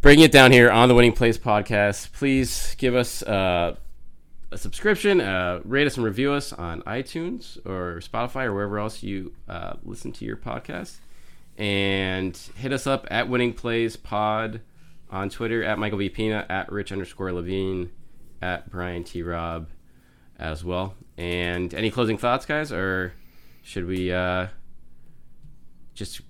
bringing 0.01 0.23
it 0.23 0.31
down 0.31 0.51
here 0.51 0.69
on 0.71 0.87
the 0.87 0.95
Winning 0.95 1.11
Plays 1.11 1.37
podcast. 1.37 2.13
Please 2.13 2.75
give 2.77 2.95
us 2.95 3.21
uh, 3.23 3.75
a 4.51 4.57
subscription, 4.57 5.21
uh, 5.21 5.61
rate 5.63 5.85
us 5.87 5.95
and 5.97 6.05
review 6.05 6.31
us 6.33 6.51
on 6.53 6.81
iTunes 6.83 7.57
or 7.65 7.99
Spotify 8.01 8.45
or 8.45 8.53
wherever 8.53 8.79
else 8.79 9.03
you 9.03 9.33
uh, 9.47 9.73
listen 9.83 10.11
to 10.13 10.25
your 10.25 10.37
podcast. 10.37 10.97
And 11.57 12.35
hit 12.55 12.71
us 12.71 12.87
up 12.87 13.05
at 13.11 13.27
Winning 13.29 13.53
Plays 13.53 13.95
Pod 13.97 14.61
on 15.11 15.29
Twitter 15.29 15.63
at 15.63 15.77
Michael 15.77 15.97
V. 15.99 16.09
Pina, 16.09 16.45
at 16.49 16.71
Rich 16.71 16.91
underscore 16.91 17.33
Levine, 17.33 17.91
at 18.41 18.69
Brian 18.71 19.03
T. 19.03 19.21
Robb 19.21 19.67
as 20.37 20.63
well. 20.63 20.95
And 21.17 21.73
any 21.73 21.91
closing 21.91 22.17
thoughts, 22.17 22.45
guys, 22.45 22.71
or 22.71 23.13
should 23.61 23.85
we 23.85 24.11
uh, 24.13 24.47
just? 25.93 26.21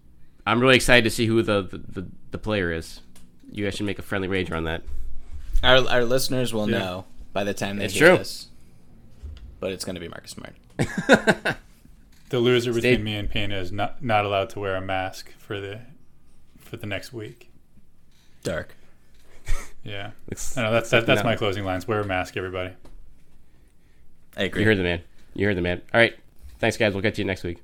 I'm 0.47 0.59
really 0.59 0.76
excited 0.78 1.03
to 1.03 1.11
see 1.11 1.28
who 1.28 1.43
the, 1.43 1.61
the, 1.61 1.78
the, 1.78 2.07
the 2.32 2.38
player 2.39 2.72
is. 2.74 3.01
You 3.51 3.65
guys 3.65 3.76
should 3.76 3.86
make 3.86 3.99
a 3.99 4.03
friendly 4.03 4.28
wager 4.28 4.55
on 4.55 4.63
that. 4.63 4.82
Our 5.63 5.88
our 5.89 6.05
listeners 6.05 6.53
will 6.53 6.70
Yeah. 6.70 6.80
know 6.80 7.05
by 7.34 7.43
the 7.43 7.53
time 7.53 7.77
they 7.77 7.86
It's 7.86 7.93
hear 7.93 8.09
true. 8.09 8.17
this. 8.17 8.47
But 9.59 9.71
it's 9.71 9.84
going 9.86 9.95
to 9.95 10.01
be 10.01 10.07
Marcus 10.07 10.32
Smart. 10.32 10.55
The 12.30 12.38
loser 12.38 12.71
between 12.71 12.93
Stay- 12.97 13.01
me 13.03 13.15
and 13.15 13.27
Pina 13.27 13.57
is 13.57 13.71
not 13.71 14.03
not 14.03 14.23
allowed 14.23 14.51
to 14.51 14.59
wear 14.59 14.75
a 14.75 14.82
mask 14.82 15.34
for 15.39 15.59
the 15.59 15.80
for 16.59 16.77
the 16.77 16.86
next 16.86 17.11
week. 17.11 17.49
Dark. 18.43 18.75
Yeah, 19.84 20.11
Looks- 20.30 20.55
I 20.57 20.61
know 20.61 20.71
that's 20.71 20.91
that, 20.91 21.07
that's 21.07 21.17
like 21.19 21.25
my 21.25 21.36
closing 21.36 21.65
lines. 21.65 21.88
Wear 21.88 22.01
a 22.01 22.05
mask, 22.05 22.38
everybody. 22.38 22.75
I 24.38 24.43
agree. 24.43 24.61
You 24.61 24.67
heard 24.67 24.77
the 24.77 24.84
man. 24.84 25.01
You 25.34 25.47
heard 25.47 25.57
the 25.57 25.61
man. 25.63 25.82
All 25.91 25.99
right. 25.99 26.15
Thanks, 26.59 26.77
guys. 26.77 26.93
We'll 26.93 27.01
get 27.01 27.15
to 27.15 27.21
you 27.21 27.25
next 27.25 27.43
week. 27.43 27.63